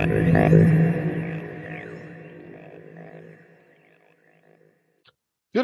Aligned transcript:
Good 0.00 0.06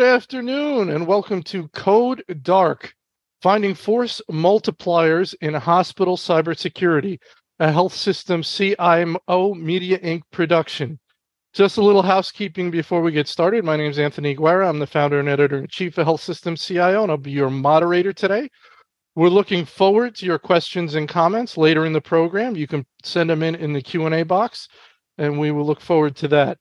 afternoon, 0.02 0.90
and 0.90 1.06
welcome 1.06 1.42
to 1.44 1.68
Code 1.68 2.22
Dark 2.42 2.92
Finding 3.40 3.74
Force 3.74 4.20
Multipliers 4.30 5.34
in 5.40 5.54
Hospital 5.54 6.18
Cybersecurity, 6.18 7.18
a 7.60 7.72
Health 7.72 7.94
System 7.94 8.42
CIO 8.42 9.54
Media 9.54 9.98
Inc. 10.00 10.20
production. 10.32 10.98
Just 11.54 11.78
a 11.78 11.82
little 11.82 12.02
housekeeping 12.02 12.70
before 12.70 13.00
we 13.00 13.12
get 13.12 13.28
started. 13.28 13.64
My 13.64 13.78
name 13.78 13.90
is 13.90 13.98
Anthony 13.98 14.34
Guerra. 14.34 14.68
I'm 14.68 14.80
the 14.80 14.86
founder 14.86 15.18
and 15.18 15.30
editor 15.30 15.56
in 15.56 15.66
chief 15.68 15.96
of 15.96 16.04
Health 16.04 16.20
System 16.20 16.56
CIO, 16.56 17.04
and 17.04 17.10
I'll 17.10 17.16
be 17.16 17.30
your 17.30 17.48
moderator 17.48 18.12
today. 18.12 18.50
We're 19.16 19.30
looking 19.30 19.64
forward 19.64 20.14
to 20.16 20.26
your 20.26 20.38
questions 20.38 20.94
and 20.94 21.08
comments 21.08 21.56
later 21.56 21.86
in 21.86 21.94
the 21.94 22.02
program. 22.02 22.54
You 22.54 22.66
can 22.66 22.84
send 23.02 23.30
them 23.30 23.42
in 23.42 23.54
in 23.54 23.72
the 23.72 23.80
Q&A 23.80 24.24
box, 24.24 24.68
and 25.16 25.38
we 25.38 25.50
will 25.50 25.64
look 25.64 25.80
forward 25.80 26.14
to 26.16 26.28
that. 26.28 26.58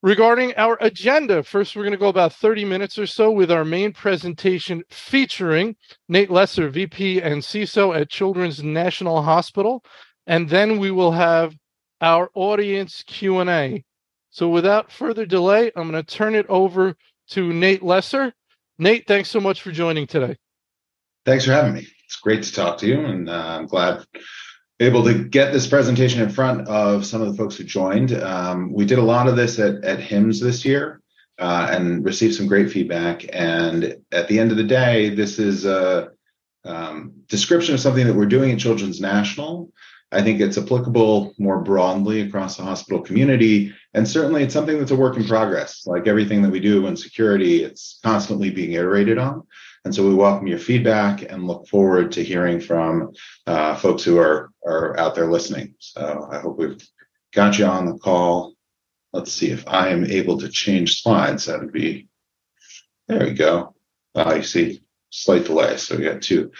Regarding 0.00 0.54
our 0.56 0.78
agenda, 0.80 1.42
first, 1.42 1.74
we're 1.74 1.82
going 1.82 1.90
to 1.90 1.98
go 1.98 2.06
about 2.06 2.32
30 2.32 2.64
minutes 2.64 2.96
or 2.96 3.06
so 3.06 3.32
with 3.32 3.50
our 3.50 3.64
main 3.64 3.92
presentation 3.92 4.84
featuring 4.88 5.74
Nate 6.08 6.30
Lesser, 6.30 6.68
VP 6.68 7.20
and 7.20 7.42
CISO 7.42 8.00
at 8.00 8.08
Children's 8.08 8.62
National 8.62 9.22
Hospital, 9.22 9.82
and 10.28 10.48
then 10.48 10.78
we 10.78 10.92
will 10.92 11.10
have 11.10 11.56
our 12.00 12.30
audience 12.36 13.02
Q&A. 13.04 13.82
So 14.30 14.48
without 14.48 14.92
further 14.92 15.26
delay, 15.26 15.72
I'm 15.74 15.90
going 15.90 16.04
to 16.04 16.14
turn 16.14 16.36
it 16.36 16.46
over 16.48 16.94
to 17.30 17.52
Nate 17.52 17.82
Lesser. 17.82 18.32
Nate, 18.78 19.08
thanks 19.08 19.28
so 19.28 19.40
much 19.40 19.60
for 19.60 19.72
joining 19.72 20.06
today. 20.06 20.36
Thanks 21.24 21.44
for 21.44 21.52
having 21.52 21.74
me. 21.74 21.86
It's 22.04 22.16
great 22.16 22.42
to 22.42 22.52
talk 22.52 22.78
to 22.78 22.86
you, 22.86 23.00
and 23.00 23.30
uh, 23.30 23.58
I'm 23.58 23.66
glad 23.66 24.04
able 24.80 25.04
to 25.04 25.24
get 25.24 25.52
this 25.52 25.66
presentation 25.66 26.20
in 26.20 26.28
front 26.28 26.66
of 26.68 27.06
some 27.06 27.22
of 27.22 27.28
the 27.28 27.36
folks 27.36 27.56
who 27.56 27.64
joined. 27.64 28.12
Um, 28.12 28.72
we 28.72 28.84
did 28.84 28.98
a 28.98 29.02
lot 29.02 29.28
of 29.28 29.36
this 29.36 29.58
at, 29.58 29.84
at 29.84 30.08
this 30.08 30.64
year 30.64 31.00
uh, 31.38 31.68
and 31.70 32.04
received 32.04 32.34
some 32.34 32.46
great 32.46 32.70
feedback. 32.70 33.24
And 33.32 33.96
at 34.12 34.28
the 34.28 34.38
end 34.38 34.50
of 34.50 34.56
the 34.56 34.64
day, 34.64 35.10
this 35.10 35.38
is 35.38 35.64
a 35.64 36.10
um, 36.64 37.12
description 37.28 37.74
of 37.74 37.80
something 37.80 38.06
that 38.06 38.14
we're 38.14 38.26
doing 38.26 38.50
at 38.50 38.58
Children's 38.58 39.00
National. 39.00 39.70
I 40.10 40.22
think 40.22 40.40
it's 40.40 40.58
applicable 40.58 41.34
more 41.38 41.60
broadly 41.60 42.20
across 42.20 42.56
the 42.56 42.62
hospital 42.62 43.00
community. 43.00 43.72
And 43.94 44.06
certainly 44.06 44.42
it's 44.42 44.54
something 44.54 44.78
that's 44.78 44.90
a 44.92 44.96
work 44.96 45.16
in 45.16 45.24
progress. 45.24 45.86
Like 45.86 46.06
everything 46.06 46.42
that 46.42 46.50
we 46.50 46.60
do 46.60 46.86
in 46.86 46.96
security, 46.96 47.64
it's 47.64 48.00
constantly 48.02 48.50
being 48.50 48.72
iterated 48.72 49.18
on. 49.18 49.44
And 49.84 49.94
so 49.94 50.06
we 50.08 50.14
welcome 50.14 50.46
your 50.46 50.58
feedback 50.58 51.30
and 51.30 51.46
look 51.46 51.68
forward 51.68 52.12
to 52.12 52.24
hearing 52.24 52.58
from 52.58 53.12
uh, 53.46 53.76
folks 53.76 54.02
who 54.02 54.18
are, 54.18 54.50
are 54.66 54.98
out 54.98 55.14
there 55.14 55.30
listening. 55.30 55.74
So 55.78 56.26
I 56.30 56.38
hope 56.38 56.56
we've 56.56 56.82
got 57.34 57.58
you 57.58 57.66
on 57.66 57.86
the 57.86 57.98
call. 57.98 58.54
Let's 59.12 59.32
see 59.32 59.50
if 59.50 59.68
I 59.68 59.88
am 59.88 60.04
able 60.06 60.38
to 60.38 60.48
change 60.48 61.02
slides. 61.02 61.44
That 61.44 61.60
would 61.60 61.72
be, 61.72 62.08
there 63.08 63.26
we 63.26 63.34
go. 63.34 63.74
Uh, 64.14 64.34
you 64.36 64.42
see 64.42 64.82
slight 65.10 65.44
delay. 65.44 65.76
So 65.76 65.96
we 65.96 66.04
got 66.04 66.22
two. 66.22 66.50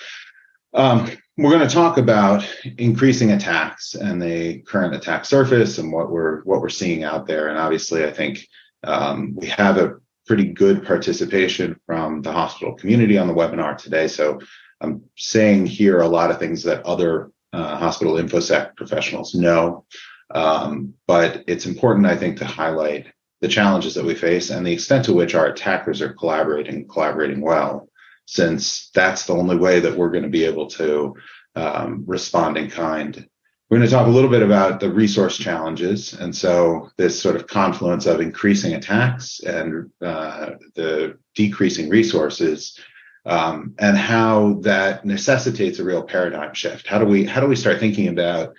Um, 0.74 1.10
we're 1.36 1.50
going 1.50 1.66
to 1.66 1.74
talk 1.74 1.98
about 1.98 2.46
increasing 2.78 3.32
attacks 3.32 3.94
and 3.94 4.20
the 4.20 4.60
current 4.60 4.94
attack 4.94 5.24
surface 5.24 5.78
and 5.78 5.92
what 5.92 6.10
we're 6.10 6.42
what 6.42 6.60
we're 6.60 6.68
seeing 6.68 7.02
out 7.02 7.26
there. 7.26 7.48
And 7.48 7.58
obviously, 7.58 8.04
I 8.04 8.12
think 8.12 8.46
um, 8.84 9.34
we 9.34 9.48
have 9.48 9.78
a 9.78 9.94
pretty 10.26 10.44
good 10.44 10.84
participation 10.84 11.78
from 11.86 12.22
the 12.22 12.32
hospital 12.32 12.74
community 12.74 13.18
on 13.18 13.28
the 13.28 13.34
webinar 13.34 13.76
today. 13.76 14.08
So 14.08 14.40
I'm 14.80 15.02
saying 15.16 15.66
here 15.66 16.00
a 16.00 16.08
lot 16.08 16.30
of 16.30 16.38
things 16.38 16.62
that 16.64 16.84
other 16.84 17.30
uh, 17.52 17.76
hospital 17.76 18.14
infosec 18.14 18.76
professionals 18.76 19.34
know. 19.34 19.86
Um, 20.34 20.94
but 21.06 21.44
it's 21.46 21.66
important, 21.66 22.06
I 22.06 22.16
think, 22.16 22.38
to 22.38 22.44
highlight 22.44 23.06
the 23.40 23.48
challenges 23.48 23.94
that 23.94 24.04
we 24.04 24.14
face 24.14 24.50
and 24.50 24.66
the 24.66 24.72
extent 24.72 25.04
to 25.04 25.12
which 25.12 25.34
our 25.34 25.46
attackers 25.46 26.00
are 26.00 26.14
collaborating, 26.14 26.88
collaborating 26.88 27.40
well, 27.40 27.88
since 28.26 28.90
that's 28.94 29.26
the 29.26 29.34
only 29.34 29.56
way 29.56 29.80
that 29.80 29.96
we're 29.96 30.10
going 30.10 30.24
to 30.24 30.30
be 30.30 30.44
able 30.44 30.66
to 30.66 31.14
um, 31.54 32.04
respond 32.06 32.56
in 32.56 32.70
kind 32.70 33.28
we're 33.68 33.78
going 33.78 33.88
to 33.88 33.94
talk 33.94 34.06
a 34.06 34.10
little 34.10 34.30
bit 34.30 34.42
about 34.42 34.78
the 34.78 34.92
resource 34.92 35.38
challenges. 35.38 36.12
And 36.12 36.34
so, 36.34 36.90
this 36.96 37.20
sort 37.20 37.36
of 37.36 37.46
confluence 37.46 38.06
of 38.06 38.20
increasing 38.20 38.74
attacks 38.74 39.40
and 39.40 39.90
uh, 40.02 40.50
the 40.74 41.18
decreasing 41.34 41.88
resources, 41.88 42.78
um, 43.24 43.74
and 43.78 43.96
how 43.96 44.60
that 44.62 45.04
necessitates 45.04 45.78
a 45.78 45.84
real 45.84 46.02
paradigm 46.02 46.52
shift. 46.52 46.86
How 46.86 46.98
do 46.98 47.06
we 47.06 47.24
how 47.24 47.40
do 47.40 47.46
we 47.46 47.56
start 47.56 47.80
thinking 47.80 48.08
about 48.08 48.54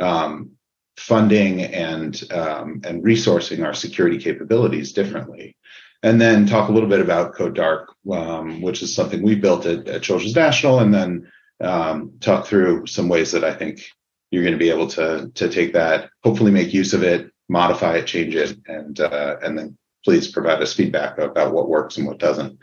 um, 0.00 0.50
funding 0.96 1.62
and 1.62 2.20
um, 2.32 2.80
and 2.84 3.04
resourcing 3.04 3.64
our 3.64 3.74
security 3.74 4.18
capabilities 4.18 4.92
differently? 4.92 5.56
And 6.02 6.20
then 6.20 6.46
talk 6.46 6.68
a 6.68 6.72
little 6.72 6.88
bit 6.88 7.00
about 7.00 7.34
Code 7.34 7.54
Dark, 7.54 7.92
um, 8.12 8.60
which 8.60 8.82
is 8.82 8.94
something 8.94 9.22
we 9.22 9.34
built 9.34 9.66
at, 9.66 9.88
at 9.88 10.02
Children's 10.02 10.36
National, 10.36 10.80
and 10.80 10.92
then 10.92 11.30
um, 11.60 12.12
talk 12.20 12.46
through 12.46 12.86
some 12.86 13.08
ways 13.08 13.32
that 13.32 13.44
I 13.44 13.52
think 13.54 13.84
you're 14.30 14.42
going 14.42 14.54
to 14.54 14.58
be 14.58 14.70
able 14.70 14.88
to 14.88 15.30
to 15.34 15.48
take 15.48 15.72
that, 15.72 16.10
hopefully 16.22 16.50
make 16.50 16.74
use 16.74 16.92
of 16.92 17.02
it, 17.02 17.30
modify 17.48 17.96
it, 17.96 18.06
change 18.06 18.34
it, 18.34 18.56
and 18.66 19.00
uh, 19.00 19.36
and 19.42 19.58
then 19.58 19.76
please 20.04 20.28
provide 20.28 20.62
us 20.62 20.74
feedback 20.74 21.18
about 21.18 21.52
what 21.52 21.68
works 21.68 21.96
and 21.96 22.06
what 22.06 22.18
doesn't. 22.18 22.58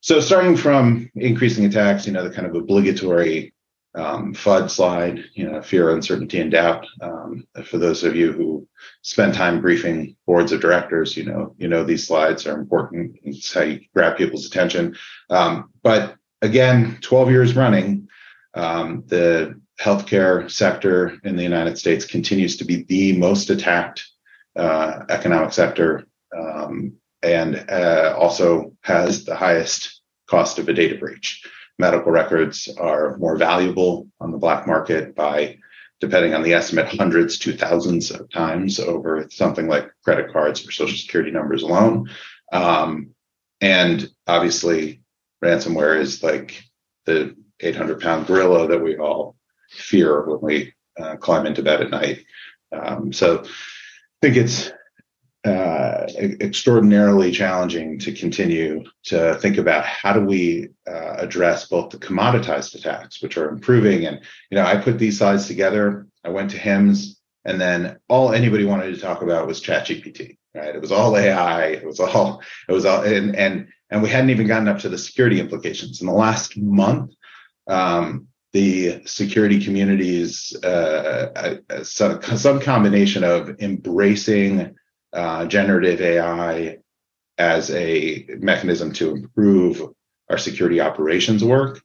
So 0.00 0.20
starting 0.20 0.56
from 0.56 1.10
increasing 1.14 1.64
attacks, 1.64 2.06
you 2.06 2.12
know, 2.12 2.22
the 2.22 2.34
kind 2.34 2.46
of 2.46 2.54
obligatory 2.54 3.52
um, 3.94 4.32
FUD 4.34 4.70
slide, 4.70 5.24
you 5.34 5.50
know, 5.50 5.60
fear, 5.60 5.90
uncertainty, 5.90 6.40
and 6.40 6.50
doubt. 6.50 6.86
Um, 7.00 7.46
for 7.64 7.78
those 7.78 8.04
of 8.04 8.14
you 8.14 8.32
who 8.32 8.68
spend 9.02 9.34
time 9.34 9.60
briefing 9.60 10.16
boards 10.26 10.52
of 10.52 10.60
directors, 10.60 11.16
you 11.16 11.24
know, 11.24 11.54
you 11.58 11.68
know 11.68 11.84
these 11.84 12.06
slides 12.06 12.46
are 12.46 12.58
important. 12.58 13.18
It's 13.24 13.52
how 13.52 13.62
you 13.62 13.80
grab 13.94 14.16
people's 14.16 14.46
attention. 14.46 14.96
Um, 15.30 15.70
but 15.82 16.16
again, 16.42 16.98
12 17.00 17.30
years 17.30 17.56
running, 17.56 18.08
um, 18.54 19.02
the 19.06 19.60
healthcare 19.80 20.50
sector 20.50 21.18
in 21.24 21.36
the 21.36 21.42
United 21.42 21.78
States 21.78 22.04
continues 22.04 22.56
to 22.56 22.64
be 22.64 22.82
the 22.84 23.16
most 23.16 23.50
attacked 23.50 24.04
uh, 24.56 25.04
economic 25.08 25.52
sector 25.52 26.06
um, 26.36 26.94
and 27.22 27.64
uh, 27.70 28.14
also 28.18 28.72
has 28.82 29.24
the 29.24 29.36
highest 29.36 30.02
cost 30.28 30.58
of 30.58 30.68
a 30.68 30.72
data 30.72 30.96
breach. 30.96 31.44
Medical 31.78 32.10
records 32.10 32.68
are 32.78 33.16
more 33.18 33.36
valuable 33.36 34.08
on 34.20 34.32
the 34.32 34.38
black 34.38 34.66
market 34.66 35.14
by, 35.14 35.58
depending 36.00 36.34
on 36.34 36.42
the 36.42 36.54
estimate, 36.54 36.88
hundreds 36.88 37.38
to 37.38 37.56
thousands 37.56 38.10
of 38.10 38.28
times 38.30 38.80
over 38.80 39.28
something 39.30 39.68
like 39.68 39.90
credit 40.04 40.32
cards 40.32 40.66
or 40.66 40.72
social 40.72 40.96
security 40.96 41.30
numbers 41.30 41.62
alone. 41.62 42.10
Um, 42.52 43.10
and 43.60 44.08
obviously, 44.26 45.02
ransomware 45.42 46.00
is 46.00 46.22
like 46.22 46.64
the 47.06 47.36
800 47.60 48.00
pound 48.00 48.26
gorilla 48.26 48.68
that 48.68 48.82
we 48.82 48.96
all 48.96 49.36
fear 49.68 50.24
when 50.26 50.40
we 50.40 50.74
uh, 50.98 51.16
climb 51.16 51.46
into 51.46 51.62
bed 51.62 51.80
at 51.80 51.90
night. 51.90 52.24
Um, 52.72 53.12
so 53.12 53.42
I 53.44 53.46
think 54.22 54.36
it's 54.36 54.70
uh, 55.44 56.06
extraordinarily 56.18 57.30
challenging 57.30 57.98
to 58.00 58.12
continue 58.12 58.84
to 59.04 59.34
think 59.36 59.56
about 59.56 59.84
how 59.84 60.12
do 60.12 60.20
we 60.20 60.68
uh, 60.86 61.14
address 61.18 61.68
both 61.68 61.90
the 61.90 61.98
commoditized 61.98 62.74
attacks, 62.74 63.22
which 63.22 63.36
are 63.36 63.48
improving. 63.48 64.06
And, 64.06 64.20
you 64.50 64.56
know, 64.56 64.64
I 64.64 64.76
put 64.76 64.98
these 64.98 65.18
slides 65.18 65.46
together. 65.46 66.06
I 66.24 66.30
went 66.30 66.50
to 66.50 66.58
HIMSS 66.58 67.18
and 67.44 67.60
then 67.60 67.98
all 68.08 68.32
anybody 68.32 68.64
wanted 68.64 68.94
to 68.94 69.00
talk 69.00 69.22
about 69.22 69.46
was 69.46 69.62
ChatGPT, 69.62 70.36
right? 70.54 70.74
It 70.74 70.80
was 70.80 70.92
all 70.92 71.16
AI. 71.16 71.66
It 71.66 71.86
was 71.86 72.00
all, 72.00 72.42
it 72.68 72.72
was 72.72 72.84
all, 72.84 73.02
and, 73.02 73.34
and, 73.36 73.68
and 73.90 74.02
we 74.02 74.10
hadn't 74.10 74.30
even 74.30 74.46
gotten 74.46 74.68
up 74.68 74.80
to 74.80 74.88
the 74.88 74.98
security 74.98 75.40
implications. 75.40 76.00
In 76.00 76.08
the 76.08 76.12
last 76.12 76.58
month, 76.58 77.12
um, 77.66 78.28
the 78.52 79.02
security 79.04 79.62
community's 79.62 80.56
uh, 80.64 81.56
some, 81.82 82.22
some 82.22 82.60
combination 82.60 83.24
of 83.24 83.60
embracing 83.60 84.74
uh, 85.12 85.44
generative 85.46 86.00
AI 86.00 86.78
as 87.36 87.70
a 87.70 88.26
mechanism 88.38 88.92
to 88.92 89.10
improve 89.10 89.82
our 90.30 90.38
security 90.38 90.80
operations 90.80 91.44
work 91.44 91.80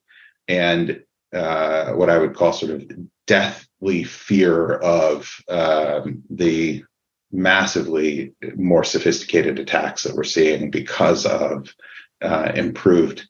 and 0.48 1.04
uh, 1.34 1.92
what 1.94 2.10
I 2.10 2.18
would 2.18 2.36
call 2.36 2.54
sort 2.54 2.72
of 2.72 2.92
deathly 3.28 4.04
fear 4.04 4.74
of 4.74 5.32
um, 5.50 6.24
the 6.30 6.84
massively 7.32 8.34
more 8.56 8.84
sophisticated 8.84 9.60
attacks 9.60 10.04
that 10.04 10.16
we're 10.16 10.24
seeing 10.24 10.70
because 10.70 11.26
of 11.26 11.74
uh, 12.22 12.52
improved 12.56 13.28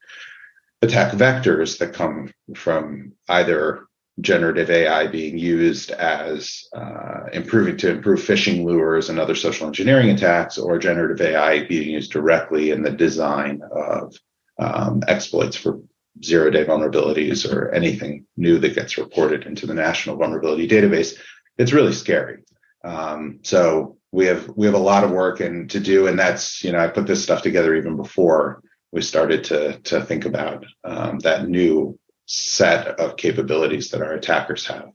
attack 0.84 1.14
vectors 1.14 1.78
that 1.80 1.94
come 1.94 2.32
from 2.56 3.14
either 3.30 3.86
generative 4.22 4.70
AI 4.70 5.08
being 5.08 5.38
used 5.38 5.90
as 5.92 6.66
uh, 6.76 7.24
improving 7.32 7.78
to 7.78 7.90
improve 7.90 8.20
phishing 8.20 8.64
lures 8.64 9.10
and 9.10 9.20
other 9.20 9.34
social 9.34 9.66
engineering 9.66 10.12
attacks, 10.12 10.58
or 10.58 10.78
generative 10.78 11.26
AI 11.26 11.66
being 11.66 11.90
used 11.90 12.12
directly 12.12 12.70
in 12.72 12.84
the 12.84 12.92
design 12.92 13.62
of 13.72 14.16
um, 14.60 15.02
exploits 15.08 15.56
for 15.56 15.80
zero 16.24 16.52
day 16.52 16.64
vulnerabilities 16.64 17.52
or 17.52 17.72
anything 17.72 18.26
new 18.38 18.60
that 18.60 18.76
gets 18.76 18.98
reported 18.98 19.48
into 19.48 19.66
the 19.66 19.74
national 19.74 20.18
vulnerability 20.18 20.68
database. 20.68 21.18
It's 21.58 21.74
really 21.74 21.94
scary. 21.94 22.44
Um, 22.84 23.40
so 23.42 23.98
we 24.12 24.28
have 24.28 24.48
we 24.56 24.68
have 24.68 24.76
a 24.76 24.90
lot 24.92 25.04
of 25.04 25.12
work 25.12 25.40
and 25.40 25.70
to 25.72 25.80
do, 25.80 26.08
and 26.08 26.20
that's 26.20 26.64
you 26.64 26.72
know 26.72 26.80
I 26.80 26.88
put 26.88 27.08
this 27.08 27.24
stuff 27.24 27.42
together 27.42 27.74
even 27.74 27.98
before 27.98 28.62
we 28.94 29.02
started 29.02 29.44
to 29.46 29.80
to 29.80 30.06
think 30.06 30.26
about 30.26 30.66
um, 30.84 31.20
that 31.20 31.50
new 31.50 32.00
set 32.28 32.88
of 33.00 33.18
capabilities 33.18 33.90
that 33.90 34.02
our 34.02 34.14
attackers 34.14 34.66
have. 34.68 34.92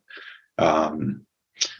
Um, 0.56 1.26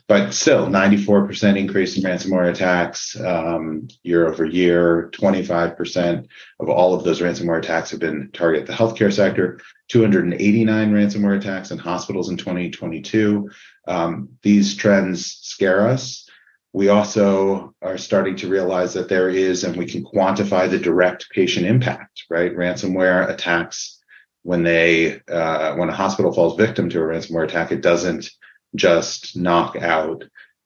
but 0.08 0.32
still, 0.32 0.66
94% 0.66 1.56
increase 1.56 1.96
in 1.96 2.02
ransomware 2.02 2.50
attacks 2.50 3.14
um, 3.20 3.86
year 4.02 4.26
over 4.26 4.44
year. 4.44 5.10
25% 5.12 6.26
of 6.58 6.68
all 6.68 6.94
of 6.94 7.04
those 7.04 7.20
ransomware 7.20 7.58
attacks 7.58 7.90
have 7.90 8.00
been 8.00 8.30
targeted 8.32 8.66
the 8.66 8.72
healthcare 8.72 9.12
sector. 9.12 9.60
289 9.88 10.92
ransomware 10.92 11.38
attacks 11.38 11.70
in 11.70 11.78
hospitals 11.78 12.30
in 12.30 12.36
2022. 12.36 13.48
Um, 13.86 14.30
these 14.42 14.74
trends 14.74 15.38
scare 15.42 15.86
us. 15.86 16.27
We 16.72 16.88
also 16.88 17.74
are 17.80 17.98
starting 17.98 18.36
to 18.36 18.48
realize 18.48 18.94
that 18.94 19.08
there 19.08 19.30
is, 19.30 19.64
and 19.64 19.76
we 19.76 19.86
can 19.86 20.04
quantify 20.04 20.70
the 20.70 20.78
direct 20.78 21.30
patient 21.30 21.66
impact, 21.66 22.24
right? 22.28 22.54
Ransomware 22.54 23.28
attacks, 23.28 23.98
when 24.42 24.62
they, 24.62 25.20
uh, 25.30 25.74
when 25.74 25.88
a 25.88 25.94
hospital 25.94 26.32
falls 26.32 26.56
victim 26.56 26.88
to 26.90 27.00
a 27.00 27.02
ransomware 27.02 27.44
attack, 27.44 27.72
it 27.72 27.80
doesn't 27.80 28.30
just 28.74 29.36
knock 29.36 29.76
out 29.76 30.24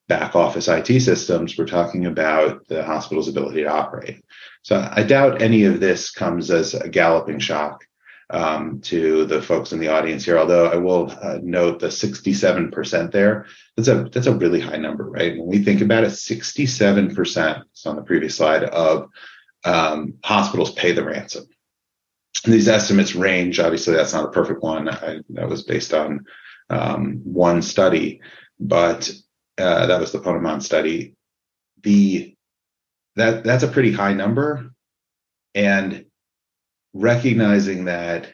back 0.08 0.34
office 0.36 0.68
IT 0.68 1.00
systems. 1.00 1.56
We're 1.56 1.66
talking 1.66 2.06
about 2.06 2.66
the 2.68 2.84
hospital's 2.84 3.28
ability 3.28 3.62
to 3.62 3.70
operate. 3.70 4.22
So 4.62 4.86
I 4.90 5.04
doubt 5.04 5.40
any 5.40 5.64
of 5.64 5.80
this 5.80 6.10
comes 6.10 6.50
as 6.50 6.74
a 6.74 6.88
galloping 6.88 7.38
shock 7.38 7.84
um, 8.30 8.80
to 8.82 9.24
the 9.26 9.42
folks 9.42 9.72
in 9.72 9.80
the 9.80 9.88
audience 9.88 10.24
here. 10.24 10.38
Although 10.38 10.66
I 10.66 10.76
will 10.76 11.10
uh, 11.10 11.38
note 11.42 11.80
the 11.80 11.88
67% 11.88 13.12
there. 13.12 13.46
That's 13.76 13.88
a 13.88 14.04
that's 14.04 14.26
a 14.26 14.36
really 14.36 14.60
high 14.60 14.76
number, 14.76 15.08
right? 15.08 15.36
When 15.36 15.46
we 15.46 15.62
think 15.62 15.80
about 15.80 16.04
it, 16.04 16.08
67%. 16.08 17.62
It's 17.70 17.86
on 17.86 17.96
the 17.96 18.02
previous 18.02 18.36
slide 18.36 18.64
of 18.64 19.08
um, 19.64 20.14
hospitals 20.24 20.72
pay 20.72 20.92
the 20.92 21.04
ransom. 21.04 21.46
And 22.44 22.52
these 22.52 22.68
estimates 22.68 23.14
range. 23.14 23.60
Obviously, 23.60 23.94
that's 23.94 24.12
not 24.12 24.24
a 24.24 24.32
perfect 24.32 24.62
one. 24.62 24.88
I, 24.88 25.20
that 25.30 25.48
was 25.48 25.62
based 25.62 25.94
on 25.94 26.24
um, 26.70 27.20
one 27.24 27.62
study, 27.62 28.20
but 28.58 29.12
uh, 29.58 29.86
that 29.86 30.00
was 30.00 30.12
the 30.12 30.18
Ponemon 30.18 30.62
study. 30.62 31.14
The 31.82 32.34
that 33.16 33.44
that's 33.44 33.62
a 33.62 33.68
pretty 33.68 33.92
high 33.92 34.14
number, 34.14 34.70
and 35.54 36.06
recognizing 36.94 37.86
that 37.86 38.32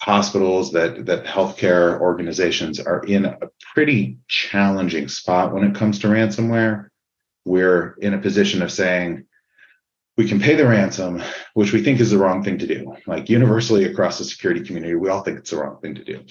hospitals 0.00 0.72
that 0.72 1.06
that 1.06 1.24
healthcare 1.24 2.00
organizations 2.00 2.80
are 2.80 3.04
in 3.04 3.24
a 3.24 3.38
pretty 3.74 4.18
challenging 4.28 5.06
spot 5.06 5.52
when 5.54 5.62
it 5.62 5.76
comes 5.76 6.00
to 6.00 6.08
ransomware 6.08 6.88
we're 7.44 7.94
in 7.98 8.14
a 8.14 8.18
position 8.18 8.62
of 8.62 8.72
saying 8.72 9.24
we 10.16 10.28
can 10.28 10.40
pay 10.40 10.54
the 10.54 10.66
ransom, 10.66 11.22
which 11.54 11.72
we 11.72 11.82
think 11.82 12.00
is 12.00 12.10
the 12.10 12.18
wrong 12.18 12.44
thing 12.44 12.58
to 12.58 12.66
do. 12.66 12.94
Like 13.06 13.28
universally 13.28 13.84
across 13.84 14.18
the 14.18 14.24
security 14.24 14.62
community, 14.62 14.94
we 14.94 15.08
all 15.08 15.22
think 15.22 15.38
it's 15.38 15.50
the 15.50 15.56
wrong 15.56 15.80
thing 15.80 15.94
to 15.94 16.04
do. 16.04 16.24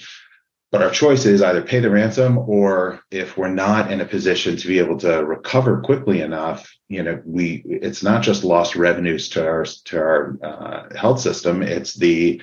But 0.72 0.82
our 0.82 0.90
choice 0.90 1.26
is 1.26 1.42
either 1.42 1.60
pay 1.60 1.80
the 1.80 1.90
ransom 1.90 2.38
or 2.38 3.02
if 3.10 3.36
we're 3.36 3.52
not 3.52 3.92
in 3.92 4.00
a 4.00 4.06
position 4.06 4.56
to 4.56 4.66
be 4.66 4.78
able 4.78 4.96
to 5.00 5.22
recover 5.22 5.82
quickly 5.82 6.22
enough, 6.22 6.74
you 6.88 7.02
know, 7.02 7.20
we 7.26 7.62
it's 7.66 8.02
not 8.02 8.22
just 8.22 8.42
lost 8.42 8.74
revenues 8.74 9.28
to 9.30 9.46
our 9.46 9.66
to 9.84 9.98
our 9.98 10.38
uh, 10.42 10.96
health 10.96 11.20
system, 11.20 11.62
it's 11.62 11.92
the 11.92 12.40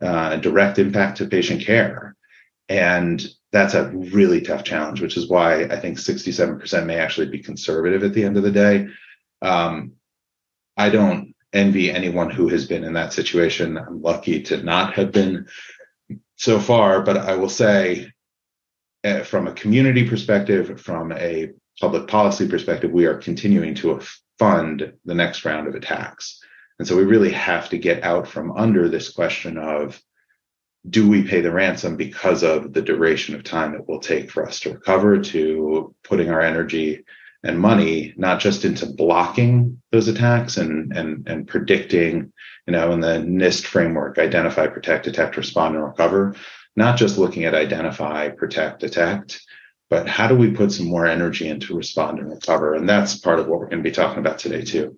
uh, 0.00 0.36
direct 0.36 0.78
impact 0.78 1.18
to 1.18 1.26
patient 1.26 1.62
care. 1.62 2.14
And 2.68 3.26
that's 3.50 3.74
a 3.74 3.88
really 3.90 4.40
tough 4.40 4.62
challenge, 4.62 5.00
which 5.00 5.16
is 5.16 5.28
why 5.28 5.64
I 5.64 5.76
think 5.76 5.98
67% 5.98 6.86
may 6.86 6.98
actually 6.98 7.28
be 7.30 7.40
conservative 7.40 8.04
at 8.04 8.14
the 8.14 8.24
end 8.24 8.36
of 8.36 8.44
the 8.44 8.52
day. 8.52 8.88
Um, 9.42 9.94
I 10.76 10.88
don't 10.88 11.34
envy 11.52 11.90
anyone 11.90 12.30
who 12.30 12.48
has 12.48 12.66
been 12.66 12.84
in 12.84 12.94
that 12.94 13.12
situation. 13.12 13.76
I'm 13.76 14.00
lucky 14.00 14.40
to 14.44 14.62
not 14.62 14.94
have 14.94 15.12
been 15.12 15.46
so 16.42 16.58
far, 16.58 17.02
but 17.02 17.16
I 17.18 17.36
will 17.36 17.48
say, 17.48 18.10
uh, 19.04 19.22
from 19.22 19.46
a 19.46 19.52
community 19.52 20.08
perspective, 20.08 20.80
from 20.80 21.12
a 21.12 21.50
public 21.80 22.08
policy 22.08 22.48
perspective, 22.48 22.90
we 22.90 23.06
are 23.06 23.16
continuing 23.16 23.76
to 23.76 24.00
fund 24.40 24.92
the 25.04 25.14
next 25.14 25.44
round 25.44 25.68
of 25.68 25.76
attacks. 25.76 26.40
And 26.80 26.88
so 26.88 26.96
we 26.96 27.04
really 27.04 27.30
have 27.30 27.68
to 27.68 27.78
get 27.78 28.02
out 28.02 28.26
from 28.26 28.50
under 28.56 28.88
this 28.88 29.12
question 29.12 29.56
of 29.56 30.02
do 30.90 31.08
we 31.08 31.22
pay 31.22 31.42
the 31.42 31.52
ransom 31.52 31.96
because 31.96 32.42
of 32.42 32.72
the 32.72 32.82
duration 32.82 33.36
of 33.36 33.44
time 33.44 33.76
it 33.76 33.86
will 33.86 34.00
take 34.00 34.28
for 34.28 34.44
us 34.44 34.58
to 34.60 34.72
recover 34.72 35.20
to 35.20 35.94
putting 36.02 36.28
our 36.30 36.40
energy 36.40 37.04
and 37.44 37.58
money 37.58 38.14
not 38.16 38.40
just 38.40 38.64
into 38.64 38.86
blocking 38.86 39.80
those 39.90 40.08
attacks 40.08 40.56
and 40.56 40.96
and 40.96 41.28
and 41.28 41.48
predicting 41.48 42.32
you 42.66 42.72
know 42.72 42.92
in 42.92 43.00
the 43.00 43.18
NIST 43.18 43.64
framework 43.64 44.18
identify 44.18 44.66
protect 44.66 45.04
detect 45.04 45.36
respond 45.36 45.74
and 45.74 45.84
recover 45.84 46.34
not 46.76 46.96
just 46.96 47.18
looking 47.18 47.44
at 47.44 47.54
identify 47.54 48.28
protect 48.28 48.80
detect 48.80 49.42
but 49.92 50.08
how 50.08 50.26
do 50.26 50.34
we 50.34 50.50
put 50.50 50.72
some 50.72 50.86
more 50.86 51.04
energy 51.04 51.46
into 51.50 51.76
respond 51.76 52.18
and 52.18 52.30
recover? 52.30 52.72
And 52.72 52.88
that's 52.88 53.18
part 53.18 53.38
of 53.38 53.46
what 53.46 53.60
we're 53.60 53.68
going 53.68 53.82
to 53.82 53.90
be 53.90 53.94
talking 53.94 54.20
about 54.20 54.38
today 54.38 54.62
too. 54.62 54.96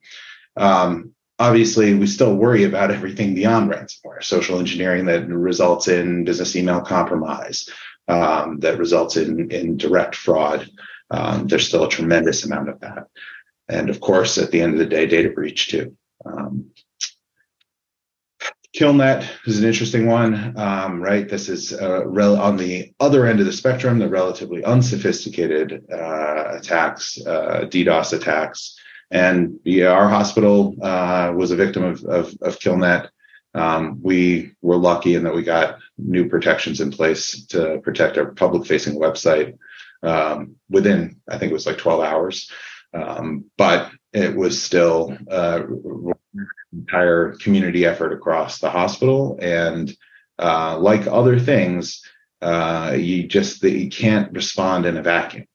Um, 0.56 1.14
obviously 1.38 1.94
we 1.94 2.06
still 2.06 2.37
worry 2.37 2.62
about 2.62 2.93
everything 2.93 3.35
beyond 3.35 3.73
ransomware 3.73 4.23
social 4.23 4.61
engineering 4.61 5.06
that 5.06 5.26
results 5.26 5.88
in 5.88 6.25
business 6.25 6.55
email 6.55 6.81
compromise 6.81 7.69
um, 8.06 8.61
that 8.61 8.79
results 8.79 9.17
in 9.17 9.50
in 9.50 9.76
direct 9.76 10.14
fraud 10.14 10.70
um, 11.10 11.46
there's 11.46 11.68
still 11.68 11.84
a 11.84 11.88
tremendous 11.88 12.44
amount 12.44 12.68
of 12.68 12.80
that. 12.80 13.06
And 13.68 13.90
of 13.90 14.00
course, 14.00 14.38
at 14.38 14.50
the 14.50 14.60
end 14.60 14.74
of 14.74 14.78
the 14.78 14.86
day, 14.86 15.06
data 15.06 15.30
breach 15.30 15.68
too. 15.68 15.96
Um, 16.24 16.70
Killnet 18.74 19.24
is 19.46 19.60
an 19.60 19.68
interesting 19.68 20.06
one, 20.06 20.58
um, 20.58 21.00
right? 21.00 21.28
This 21.28 21.48
is 21.48 21.72
uh, 21.72 22.04
rel- 22.06 22.40
on 22.40 22.56
the 22.56 22.92
other 22.98 23.24
end 23.24 23.38
of 23.38 23.46
the 23.46 23.52
spectrum, 23.52 24.00
the 24.00 24.08
relatively 24.08 24.64
unsophisticated 24.64 25.84
uh, 25.92 26.56
attacks, 26.56 27.16
uh, 27.24 27.66
DDoS 27.68 28.12
attacks. 28.14 28.76
And 29.12 29.60
yeah, 29.64 29.90
our 29.90 30.08
hospital 30.08 30.74
uh, 30.82 31.32
was 31.36 31.52
a 31.52 31.56
victim 31.56 31.84
of, 31.84 32.04
of, 32.04 32.34
of 32.42 32.58
Killnet. 32.58 33.10
Um, 33.54 34.00
we 34.02 34.52
were 34.60 34.76
lucky 34.76 35.14
in 35.14 35.22
that 35.22 35.34
we 35.34 35.44
got 35.44 35.78
new 35.96 36.28
protections 36.28 36.80
in 36.80 36.90
place 36.90 37.46
to 37.46 37.78
protect 37.84 38.18
our 38.18 38.32
public 38.32 38.66
facing 38.66 38.98
website 38.98 39.56
um, 40.04 40.56
within, 40.68 41.20
I 41.28 41.38
think 41.38 41.50
it 41.50 41.54
was 41.54 41.66
like 41.66 41.78
12 41.78 42.02
hours. 42.02 42.50
Um, 42.92 43.46
but 43.58 43.90
it 44.12 44.37
was 44.37 44.62
still 44.62 45.16
uh, 45.28 45.62
entire 46.73 47.32
community 47.40 47.84
effort 47.84 48.12
across 48.12 48.61
the 48.61 48.70
hospital. 48.70 49.38
And 49.42 49.94
uh, 50.38 50.78
like 50.78 51.06
other 51.06 51.38
things, 51.38 52.02
uh, 52.40 52.94
you 52.96 53.26
just 53.26 53.62
you 53.62 53.88
can't 53.88 54.32
respond 54.32 54.87
in 54.87 54.96
a 54.96 55.02
vacuum. 55.02 55.46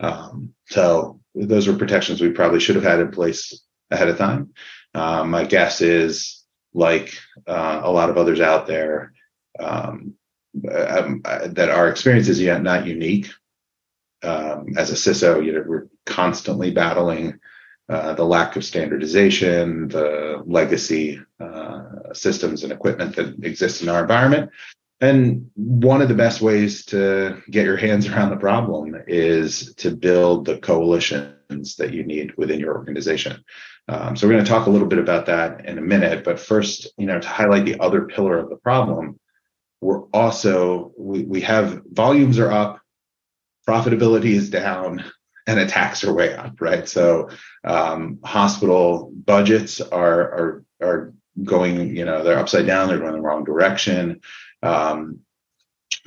Um, 0.00 0.54
so 0.66 1.20
those 1.34 1.66
were 1.66 1.74
protections 1.74 2.20
we 2.20 2.30
probably 2.30 2.60
should 2.60 2.76
have 2.76 2.84
had 2.84 3.00
in 3.00 3.10
place 3.10 3.60
ahead 3.90 4.08
of 4.08 4.18
time. 4.18 4.52
Um, 4.94 5.30
my 5.30 5.44
guess 5.44 5.80
is, 5.80 6.44
like 6.72 7.14
uh, 7.46 7.80
a 7.82 7.90
lot 7.90 8.10
of 8.10 8.18
others 8.18 8.40
out 8.40 8.66
there, 8.66 9.12
um, 9.60 10.14
um, 10.70 11.22
that 11.24 11.70
our 11.70 11.88
experience 11.88 12.28
is 12.28 12.40
not 12.40 12.86
unique 12.86 13.30
um, 14.24 14.76
as 14.76 14.90
a 14.90 14.94
CISO, 14.94 15.44
you 15.44 15.52
know, 15.52 15.64
we're 15.66 15.88
constantly 16.06 16.70
battling 16.70 17.38
uh, 17.88 18.14
the 18.14 18.24
lack 18.24 18.56
of 18.56 18.64
standardization, 18.64 19.88
the 19.88 20.42
legacy 20.46 21.20
uh, 21.38 22.12
systems 22.12 22.62
and 22.62 22.72
equipment 22.72 23.14
that 23.16 23.44
exist 23.44 23.82
in 23.82 23.88
our 23.88 24.00
environment. 24.00 24.50
And 25.00 25.50
one 25.54 26.00
of 26.00 26.08
the 26.08 26.14
best 26.14 26.40
ways 26.40 26.86
to 26.86 27.42
get 27.50 27.66
your 27.66 27.76
hands 27.76 28.08
around 28.08 28.30
the 28.30 28.36
problem 28.36 28.94
is 29.06 29.74
to 29.76 29.94
build 29.94 30.46
the 30.46 30.58
coalitions 30.58 31.76
that 31.76 31.92
you 31.92 32.04
need 32.04 32.34
within 32.38 32.58
your 32.58 32.74
organization. 32.74 33.44
Um, 33.88 34.16
so 34.16 34.26
we're 34.26 34.32
going 34.32 34.44
to 34.44 34.50
talk 34.50 34.66
a 34.66 34.70
little 34.70 34.88
bit 34.88 34.98
about 34.98 35.26
that 35.26 35.66
in 35.66 35.76
a 35.76 35.82
minute. 35.82 36.24
But 36.24 36.40
first, 36.40 36.88
you 36.96 37.06
know, 37.06 37.20
to 37.20 37.28
highlight 37.28 37.66
the 37.66 37.80
other 37.80 38.06
pillar 38.06 38.38
of 38.38 38.48
the 38.48 38.56
problem, 38.56 39.20
we're 39.82 40.04
also 40.14 40.92
we, 40.96 41.24
we 41.24 41.42
have 41.42 41.82
volumes 41.92 42.38
are 42.38 42.50
up 42.50 42.80
profitability 43.68 44.32
is 44.32 44.50
down 44.50 45.04
and 45.46 45.58
attacks 45.58 46.04
are 46.04 46.12
way 46.12 46.34
up, 46.34 46.60
right? 46.60 46.88
So 46.88 47.28
um, 47.64 48.18
hospital 48.24 49.12
budgets 49.14 49.80
are 49.80 50.20
are 50.20 50.64
are 50.82 51.14
going, 51.42 51.96
you 51.96 52.04
know, 52.04 52.22
they're 52.22 52.38
upside 52.38 52.66
down. 52.66 52.88
They're 52.88 52.98
going 52.98 53.12
the 53.12 53.20
wrong 53.20 53.44
direction. 53.44 54.20
Um, 54.62 55.20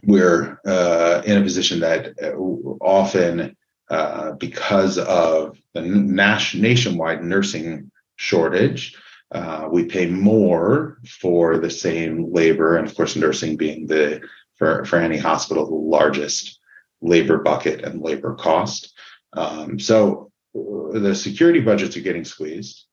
we're 0.04 0.60
uh, 0.66 1.22
in 1.26 1.38
a 1.38 1.44
position 1.44 1.80
that 1.82 2.14
uh, 2.22 2.36
often, 2.82 3.56
uh, 3.90 4.34
because 4.34 4.98
of 4.98 5.58
the 5.74 5.82
nationwide 5.82 7.24
nursing 7.24 7.92
shortage, 8.16 8.96
uh, 9.32 9.68
we 9.72 9.86
pay 9.86 10.06
more 10.06 11.00
for 11.20 11.58
the 11.58 11.70
same 11.70 12.32
labor, 12.32 12.78
and 12.78 12.88
of 12.88 12.96
course, 12.96 13.16
nursing 13.16 13.58
being 13.58 13.88
the 13.88 14.22
for 14.56 14.86
for 14.86 14.98
any 14.98 15.18
hospital 15.18 15.66
the 15.66 15.76
largest 15.76 16.57
labor 17.02 17.40
bucket 17.40 17.84
and 17.84 18.02
labor 18.02 18.36
cost. 18.36 18.98
Um, 19.34 19.80
so 19.80 20.32
the 20.54 21.14
security 21.16 21.60
budgets 21.60 21.98
are 21.98 22.02
getting 22.02 22.26
squeezed. 22.26 22.86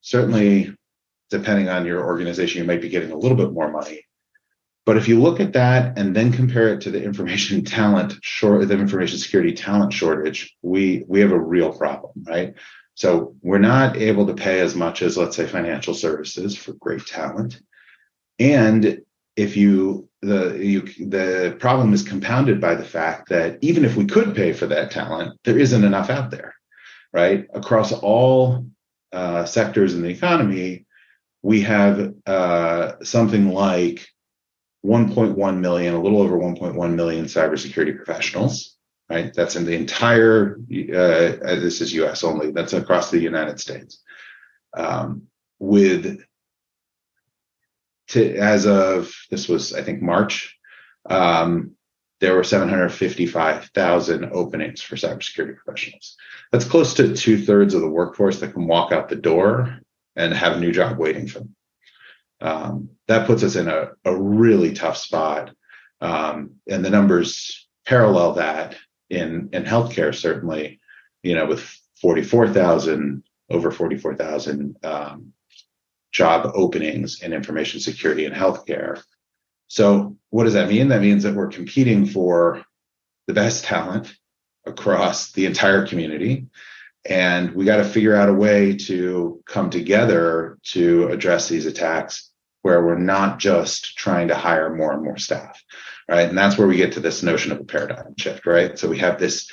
Certainly, 0.00 0.74
depending 1.30 1.68
on 1.68 1.86
your 1.86 2.04
organization, 2.04 2.60
you 2.60 2.66
might 2.66 2.82
be 2.82 2.88
getting 2.88 3.12
a 3.12 3.16
little 3.16 3.36
bit 3.36 3.52
more 3.52 3.70
money. 3.70 4.04
But 4.84 4.96
if 4.96 5.06
you 5.06 5.20
look 5.20 5.38
at 5.38 5.52
that 5.52 5.96
and 5.96 6.14
then 6.14 6.32
compare 6.32 6.74
it 6.74 6.82
to 6.82 6.90
the 6.90 7.02
information 7.02 7.64
talent 7.64 8.14
short, 8.22 8.66
the 8.66 8.74
information 8.74 9.18
security 9.18 9.52
talent 9.52 9.92
shortage, 9.92 10.56
we 10.62 11.04
we 11.08 11.20
have 11.20 11.32
a 11.32 11.38
real 11.38 11.72
problem, 11.72 12.24
right? 12.24 12.54
So 12.94 13.34
we're 13.40 13.58
not 13.58 13.96
able 13.96 14.26
to 14.26 14.34
pay 14.34 14.60
as 14.60 14.74
much 14.74 15.02
as, 15.02 15.16
let's 15.16 15.36
say, 15.36 15.46
financial 15.46 15.94
services 15.94 16.56
for 16.56 16.74
great 16.74 17.06
talent. 17.06 17.60
And 18.38 19.00
if 19.36 19.56
you 19.56 20.08
the 20.20 20.56
you 20.58 20.82
the 21.06 21.56
problem 21.58 21.92
is 21.92 22.02
compounded 22.02 22.60
by 22.60 22.74
the 22.74 22.84
fact 22.84 23.28
that 23.30 23.58
even 23.60 23.84
if 23.84 23.96
we 23.96 24.04
could 24.04 24.34
pay 24.34 24.52
for 24.52 24.66
that 24.66 24.90
talent, 24.90 25.38
there 25.44 25.58
isn't 25.58 25.84
enough 25.84 26.10
out 26.10 26.30
there, 26.30 26.54
right? 27.12 27.46
Across 27.54 27.92
all 27.92 28.66
uh, 29.12 29.44
sectors 29.44 29.94
in 29.94 30.02
the 30.02 30.10
economy, 30.10 30.86
we 31.42 31.62
have 31.62 32.14
uh, 32.26 32.92
something 33.02 33.52
like 33.52 34.06
1.1 34.84 35.58
million, 35.58 35.94
a 35.94 36.02
little 36.02 36.22
over 36.22 36.38
1.1 36.38 36.94
million 36.94 37.24
cybersecurity 37.26 37.96
professionals 37.96 38.76
right? 39.12 39.34
That's 39.34 39.56
in 39.56 39.66
the 39.66 39.76
entire, 39.76 40.56
uh, 40.58 41.56
this 41.56 41.82
is 41.82 41.92
US 41.94 42.24
only, 42.24 42.50
that's 42.50 42.72
across 42.72 43.10
the 43.10 43.20
United 43.20 43.60
States. 43.60 44.02
Um, 44.74 45.24
with, 45.58 46.22
to, 48.12 48.36
as 48.36 48.66
of, 48.66 49.12
this 49.30 49.48
was, 49.48 49.72
I 49.74 49.82
think, 49.82 50.02
March, 50.02 50.58
um, 51.08 51.72
there 52.20 52.34
were 52.34 52.44
755,000 52.44 54.24
openings 54.26 54.80
for 54.80 54.96
cybersecurity 54.96 55.56
professionals. 55.56 56.16
That's 56.52 56.64
close 56.64 56.94
to 56.94 57.16
two 57.16 57.42
thirds 57.44 57.74
of 57.74 57.80
the 57.80 57.90
workforce 57.90 58.40
that 58.40 58.52
can 58.52 58.66
walk 58.66 58.92
out 58.92 59.08
the 59.08 59.16
door 59.16 59.80
and 60.14 60.32
have 60.32 60.56
a 60.56 60.60
new 60.60 60.72
job 60.72 60.98
waiting 60.98 61.26
for 61.26 61.40
them. 61.40 61.56
Um, 62.40 62.90
that 63.08 63.26
puts 63.26 63.42
us 63.42 63.56
in 63.56 63.68
a, 63.68 63.90
a 64.04 64.14
really 64.14 64.72
tough 64.72 64.96
spot. 64.96 65.52
Um, 66.00 66.56
and 66.68 66.84
the 66.84 66.90
numbers 66.90 67.68
parallel 67.86 68.34
that 68.34 68.76
in 69.10 69.50
in 69.52 69.64
healthcare 69.64 70.14
certainly 70.14 70.80
you 71.22 71.34
know 71.34 71.46
with 71.46 71.78
44,000 72.00 73.22
over 73.50 73.70
44,000 73.70 74.76
um, 74.82 75.32
job 76.12 76.50
openings 76.54 77.22
in 77.22 77.32
information 77.32 77.80
security 77.80 78.24
and 78.24 78.34
healthcare 78.34 79.02
so 79.68 80.16
what 80.30 80.44
does 80.44 80.54
that 80.54 80.68
mean 80.68 80.88
that 80.88 81.00
means 81.00 81.22
that 81.22 81.34
we're 81.34 81.48
competing 81.48 82.06
for 82.06 82.62
the 83.26 83.34
best 83.34 83.64
talent 83.64 84.14
across 84.66 85.32
the 85.32 85.46
entire 85.46 85.86
community 85.86 86.46
and 87.04 87.52
we 87.52 87.64
got 87.64 87.78
to 87.78 87.84
figure 87.84 88.14
out 88.14 88.28
a 88.28 88.34
way 88.34 88.76
to 88.76 89.42
come 89.46 89.70
together 89.70 90.58
to 90.62 91.08
address 91.08 91.48
these 91.48 91.66
attacks 91.66 92.30
where 92.60 92.84
we're 92.84 92.96
not 92.96 93.40
just 93.40 93.96
trying 93.96 94.28
to 94.28 94.36
hire 94.36 94.72
more 94.72 94.92
and 94.92 95.02
more 95.02 95.16
staff 95.16 95.60
right? 96.08 96.28
And 96.28 96.36
that's 96.36 96.58
where 96.58 96.68
we 96.68 96.76
get 96.76 96.92
to 96.92 97.00
this 97.00 97.22
notion 97.22 97.52
of 97.52 97.60
a 97.60 97.64
paradigm 97.64 98.14
shift, 98.18 98.46
right? 98.46 98.78
So 98.78 98.88
we 98.88 98.98
have 98.98 99.18
this 99.18 99.50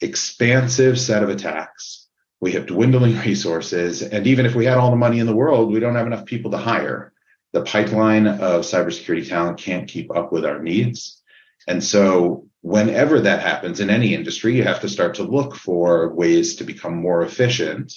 expansive 0.00 0.98
set 0.98 1.22
of 1.22 1.28
attacks. 1.28 2.08
We 2.40 2.52
have 2.52 2.66
dwindling 2.66 3.18
resources. 3.18 4.02
And 4.02 4.26
even 4.26 4.46
if 4.46 4.54
we 4.54 4.64
had 4.64 4.78
all 4.78 4.90
the 4.90 4.96
money 4.96 5.18
in 5.18 5.26
the 5.26 5.36
world, 5.36 5.70
we 5.70 5.80
don't 5.80 5.94
have 5.94 6.06
enough 6.06 6.24
people 6.24 6.50
to 6.52 6.58
hire. 6.58 7.12
The 7.52 7.62
pipeline 7.62 8.26
of 8.26 8.62
cybersecurity 8.62 9.28
talent 9.28 9.58
can't 9.58 9.88
keep 9.88 10.14
up 10.14 10.32
with 10.32 10.44
our 10.44 10.60
needs. 10.62 11.22
And 11.66 11.82
so 11.82 12.46
whenever 12.62 13.20
that 13.20 13.42
happens 13.42 13.80
in 13.80 13.90
any 13.90 14.14
industry, 14.14 14.56
you 14.56 14.62
have 14.62 14.80
to 14.80 14.88
start 14.88 15.14
to 15.16 15.22
look 15.22 15.54
for 15.54 16.14
ways 16.14 16.56
to 16.56 16.64
become 16.64 16.96
more 16.96 17.22
efficient 17.22 17.92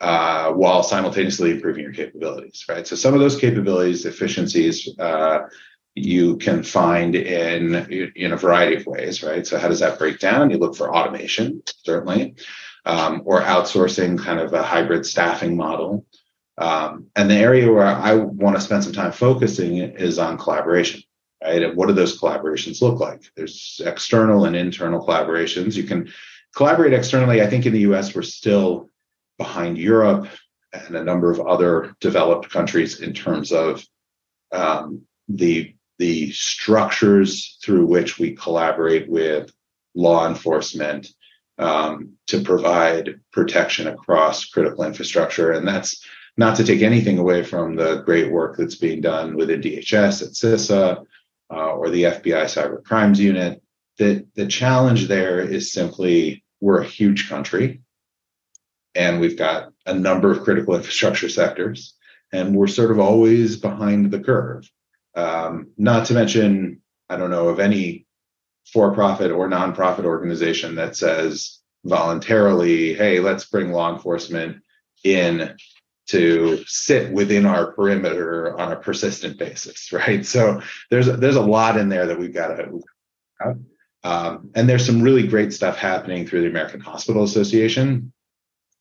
uh, 0.00 0.52
while 0.52 0.82
simultaneously 0.82 1.50
improving 1.50 1.82
your 1.82 1.92
capabilities, 1.92 2.64
right? 2.68 2.86
So 2.86 2.96
some 2.96 3.14
of 3.14 3.20
those 3.20 3.38
capabilities, 3.38 4.04
efficiencies, 4.04 4.88
uh, 4.98 5.40
you 5.94 6.36
can 6.38 6.62
find 6.64 7.14
in 7.14 7.74
in 8.16 8.32
a 8.32 8.36
variety 8.36 8.76
of 8.76 8.86
ways, 8.86 9.22
right? 9.22 9.46
So 9.46 9.58
how 9.58 9.68
does 9.68 9.78
that 9.78 9.98
break 9.98 10.18
down? 10.18 10.50
You 10.50 10.58
look 10.58 10.74
for 10.76 10.94
automation, 10.94 11.62
certainly, 11.84 12.34
um, 12.84 13.22
or 13.24 13.40
outsourcing, 13.40 14.18
kind 14.18 14.40
of 14.40 14.52
a 14.52 14.62
hybrid 14.62 15.06
staffing 15.06 15.56
model. 15.56 16.06
Um, 16.58 17.06
and 17.16 17.30
the 17.30 17.34
area 17.34 17.70
where 17.70 17.86
I 17.86 18.14
want 18.14 18.56
to 18.56 18.62
spend 18.62 18.84
some 18.84 18.92
time 18.92 19.12
focusing 19.12 19.78
is 19.78 20.18
on 20.18 20.38
collaboration, 20.38 21.02
right? 21.42 21.62
And 21.62 21.76
what 21.76 21.88
do 21.88 21.94
those 21.94 22.18
collaborations 22.18 22.80
look 22.80 23.00
like? 23.00 23.22
There's 23.36 23.80
external 23.84 24.44
and 24.44 24.54
internal 24.54 25.04
collaborations. 25.04 25.74
You 25.74 25.84
can 25.84 26.12
collaborate 26.54 26.92
externally. 26.92 27.42
I 27.42 27.46
think 27.48 27.66
in 27.66 27.72
the 27.72 27.80
U.S. 27.80 28.14
we're 28.14 28.22
still 28.22 28.90
behind 29.38 29.78
Europe 29.78 30.28
and 30.72 30.96
a 30.96 31.04
number 31.04 31.30
of 31.30 31.40
other 31.40 31.96
developed 32.00 32.50
countries 32.50 33.00
in 33.00 33.12
terms 33.12 33.52
of 33.52 33.84
um, 34.52 35.02
the 35.28 35.74
the 35.98 36.32
structures 36.32 37.58
through 37.62 37.86
which 37.86 38.18
we 38.18 38.34
collaborate 38.34 39.08
with 39.08 39.52
law 39.94 40.26
enforcement 40.26 41.08
um, 41.58 42.14
to 42.26 42.40
provide 42.40 43.20
protection 43.32 43.88
across 43.88 44.46
critical 44.46 44.84
infrastructure. 44.84 45.52
And 45.52 45.66
that's 45.66 46.04
not 46.36 46.56
to 46.56 46.64
take 46.64 46.82
anything 46.82 47.18
away 47.18 47.44
from 47.44 47.76
the 47.76 48.02
great 48.02 48.30
work 48.30 48.56
that's 48.56 48.74
being 48.74 49.00
done 49.00 49.36
within 49.36 49.60
DHS 49.60 50.22
at 50.22 50.30
CISA 50.30 51.04
uh, 51.50 51.70
or 51.72 51.90
the 51.90 52.04
FBI 52.04 52.44
Cyber 52.44 52.82
Crimes 52.82 53.20
Unit. 53.20 53.62
The, 53.98 54.26
the 54.34 54.46
challenge 54.46 55.06
there 55.06 55.40
is 55.40 55.72
simply 55.72 56.44
we're 56.60 56.80
a 56.80 56.86
huge 56.86 57.28
country 57.28 57.82
and 58.94 59.20
we've 59.20 59.38
got 59.38 59.72
a 59.86 59.94
number 59.94 60.32
of 60.32 60.42
critical 60.42 60.74
infrastructure 60.74 61.28
sectors 61.28 61.94
and 62.32 62.56
we're 62.56 62.66
sort 62.66 62.90
of 62.90 62.98
always 62.98 63.56
behind 63.56 64.10
the 64.10 64.18
curve. 64.18 64.68
Um, 65.14 65.68
not 65.76 66.06
to 66.06 66.14
mention, 66.14 66.82
I 67.08 67.16
don't 67.16 67.30
know 67.30 67.48
of 67.48 67.60
any 67.60 68.03
for-profit 68.72 69.30
or 69.30 69.48
nonprofit 69.48 70.04
organization 70.04 70.74
that 70.76 70.96
says 70.96 71.60
voluntarily, 71.84 72.94
"Hey, 72.94 73.20
let's 73.20 73.44
bring 73.44 73.72
law 73.72 73.92
enforcement 73.92 74.62
in 75.04 75.56
to 76.06 76.62
sit 76.66 77.12
within 77.12 77.46
our 77.46 77.72
perimeter 77.72 78.58
on 78.58 78.72
a 78.72 78.76
persistent 78.76 79.38
basis." 79.38 79.92
Right. 79.92 80.24
So 80.26 80.60
there's 80.90 81.06
there's 81.06 81.36
a 81.36 81.42
lot 81.42 81.76
in 81.76 81.88
there 81.88 82.06
that 82.06 82.18
we've 82.18 82.34
got 82.34 82.56
to. 82.56 82.82
Um, 84.04 84.50
and 84.54 84.68
there's 84.68 84.84
some 84.84 85.02
really 85.02 85.26
great 85.26 85.52
stuff 85.52 85.78
happening 85.78 86.26
through 86.26 86.42
the 86.42 86.48
American 86.48 86.80
Hospital 86.80 87.24
Association 87.24 88.12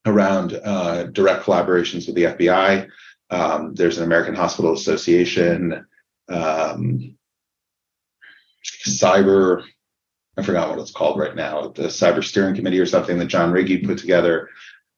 around 0.06 0.60
uh, 0.64 1.04
direct 1.06 1.46
collaborations 1.46 2.06
with 2.06 2.16
the 2.16 2.24
FBI. 2.24 2.90
Um, 3.30 3.74
there's 3.74 3.98
an 3.98 4.04
American 4.04 4.36
Hospital 4.36 4.74
Association 4.74 5.86
um, 6.30 7.18
cyber 8.86 9.64
I 10.38 10.42
forgot 10.42 10.70
what 10.70 10.80
it's 10.80 10.92
called 10.92 11.20
right 11.20 11.36
now, 11.36 11.68
the 11.68 11.84
cyber 11.84 12.24
steering 12.24 12.56
committee 12.56 12.80
or 12.80 12.86
something 12.86 13.20
that 13.20 13.26
John 13.26 13.52
Riggi 13.52 13.86
put 13.86 14.00
together, 14.00 14.50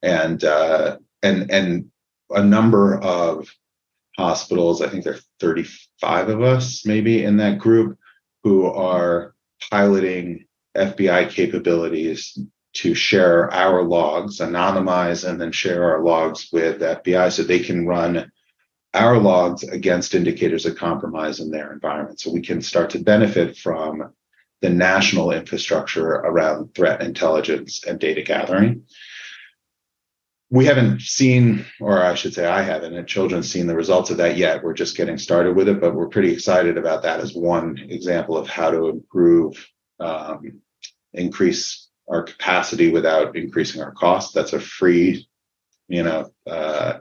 and 0.02 0.42
uh, 0.42 0.96
and 1.22 1.50
and 1.50 1.90
a 2.30 2.42
number 2.42 2.98
of 2.98 3.48
hospitals. 4.16 4.80
I 4.80 4.88
think 4.88 5.04
there 5.04 5.14
are 5.14 5.20
35 5.40 6.28
of 6.30 6.42
us 6.42 6.86
maybe 6.86 7.22
in 7.22 7.36
that 7.36 7.58
group 7.58 7.98
who 8.42 8.66
are 8.66 9.34
piloting 9.70 10.46
FBI 10.76 11.30
capabilities 11.30 12.38
to 12.74 12.94
share 12.94 13.52
our 13.52 13.82
logs, 13.82 14.38
anonymize, 14.38 15.28
and 15.28 15.40
then 15.40 15.52
share 15.52 15.84
our 15.84 16.02
logs 16.02 16.48
with 16.52 16.80
FBI 16.80 17.32
so 17.32 17.42
they 17.42 17.58
can 17.58 17.86
run 17.86 18.30
our 18.92 19.18
logs 19.18 19.62
against 19.62 20.14
indicators 20.14 20.66
of 20.66 20.76
compromise 20.76 21.40
in 21.40 21.50
their 21.50 21.72
environment. 21.72 22.20
So 22.20 22.32
we 22.32 22.40
can 22.40 22.60
start 22.62 22.90
to 22.90 22.98
benefit 22.98 23.56
from 23.56 24.12
the 24.62 24.70
national 24.70 25.32
infrastructure 25.32 26.08
around 26.08 26.74
threat 26.74 27.02
intelligence 27.02 27.84
and 27.84 27.98
data 27.98 28.22
gathering. 28.22 28.84
We 30.48 30.64
haven't 30.64 31.02
seen, 31.02 31.66
or 31.80 32.02
I 32.02 32.14
should 32.14 32.32
say, 32.32 32.46
I 32.46 32.62
haven't, 32.62 32.94
and 32.94 33.06
children's 33.06 33.50
seen 33.50 33.66
the 33.66 33.74
results 33.74 34.10
of 34.10 34.18
that 34.18 34.36
yet. 34.36 34.62
We're 34.62 34.74
just 34.74 34.96
getting 34.96 35.18
started 35.18 35.56
with 35.56 35.68
it, 35.68 35.80
but 35.80 35.94
we're 35.94 36.08
pretty 36.08 36.32
excited 36.32 36.78
about 36.78 37.02
that 37.02 37.20
as 37.20 37.34
one 37.34 37.78
example 37.78 38.36
of 38.36 38.48
how 38.48 38.70
to 38.70 38.88
improve, 38.88 39.68
um, 39.98 40.62
increase 41.12 41.88
our 42.08 42.22
capacity 42.22 42.90
without 42.90 43.36
increasing 43.36 43.82
our 43.82 43.90
cost. 43.90 44.34
That's 44.34 44.52
a 44.52 44.60
free, 44.60 45.28
you 45.88 46.04
know, 46.04 46.30
uh, 46.46 46.98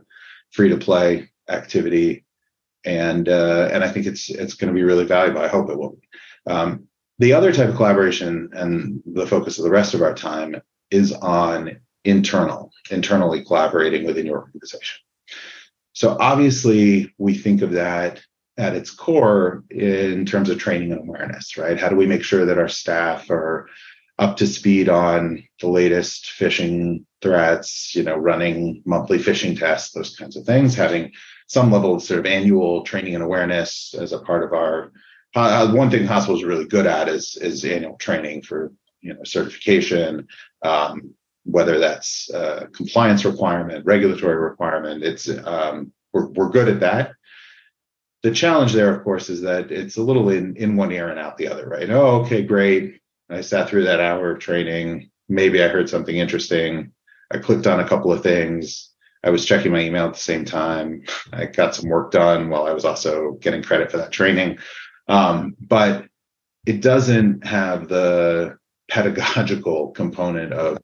free 0.51 0.69
to 0.69 0.77
play 0.77 1.29
activity, 1.47 2.25
and 2.83 3.29
uh, 3.29 3.69
and 3.71 3.83
I 3.83 3.89
think 3.89 4.07
it's 4.07 4.29
it's 4.29 4.55
going 4.55 4.73
to 4.73 4.75
be 4.75 4.83
really 4.83 5.05
valuable. 5.05 5.41
I 5.41 5.47
hope 5.47 5.69
it 5.69 5.77
will. 5.77 5.99
Um, 6.47 6.87
the 7.19 7.33
other 7.33 7.51
type 7.51 7.69
of 7.69 7.75
collaboration 7.75 8.49
and 8.53 9.01
the 9.05 9.27
focus 9.27 9.57
of 9.57 9.63
the 9.63 9.71
rest 9.71 9.93
of 9.93 10.01
our 10.01 10.13
time 10.13 10.61
is 10.91 11.13
on 11.13 11.79
internal, 12.03 12.71
internally 12.91 13.43
collaborating 13.43 14.05
within 14.05 14.25
your 14.25 14.41
organization. 14.41 14.99
So 15.93 16.17
obviously, 16.19 17.13
we 17.17 17.35
think 17.35 17.61
of 17.61 17.71
that 17.71 18.21
at 18.57 18.75
its 18.75 18.91
core 18.91 19.63
in 19.69 20.25
terms 20.25 20.49
of 20.49 20.59
training 20.59 20.91
and 20.91 21.01
awareness, 21.01 21.57
right? 21.57 21.79
How 21.79 21.89
do 21.89 21.95
we 21.95 22.05
make 22.05 22.23
sure 22.23 22.45
that 22.45 22.57
our 22.57 22.69
staff 22.69 23.29
are 23.29 23.67
up 24.17 24.37
to 24.37 24.47
speed 24.47 24.87
on 24.87 25.43
the 25.59 25.67
latest 25.67 26.31
phishing 26.37 27.03
threats, 27.21 27.95
you 27.95 28.03
know, 28.03 28.15
running 28.15 28.81
monthly 28.85 29.17
phishing 29.17 29.59
tests, 29.59 29.93
those 29.93 30.15
kinds 30.15 30.37
of 30.37 30.45
things, 30.45 30.75
having 30.75 31.11
some 31.47 31.71
level 31.71 31.95
of 31.95 32.03
sort 32.03 32.19
of 32.19 32.25
annual 32.25 32.83
training 32.83 33.15
and 33.15 33.23
awareness 33.23 33.93
as 33.97 34.13
a 34.13 34.19
part 34.19 34.43
of 34.43 34.53
our 34.53 34.91
uh, 35.35 35.71
one 35.71 35.89
thing 35.89 36.05
hospitals 36.05 36.43
are 36.43 36.47
really 36.47 36.65
good 36.65 36.85
at 36.85 37.09
is 37.09 37.37
is 37.41 37.65
annual 37.65 37.97
training 37.97 38.41
for 38.41 38.71
you 39.01 39.13
know 39.13 39.23
certification. 39.23 40.27
Um, 40.63 41.13
whether 41.43 41.77
that's 41.77 42.29
uh, 42.31 42.65
compliance 42.73 43.23
requirement 43.23 43.85
regulatory 43.85 44.35
requirement 44.35 45.03
it's 45.03 45.29
um, 45.45 45.91
we're, 46.11 46.27
we're 46.29 46.49
good 46.49 46.67
at 46.67 46.79
that. 46.79 47.11
The 48.23 48.31
challenge 48.31 48.73
there 48.73 48.93
of 48.93 49.03
course 49.03 49.29
is 49.29 49.41
that 49.41 49.71
it's 49.71 49.97
a 49.97 50.03
little 50.03 50.29
in 50.29 50.55
in 50.55 50.75
one 50.75 50.91
ear 50.91 51.09
and 51.09 51.19
out 51.19 51.37
the 51.37 51.47
other 51.47 51.67
right? 51.67 51.89
Oh 51.89 52.21
okay 52.21 52.41
great. 52.41 52.99
I 53.29 53.41
sat 53.41 53.69
through 53.69 53.83
that 53.85 53.99
hour 53.99 54.31
of 54.31 54.39
training. 54.39 55.11
Maybe 55.29 55.63
i 55.63 55.67
heard 55.67 55.89
something 55.89 56.15
interesting. 56.15 56.91
I 57.31 57.39
clicked 57.39 57.67
on 57.67 57.79
a 57.79 57.87
couple 57.87 58.11
of 58.11 58.21
things. 58.23 58.91
I 59.23 59.31
was 59.31 59.45
checking 59.45 59.71
my 59.71 59.79
email 59.79 60.05
at 60.05 60.13
the 60.13 60.19
same 60.19 60.45
time. 60.45 61.03
I 61.33 61.45
got 61.45 61.73
some 61.73 61.89
work 61.89 62.11
done 62.11 62.49
while 62.49 62.67
I 62.67 62.73
was 62.73 62.85
also 62.85 63.31
getting 63.41 63.63
credit 63.63 63.89
for 63.89 63.97
that 63.97 64.11
training. 64.11 64.59
Um, 65.07 65.55
but 65.59 66.05
it 66.65 66.81
doesn't 66.81 67.45
have 67.45 67.87
the 67.87 68.57
pedagogical 68.89 69.91
component 69.91 70.53
of 70.53 70.77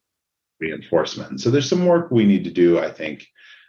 reinforcement. 0.59 1.41
So 1.41 1.49
there's 1.49 1.69
some 1.69 1.85
work 1.85 2.11
we 2.11 2.25
need 2.25 2.43
to 2.43 2.51
do, 2.51 2.79
I 2.79 2.91
think. 2.91 3.25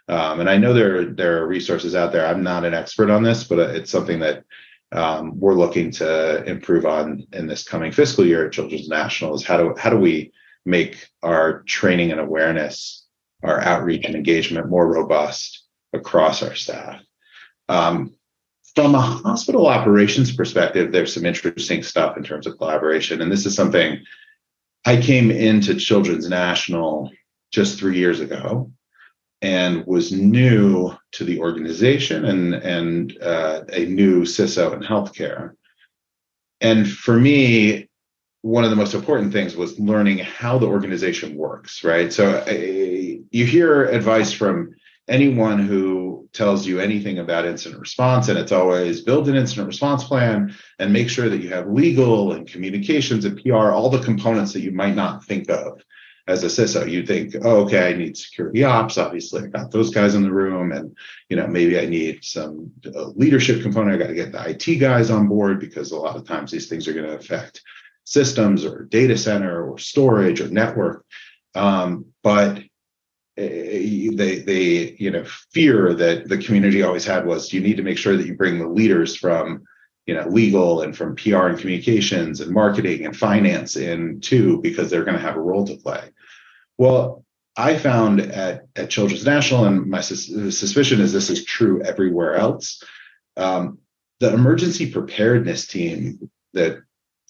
Um, 0.07 0.41
and 0.41 0.49
I 0.49 0.57
know 0.57 0.73
there 0.73 1.05
there 1.05 1.41
are 1.41 1.47
resources 1.47 1.95
out 1.95 2.11
there. 2.11 2.25
I'm 2.25 2.43
not 2.43 2.65
an 2.65 2.73
expert 2.73 3.09
on 3.09 3.23
this, 3.23 3.45
but 3.45 3.59
it's 3.59 3.91
something 3.91 4.19
that 4.19 4.43
um, 4.91 5.39
we're 5.39 5.55
looking 5.55 5.91
to 5.91 6.43
improve 6.43 6.85
on 6.85 7.25
in 7.31 7.47
this 7.47 7.63
coming 7.63 7.91
fiscal 7.91 8.25
year 8.25 8.45
at 8.45 8.51
Children's 8.51 8.89
National. 8.89 9.33
Is 9.33 9.45
how 9.45 9.57
do 9.57 9.73
how 9.77 9.89
do 9.89 9.97
we 9.97 10.31
make 10.65 11.07
our 11.23 11.63
training 11.63 12.11
and 12.11 12.19
awareness 12.19 13.05
our 13.43 13.61
outreach 13.61 14.05
and 14.05 14.15
engagement 14.15 14.69
more 14.69 14.91
robust 14.91 15.63
across 15.93 16.41
our 16.41 16.55
staff. 16.55 17.01
Um, 17.69 18.15
from 18.75 18.95
a 18.95 19.01
hospital 19.01 19.67
operations 19.67 20.35
perspective, 20.35 20.91
there's 20.91 21.13
some 21.13 21.25
interesting 21.25 21.83
stuff 21.83 22.17
in 22.17 22.23
terms 22.23 22.47
of 22.47 22.57
collaboration. 22.57 23.21
And 23.21 23.31
this 23.31 23.45
is 23.45 23.55
something 23.55 24.03
I 24.85 24.99
came 24.99 25.31
into 25.31 25.75
Children's 25.75 26.27
National 26.27 27.11
just 27.51 27.77
three 27.77 27.97
years 27.97 28.19
ago 28.19 28.71
and 29.41 29.85
was 29.85 30.11
new 30.11 30.95
to 31.11 31.23
the 31.23 31.39
organization 31.39 32.25
and, 32.25 32.55
and 32.55 33.17
uh, 33.21 33.61
a 33.71 33.85
new 33.85 34.23
CISO 34.23 34.73
in 34.73 34.81
healthcare. 34.81 35.51
And 36.61 36.89
for 36.89 37.19
me, 37.19 37.89
one 38.41 38.63
of 38.63 38.69
the 38.69 38.75
most 38.75 38.93
important 38.93 39.31
things 39.31 39.55
was 39.55 39.79
learning 39.79 40.17
how 40.19 40.57
the 40.57 40.67
organization 40.67 41.35
works, 41.35 41.83
right? 41.83 42.11
So 42.11 42.37
uh, 42.47 42.51
you 42.51 43.45
hear 43.45 43.85
advice 43.85 44.33
from 44.33 44.73
anyone 45.07 45.59
who 45.59 46.12
tells 46.33 46.65
you 46.65 46.79
anything 46.79 47.19
about 47.19 47.45
incident 47.45 47.79
response, 47.79 48.27
and 48.27 48.37
it's 48.37 48.51
always 48.51 49.01
build 49.01 49.29
an 49.29 49.35
incident 49.35 49.67
response 49.67 50.03
plan 50.03 50.53
and 50.79 50.91
make 50.91 51.09
sure 51.09 51.29
that 51.29 51.41
you 51.41 51.49
have 51.49 51.67
legal 51.67 52.33
and 52.33 52.47
communications 52.47 53.25
and 53.25 53.41
PR, 53.41 53.71
all 53.71 53.89
the 53.89 54.03
components 54.03 54.53
that 54.53 54.61
you 54.61 54.71
might 54.71 54.95
not 54.95 55.23
think 55.23 55.49
of 55.49 55.81
as 56.27 56.43
a 56.43 56.47
CISO. 56.47 56.89
You 56.89 57.05
think, 57.05 57.35
oh, 57.43 57.65
okay, 57.65 57.89
I 57.89 57.93
need 57.93 58.17
security 58.17 58.63
ops. 58.63 58.97
Obviously, 58.97 59.43
I 59.43 59.47
got 59.47 59.71
those 59.71 59.91
guys 59.91 60.15
in 60.15 60.23
the 60.23 60.31
room, 60.31 60.71
and 60.71 60.95
you 61.29 61.37
know 61.37 61.47
maybe 61.47 61.79
I 61.79 61.85
need 61.85 62.23
some 62.23 62.71
leadership 63.15 63.61
component. 63.61 63.95
I 63.95 64.03
got 64.03 64.07
to 64.07 64.15
get 64.15 64.31
the 64.31 64.49
IT 64.49 64.79
guys 64.79 65.09
on 65.11 65.27
board 65.27 65.59
because 65.59 65.91
a 65.91 65.97
lot 65.97 66.15
of 66.15 66.27
times 66.27 66.51
these 66.51 66.67
things 66.67 66.87
are 66.87 66.93
going 66.93 67.05
to 67.05 67.17
affect 67.17 67.61
systems 68.05 68.65
or 68.65 68.85
data 68.85 69.17
center 69.17 69.69
or 69.69 69.77
storage 69.77 70.41
or 70.41 70.49
network. 70.49 71.05
Um, 71.55 72.07
but 72.23 72.61
eh, 73.37 74.09
they 74.13 74.39
they 74.39 74.95
you 74.99 75.11
know 75.11 75.23
fear 75.51 75.93
that 75.93 76.29
the 76.29 76.37
community 76.37 76.83
always 76.83 77.05
had 77.05 77.25
was 77.25 77.53
you 77.53 77.61
need 77.61 77.77
to 77.77 77.83
make 77.83 77.97
sure 77.97 78.17
that 78.17 78.27
you 78.27 78.35
bring 78.35 78.59
the 78.59 78.67
leaders 78.67 79.15
from 79.15 79.63
you 80.05 80.13
know 80.13 80.27
legal 80.27 80.81
and 80.81 80.95
from 80.95 81.15
PR 81.15 81.47
and 81.47 81.59
communications 81.59 82.41
and 82.41 82.51
marketing 82.51 83.05
and 83.05 83.15
finance 83.15 83.75
in 83.75 84.19
too 84.19 84.61
because 84.61 84.89
they're 84.89 85.05
going 85.05 85.17
to 85.17 85.23
have 85.23 85.37
a 85.37 85.41
role 85.41 85.65
to 85.65 85.77
play. 85.77 86.09
Well, 86.77 87.23
I 87.55 87.77
found 87.77 88.19
at 88.19 88.65
at 88.75 88.89
Children's 88.89 89.25
National, 89.25 89.65
and 89.65 89.85
my 89.87 90.01
sus- 90.01 90.57
suspicion 90.57 90.99
is 91.01 91.13
this 91.13 91.29
is 91.29 91.45
true 91.45 91.81
everywhere 91.83 92.35
else. 92.35 92.81
Um, 93.37 93.79
the 94.19 94.33
emergency 94.33 94.91
preparedness 94.91 95.67
team 95.67 96.29
that 96.53 96.79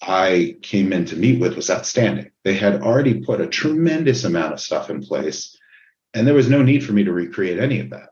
I 0.02 0.56
came 0.62 0.92
in 0.92 1.06
to 1.06 1.16
meet 1.16 1.40
with 1.40 1.56
was 1.56 1.70
outstanding. 1.70 2.30
They 2.42 2.54
had 2.54 2.82
already 2.82 3.20
put 3.20 3.40
a 3.40 3.46
tremendous 3.46 4.24
amount 4.24 4.52
of 4.52 4.60
stuff 4.60 4.90
in 4.90 5.02
place, 5.02 5.56
and 6.14 6.26
there 6.26 6.34
was 6.34 6.48
no 6.48 6.62
need 6.62 6.84
for 6.84 6.92
me 6.92 7.04
to 7.04 7.12
recreate 7.12 7.58
any 7.58 7.80
of 7.80 7.90
that. 7.90 8.10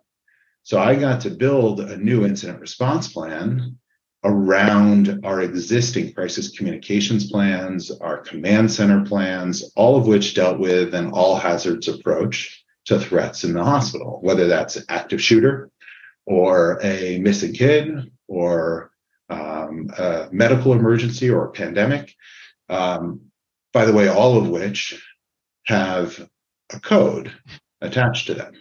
So 0.64 0.78
I 0.78 0.94
got 0.96 1.20
to 1.22 1.30
build 1.30 1.80
a 1.80 1.96
new 1.96 2.24
incident 2.24 2.60
response 2.60 3.12
plan 3.12 3.78
around 4.24 5.20
our 5.24 5.40
existing 5.40 6.12
crisis 6.12 6.56
communications 6.56 7.30
plans, 7.30 7.90
our 7.90 8.18
command 8.18 8.70
center 8.70 9.04
plans, 9.04 9.72
all 9.74 9.96
of 9.96 10.06
which 10.06 10.34
dealt 10.34 10.58
with 10.58 10.94
an 10.94 11.10
all 11.10 11.36
hazards 11.36 11.88
approach 11.88 12.64
to 12.84 12.98
threats 12.98 13.44
in 13.44 13.52
the 13.52 13.64
hospital, 13.64 14.18
whether 14.22 14.46
that's 14.46 14.78
active 14.88 15.20
shooter 15.20 15.70
or 16.26 16.78
a 16.82 17.18
missing 17.18 17.52
kid 17.52 18.12
or 18.28 18.90
um, 19.28 19.88
a 19.98 20.28
medical 20.30 20.72
emergency 20.72 21.30
or 21.30 21.46
a 21.46 21.52
pandemic. 21.52 22.14
Um, 22.68 23.22
by 23.72 23.84
the 23.84 23.92
way, 23.92 24.08
all 24.08 24.38
of 24.38 24.48
which 24.48 25.02
have 25.66 26.28
a 26.72 26.78
code 26.78 27.32
attached 27.82 28.26
to 28.28 28.34
them, 28.34 28.54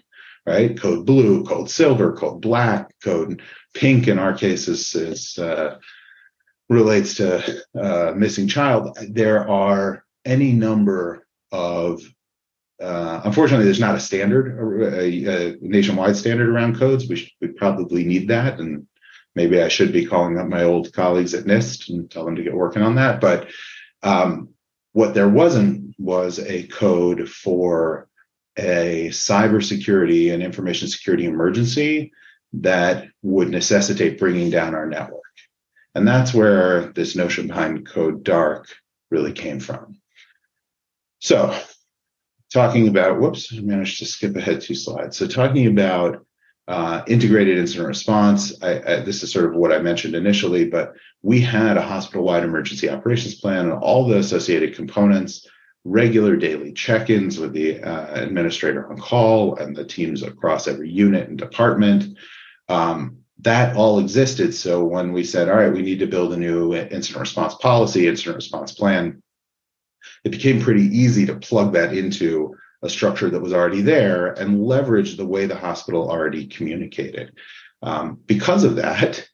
right? 0.46 0.80
Code 0.80 1.06
blue, 1.06 1.44
code 1.44 1.70
silver, 1.70 2.14
code 2.14 2.42
black, 2.42 2.92
code 3.04 3.42
pink 3.74 4.08
in 4.08 4.20
our 4.20 4.34
case 4.34 4.68
is, 4.68 4.94
is 4.96 5.38
uh, 5.38 5.78
relates 6.70 7.16
to 7.16 7.64
uh, 7.80 8.14
missing 8.16 8.48
child. 8.48 8.98
There 9.10 9.48
are 9.50 10.04
any 10.26 10.52
number 10.52 11.26
of 11.52 12.02
uh, 12.82 13.22
unfortunately, 13.26 13.66
there's 13.66 13.80
not 13.80 13.96
a 13.96 14.00
standard, 14.00 14.58
a, 14.82 15.52
a, 15.52 15.58
nationwide 15.62 16.16
standard 16.16 16.50
around 16.50 16.80
codes. 16.80 17.08
We, 17.08 17.16
should, 17.16 17.30
we 17.40 17.50
probably 17.50 18.04
need 18.04 18.28
that, 18.30 18.60
and 18.60 18.88
maybe 19.36 19.62
I 19.62 19.68
should 19.68 19.94
be 19.94 20.06
calling 20.06 20.40
up 20.40 20.48
my 20.48 20.64
old 20.64 20.92
colleagues 20.92 21.36
at 21.36 21.46
NIST 21.46 21.90
and 21.90 22.10
tell 22.10 22.26
them 22.26 22.36
to 22.36 22.44
get 22.44 22.56
working 22.56 22.82
on 22.82 22.96
that. 22.96 23.22
But 23.22 23.50
um, 24.02 24.50
what 24.94 25.14
there 25.14 25.30
wasn't 25.30 25.94
was 26.00 26.40
a 26.40 26.64
code 26.64 27.30
for 27.30 28.08
a 28.58 29.10
cybersecurity 29.10 30.34
and 30.34 30.44
information 30.44 30.88
security 30.88 31.26
emergency 31.26 32.12
that 32.54 33.08
would 33.22 33.50
necessitate 33.50 34.20
bringing 34.20 34.50
down 34.50 34.76
our 34.76 34.86
network. 34.86 35.22
And 35.96 36.08
that's 36.08 36.34
where 36.34 36.92
this 36.94 37.16
notion 37.16 37.48
behind 37.48 37.88
Code 37.88 38.24
Dark 38.24 38.68
really 39.10 39.32
came 39.34 39.60
from. 39.60 39.98
So, 41.20 41.58
talking 42.52 42.88
about, 42.88 43.20
whoops, 43.20 43.54
I 43.56 43.62
managed 43.62 44.00
to 44.00 44.06
skip 44.06 44.36
ahead 44.36 44.62
two 44.62 44.76
slides. 44.76 45.18
So, 45.18 45.28
talking 45.28 45.68
about 45.68 46.26
uh, 46.68 47.04
integrated 47.08 47.58
incident 47.58 47.88
response. 47.88 48.54
I, 48.64 48.80
I, 48.80 49.00
this 49.02 49.24
is 49.24 49.32
sort 49.32 49.46
of 49.46 49.56
what 49.56 49.74
I 49.74 49.80
mentioned 49.80 50.16
initially, 50.16 50.66
but 50.66 50.94
we 51.22 51.42
had 51.42 51.76
a 51.76 51.82
hospital-wide 51.82 52.44
emergency 52.44 52.90
operations 52.90 53.36
plan 53.36 53.66
and 53.66 53.74
all 53.74 54.08
the 54.08 54.20
associated 54.20 54.76
components, 54.76 55.48
regular 55.84 56.36
daily 56.36 56.74
check-ins 56.74 57.40
with 57.40 57.54
the 57.54 57.82
uh, 57.82 58.24
administrator 58.24 58.90
on 58.90 58.98
call 58.98 59.56
and 59.56 59.76
the 59.76 59.86
teams 59.86 60.22
across 60.22 60.68
every 60.68 60.90
unit 60.90 61.28
and 61.30 61.38
department. 61.38 62.18
Um, 62.70 63.18
that 63.40 63.76
all 63.76 64.00
existed. 64.00 64.54
So 64.54 64.84
when 64.84 65.14
we 65.14 65.24
said, 65.24 65.50
all 65.50 65.56
right, 65.56 65.74
we 65.74 65.82
need 65.82 66.00
to 66.00 66.06
build 66.08 66.34
a 66.34 66.38
new 66.38 66.76
incident 66.76 67.22
response 67.22 67.56
policy, 67.56 68.08
incident 68.08 68.36
response 68.36 68.72
plan, 68.72 69.24
it 70.24 70.30
became 70.30 70.62
pretty 70.62 70.84
easy 70.84 71.26
to 71.26 71.36
plug 71.36 71.74
that 71.74 71.94
into 71.94 72.56
a 72.84 72.90
structure 72.90 73.30
that 73.30 73.42
was 73.42 73.54
already 73.54 73.82
there 73.82 74.34
and 74.34 74.64
leverage 74.64 75.18
the 75.18 75.26
way 75.26 75.46
the 75.46 75.56
hospital 75.56 76.10
already 76.10 76.48
communicated. 76.48 77.34
Um, 77.82 78.20
because 78.26 78.64
of 78.64 78.76
that, 78.76 79.28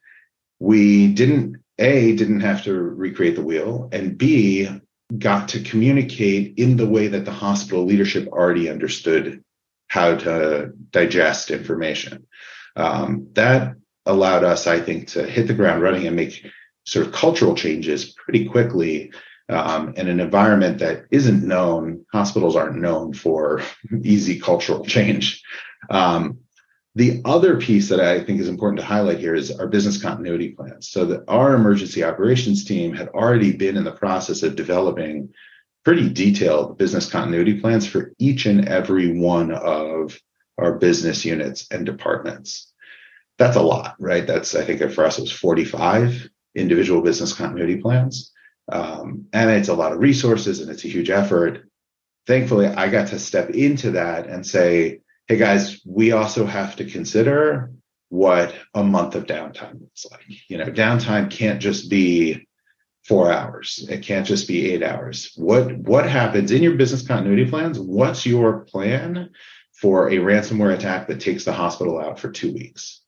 we 0.60 1.14
didn't 1.14 1.58
a 1.80 2.16
didn't 2.16 2.40
have 2.40 2.64
to 2.64 2.74
recreate 2.74 3.36
the 3.36 3.44
wheel, 3.44 3.90
and 3.92 4.18
b 4.18 4.68
got 5.16 5.50
to 5.50 5.62
communicate 5.62 6.56
in 6.58 6.78
the 6.78 6.88
way 6.88 7.08
that 7.08 7.26
the 7.26 7.32
hospital 7.32 7.86
leadership 7.86 8.28
already 8.28 8.70
understood 8.70 9.44
how 9.88 10.16
to 10.16 10.72
digest 10.92 11.50
information. 11.52 12.28
Um, 12.76 13.30
that 13.34 13.76
allowed 14.06 14.44
us, 14.44 14.68
I 14.68 14.80
think, 14.80 15.10
to 15.10 15.26
hit 15.26 15.48
the 15.48 15.54
ground 15.54 15.82
running 15.82 16.08
and 16.08 16.16
make 16.16 16.46
sort 16.86 17.06
of 17.06 17.14
cultural 17.14 17.56
changes 17.56 18.14
pretty 18.14 18.46
quickly 18.46 19.12
um, 19.50 19.94
in 19.96 20.08
an 20.08 20.20
environment 20.20 20.80
that 20.80 21.06
isn't 21.10 21.46
known, 21.46 22.06
hospitals 22.12 22.56
aren't 22.56 22.78
known 22.78 23.14
for 23.14 23.62
easy 24.04 24.40
cultural 24.40 24.86
change. 24.86 25.42
Um, 25.90 26.40
the 26.98 27.22
other 27.26 27.58
piece 27.58 27.90
that 27.90 28.00
I 28.00 28.24
think 28.24 28.40
is 28.40 28.48
important 28.48 28.80
to 28.80 28.86
highlight 28.86 29.20
here 29.20 29.36
is 29.36 29.52
our 29.52 29.68
business 29.68 30.02
continuity 30.02 30.50
plans. 30.50 30.90
So 30.90 31.06
that 31.06 31.26
our 31.28 31.54
emergency 31.54 32.04
operations 32.04 32.66
team 32.66 32.92
had 32.92 33.10
already 33.10 33.52
been 33.52 33.78
in 33.78 33.84
the 33.84 33.92
process 33.92 34.42
of 34.42 34.56
developing 34.56 35.32
pretty 35.86 36.10
detailed 36.10 36.80
business 36.80 37.08
continuity 37.08 37.62
plans 37.62 37.86
for 37.86 38.14
each 38.18 38.48
and 38.48 38.68
every 38.68 39.16
one 39.16 39.52
of 39.52 40.20
our 40.58 40.80
business 40.80 41.24
units 41.24 41.68
and 41.70 41.86
departments. 41.86 42.74
That's 43.38 43.58
a 43.58 43.62
lot, 43.62 43.96
right? 44.00 44.26
That's, 44.26 44.56
I 44.56 44.66
think 44.66 44.80
for 44.92 45.06
us, 45.06 45.20
it 45.20 45.22
was 45.22 45.32
45 45.32 46.28
individual 46.56 47.04
business 47.04 47.32
continuity 47.32 47.78
plans. 47.78 48.32
Um, 48.72 49.28
and 49.34 49.52
it's 49.52 49.70
a 49.70 49.76
lot 49.76 49.92
of 49.94 50.00
resources 50.00 50.62
and 50.62 50.72
it's 50.72 50.84
a 50.84 50.90
huge 50.90 51.12
effort. 51.12 51.70
Thankfully, 52.26 52.66
I 52.66 52.90
got 52.90 53.10
to 53.10 53.20
step 53.20 53.52
into 53.52 53.92
that 53.92 54.26
and 54.26 54.44
say, 54.44 55.02
hey 55.28 55.36
guys, 55.36 55.82
we 55.86 56.14
also 56.14 56.46
have 56.46 56.78
to 56.78 56.86
consider 56.86 57.72
what 58.10 58.56
a 58.74 58.84
month 58.84 59.16
of 59.16 59.26
downtime 59.26 59.82
looks 59.82 60.06
like. 60.10 60.24
You 60.48 60.58
know, 60.58 60.68
downtime 60.68 61.30
can't 61.30 61.62
just 61.62 61.90
be 61.90 62.48
four 63.06 63.32
hours. 63.32 63.86
It 63.90 64.04
can't 64.04 64.26
just 64.26 64.48
be 64.48 64.72
eight 64.72 64.84
hours. 64.84 65.34
What 65.36 65.76
what 65.78 66.10
happens 66.10 66.52
in 66.52 66.64
your 66.64 66.76
business 66.76 67.06
continuity 67.06 67.50
plans? 67.50 67.78
What's 67.78 68.26
your 68.26 68.62
plan 68.62 69.32
for 69.74 70.10
a 70.10 70.16
ransomware 70.16 70.74
attack 70.74 71.08
that 71.08 71.20
takes 71.20 71.44
the 71.44 71.54
hospital 71.54 72.00
out 72.00 72.20
for 72.20 72.32
two 72.32 72.54
weeks? 72.54 73.02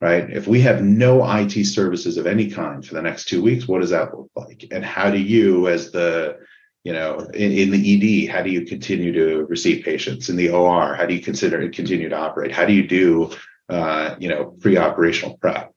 Right? 0.00 0.30
If 0.30 0.46
we 0.46 0.60
have 0.60 0.82
no 0.82 1.24
IT 1.38 1.64
services 1.64 2.18
of 2.18 2.26
any 2.26 2.50
kind 2.50 2.84
for 2.84 2.94
the 2.94 3.02
next 3.02 3.26
two 3.26 3.42
weeks, 3.42 3.66
what 3.66 3.80
does 3.80 3.90
that 3.90 4.16
look 4.16 4.30
like? 4.36 4.66
And 4.70 4.84
how 4.84 5.10
do 5.10 5.18
you, 5.18 5.68
as 5.68 5.90
the 5.90 6.38
you 6.84 6.92
know, 6.92 7.18
in, 7.18 7.52
in, 7.52 7.70
the 7.70 8.26
ED, 8.26 8.30
how 8.30 8.42
do 8.42 8.50
you 8.50 8.66
continue 8.66 9.12
to 9.12 9.46
receive 9.46 9.84
patients? 9.84 10.28
In 10.28 10.36
the 10.36 10.50
OR, 10.50 10.94
how 10.94 11.06
do 11.06 11.14
you 11.14 11.22
consider 11.22 11.60
it 11.62 11.72
continue 11.72 12.10
to 12.10 12.16
operate? 12.16 12.52
How 12.52 12.66
do 12.66 12.74
you 12.74 12.86
do 12.86 13.30
uh, 13.68 14.14
you 14.18 14.28
know, 14.28 14.44
pre-operational 14.60 15.38
prep? 15.38 15.72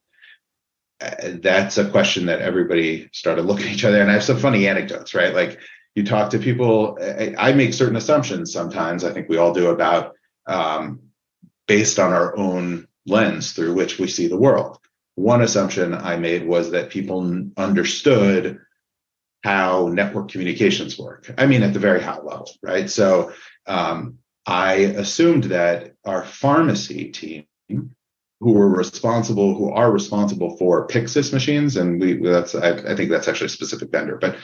Uh, 0.99 1.11
that's 1.41 1.77
a 1.77 1.89
question 1.89 2.25
that 2.25 2.41
everybody 2.41 3.09
started 3.13 3.43
looking 3.43 3.67
at 3.67 3.73
each 3.73 3.85
other. 3.85 4.01
And 4.01 4.09
I 4.09 4.15
have 4.15 4.23
some 4.23 4.39
funny 4.39 4.67
anecdotes, 4.67 5.13
right? 5.13 5.33
Like 5.33 5.59
you 5.95 6.03
talk 6.03 6.31
to 6.31 6.39
people, 6.39 6.97
I, 7.01 7.33
I 7.37 7.53
make 7.53 7.73
certain 7.73 7.95
assumptions 7.95 8.51
sometimes. 8.51 9.03
I 9.03 9.13
think 9.13 9.29
we 9.29 9.37
all 9.37 9.53
do 9.53 9.69
about 9.69 10.15
um, 10.45 11.01
based 11.67 11.99
on 11.99 12.13
our 12.13 12.37
own 12.37 12.87
lens 13.05 13.53
through 13.53 13.73
which 13.73 13.99
we 13.99 14.07
see 14.07 14.27
the 14.27 14.37
world. 14.37 14.79
One 15.15 15.41
assumption 15.41 15.93
I 15.93 16.17
made 16.17 16.45
was 16.45 16.71
that 16.71 16.89
people 16.89 17.49
understood 17.57 18.59
how 19.43 19.87
network 19.87 20.29
communications 20.31 20.97
work. 20.97 21.31
I 21.37 21.45
mean, 21.45 21.63
at 21.63 21.73
the 21.73 21.79
very 21.79 22.01
high 22.01 22.19
level, 22.19 22.49
right? 22.61 22.89
So 22.89 23.31
um, 23.65 24.19
I 24.45 24.73
assumed 24.75 25.45
that 25.45 25.93
our 26.05 26.23
pharmacy 26.23 27.11
team 27.11 27.45
who 28.39 28.53
were 28.53 28.69
responsible, 28.69 29.55
who 29.55 29.71
are 29.71 29.91
responsible 29.91 30.57
for 30.57 30.87
Pyxis 30.87 31.33
machines, 31.33 31.75
and 31.75 31.99
we 31.99 32.13
that's 32.17 32.55
I, 32.55 32.71
I 32.71 32.95
think 32.95 33.09
that's 33.09 33.27
actually 33.27 33.47
a 33.47 33.49
specific 33.49 33.91
vendor, 33.91 34.17
but 34.17 34.37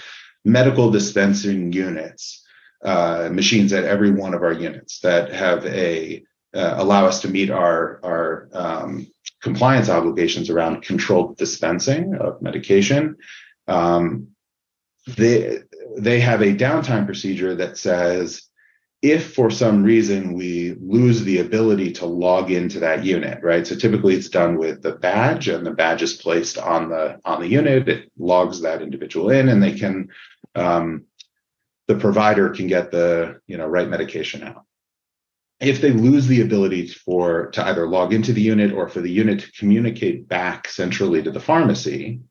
medical 0.44 0.92
dispensing 0.92 1.72
units, 1.72 2.44
uh, 2.84 3.30
machines 3.32 3.72
at 3.72 3.86
every 3.86 4.12
one 4.12 4.34
of 4.34 4.44
our 4.44 4.52
units 4.52 5.00
that 5.00 5.32
have 5.32 5.66
a 5.66 6.24
uh, 6.56 6.76
allow 6.78 7.06
us 7.06 7.22
to 7.22 7.30
meet 7.30 7.50
our 7.50 8.00
our 8.04 8.50
um, 8.54 9.08
compliance 9.42 9.90
obligations 9.90 10.50
around 10.50 10.82
controlled 10.82 11.38
dispensing 11.38 12.16
of 12.16 12.42
medication. 12.42 13.16
Um, 13.68 14.33
they 15.08 15.60
they 15.98 16.20
have 16.20 16.42
a 16.42 16.56
downtime 16.56 17.06
procedure 17.06 17.56
that 17.56 17.78
says 17.78 18.50
if 19.04 19.34
for 19.34 19.52
some 19.52 19.84
reason 19.84 20.34
we 20.34 20.78
lose 20.80 21.24
the 21.24 21.40
ability 21.40 21.92
to 21.92 22.06
log 22.06 22.52
into 22.52 22.80
that 22.80 23.04
unit, 23.04 23.44
right? 23.44 23.68
So 23.68 23.76
typically 23.76 24.16
it's 24.16 24.30
done 24.30 24.58
with 24.58 24.82
the 24.82 24.94
badge 24.94 25.50
and 25.50 25.66
the 25.66 25.72
badge 25.72 26.02
is 26.02 26.14
placed 26.14 26.58
on 26.58 26.90
the 26.90 27.20
on 27.26 27.42
the 27.42 27.48
unit. 27.48 27.90
It 27.90 28.12
logs 28.18 28.62
that 28.62 28.82
individual 28.82 29.30
in 29.30 29.50
and 29.50 29.62
they 29.62 29.74
can 29.74 30.08
um, 30.56 31.04
the 31.88 31.96
provider 31.96 32.50
can 32.52 32.68
get 32.68 32.92
the 32.92 33.42
you 33.46 33.58
know 33.58 33.68
right 33.68 33.90
medication 33.90 34.42
out. 34.42 34.64
If 35.60 35.82
they 35.82 35.92
lose 35.92 36.28
the 36.28 36.42
ability 36.42 36.88
for 36.88 37.52
to 37.52 37.66
either 37.68 37.86
log 37.88 38.14
into 38.14 38.32
the 38.32 38.42
unit 38.42 38.72
or 38.72 38.88
for 38.88 39.02
the 39.02 39.12
unit 39.12 39.42
to 39.42 39.52
communicate 39.52 40.30
back 40.30 40.70
centrally 40.70 41.22
to 41.22 41.32
the 41.32 41.42
pharmacy, 41.42 42.22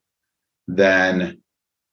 then 0.69 1.42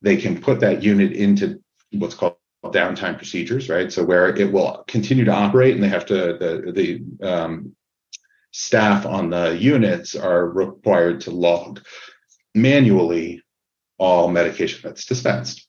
they 0.01 0.17
can 0.17 0.41
put 0.41 0.59
that 0.61 0.83
unit 0.83 1.11
into 1.11 1.61
what's 1.91 2.15
called 2.15 2.35
downtime 2.65 3.17
procedures, 3.17 3.69
right? 3.69 3.91
So 3.91 4.03
where 4.03 4.35
it 4.35 4.51
will 4.51 4.83
continue 4.87 5.25
to 5.25 5.33
operate 5.33 5.75
and 5.75 5.83
they 5.83 5.89
have 5.89 6.05
to, 6.07 6.13
the, 6.37 6.71
the 6.71 7.27
um, 7.27 7.75
staff 8.51 9.05
on 9.05 9.29
the 9.29 9.57
units 9.57 10.15
are 10.15 10.47
required 10.49 11.21
to 11.21 11.31
log 11.31 11.81
manually 12.55 13.41
all 13.97 14.29
medication 14.29 14.81
that's 14.83 15.05
dispensed. 15.05 15.67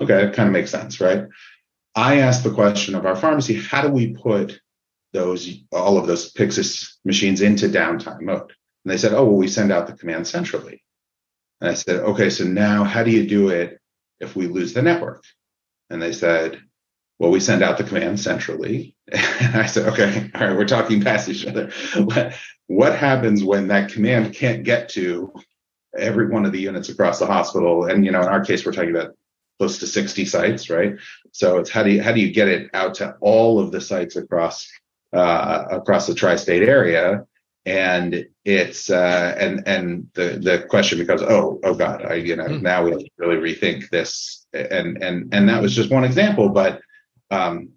Okay, 0.00 0.26
that 0.26 0.34
kind 0.34 0.48
of 0.48 0.52
makes 0.52 0.70
sense, 0.70 1.00
right? 1.00 1.24
I 1.94 2.18
asked 2.20 2.44
the 2.44 2.54
question 2.54 2.94
of 2.94 3.06
our 3.06 3.16
pharmacy, 3.16 3.60
how 3.60 3.82
do 3.82 3.88
we 3.88 4.12
put 4.12 4.60
those 5.12 5.62
all 5.72 5.98
of 5.98 6.06
those 6.06 6.32
Pyxis 6.32 6.96
machines 7.04 7.40
into 7.40 7.68
downtime 7.68 8.22
mode? 8.22 8.52
And 8.84 8.92
they 8.92 8.98
said, 8.98 9.12
oh, 9.12 9.24
well, 9.24 9.36
we 9.36 9.48
send 9.48 9.72
out 9.72 9.86
the 9.86 9.94
command 9.94 10.26
centrally. 10.26 10.82
And 11.60 11.70
I 11.70 11.74
said, 11.74 12.00
okay, 12.00 12.30
so 12.30 12.44
now 12.44 12.84
how 12.84 13.02
do 13.02 13.10
you 13.10 13.26
do 13.26 13.48
it 13.48 13.80
if 14.20 14.36
we 14.36 14.46
lose 14.46 14.72
the 14.72 14.82
network? 14.82 15.24
And 15.90 16.00
they 16.00 16.12
said, 16.12 16.60
well, 17.18 17.30
we 17.30 17.40
send 17.40 17.62
out 17.62 17.78
the 17.78 17.84
command 17.84 18.20
centrally. 18.20 18.94
And 19.40 19.56
I 19.56 19.66
said, 19.66 19.88
okay, 19.88 20.30
all 20.34 20.48
right, 20.48 20.56
we're 20.56 20.66
talking 20.66 21.00
past 21.00 21.28
each 21.28 21.46
other. 21.46 21.70
What, 22.66 22.94
happens 22.94 23.42
when 23.42 23.68
that 23.68 23.90
command 23.90 24.34
can't 24.34 24.64
get 24.64 24.90
to 24.90 25.32
every 25.96 26.28
one 26.28 26.44
of 26.44 26.52
the 26.52 26.60
units 26.60 26.90
across 26.90 27.18
the 27.18 27.26
hospital? 27.26 27.86
And, 27.86 28.04
you 28.04 28.10
know, 28.10 28.20
in 28.20 28.28
our 28.28 28.44
case, 28.44 28.66
we're 28.66 28.72
talking 28.72 28.94
about 28.94 29.16
close 29.58 29.78
to 29.78 29.86
60 29.86 30.26
sites, 30.26 30.68
right? 30.68 30.96
So 31.32 31.58
it's 31.58 31.70
how 31.70 31.82
do 31.82 31.90
you, 31.90 32.02
how 32.02 32.12
do 32.12 32.20
you 32.20 32.32
get 32.32 32.48
it 32.48 32.68
out 32.74 32.94
to 32.96 33.16
all 33.20 33.58
of 33.58 33.72
the 33.72 33.80
sites 33.80 34.16
across, 34.16 34.68
uh, 35.14 35.64
across 35.70 36.06
the 36.06 36.14
tri-state 36.14 36.68
area? 36.68 37.24
And 37.68 38.26
it's 38.46 38.88
uh, 38.88 39.34
and 39.38 39.62
and 39.66 40.08
the 40.14 40.40
the 40.42 40.66
question 40.70 40.98
becomes 40.98 41.20
oh 41.22 41.60
oh 41.64 41.74
god 41.74 42.02
I 42.04 42.14
you 42.14 42.34
know 42.34 42.46
mm. 42.46 42.62
now 42.62 42.82
we 42.84 42.92
have 42.92 43.00
to 43.00 43.10
really 43.18 43.36
rethink 43.36 43.90
this 43.90 44.46
and 44.54 45.02
and 45.02 45.32
and 45.34 45.48
that 45.48 45.60
was 45.60 45.76
just 45.76 45.90
one 45.90 46.04
example 46.04 46.48
but 46.48 46.80
um, 47.30 47.68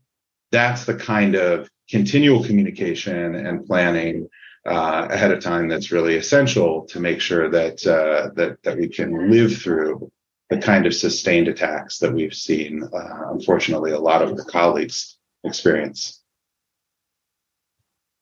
that's 0.52 0.86
the 0.86 0.96
kind 0.96 1.36
of 1.36 1.70
continual 1.90 2.42
communication 2.44 3.36
and 3.36 3.66
planning 3.66 4.30
uh, 4.66 5.08
ahead 5.10 5.32
of 5.32 5.44
time 5.44 5.68
that's 5.68 5.92
really 5.92 6.16
essential 6.16 6.86
to 6.86 7.02
make 7.02 7.20
sure 7.20 7.50
that 7.50 7.86
uh, 7.86 8.30
that 8.36 8.64
that 8.64 8.78
we 8.78 8.88
can 8.88 9.30
live 9.30 9.58
through 9.58 10.10
the 10.50 10.58
kind 10.58 10.86
of 10.86 10.96
sustained 10.96 11.50
attacks 11.50 11.98
that 12.00 12.14
we've 12.14 12.34
seen 12.34 12.82
uh, 12.94 13.32
unfortunately 13.32 13.92
a 13.92 14.00
lot 14.00 14.22
of 14.22 14.38
the 14.38 14.46
colleagues 14.46 15.18
experience 15.44 16.21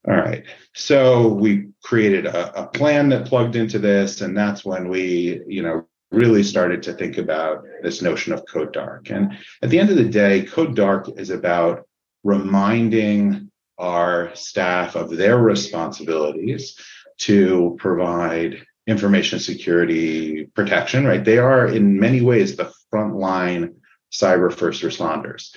all 0.10 0.16
right. 0.16 0.44
So 0.74 1.28
we 1.28 1.70
created 1.84 2.26
a, 2.26 2.64
a, 2.64 2.68
plan 2.68 3.10
that 3.10 3.28
plugged 3.28 3.56
into 3.56 3.78
this, 3.78 4.22
and 4.22 4.36
that's 4.36 4.66
when 4.66 4.90
we, 4.90 5.42
you 5.48 5.62
know, 5.62 5.86
really 6.12 6.42
started 6.42 6.82
to 6.84 6.94
think 6.94 7.20
about 7.20 7.64
this 7.84 8.02
notion 8.02 8.34
of 8.34 8.44
Code 8.48 8.74
Dark. 8.74 9.12
And 9.12 9.38
at 9.62 9.70
the 9.70 9.78
end 9.78 9.92
of 9.92 9.98
the 9.98 10.10
day, 10.10 10.44
Code 10.44 10.76
Dark 10.76 11.10
is 11.18 11.30
about 11.30 11.88
reminding 12.24 13.52
our 13.78 14.34
staff 14.36 14.96
of 14.96 15.16
their 15.16 15.38
responsibilities 15.38 16.76
to 17.20 17.76
provide 17.80 18.66
information 18.88 19.40
security 19.40 20.46
protection, 20.56 21.06
right? 21.06 21.24
They 21.24 21.38
are 21.38 21.68
in 21.68 22.00
many 22.00 22.22
ways 22.22 22.56
the 22.56 22.74
frontline 22.92 23.76
cyber 24.12 24.52
first 24.52 24.82
responders. 24.82 25.56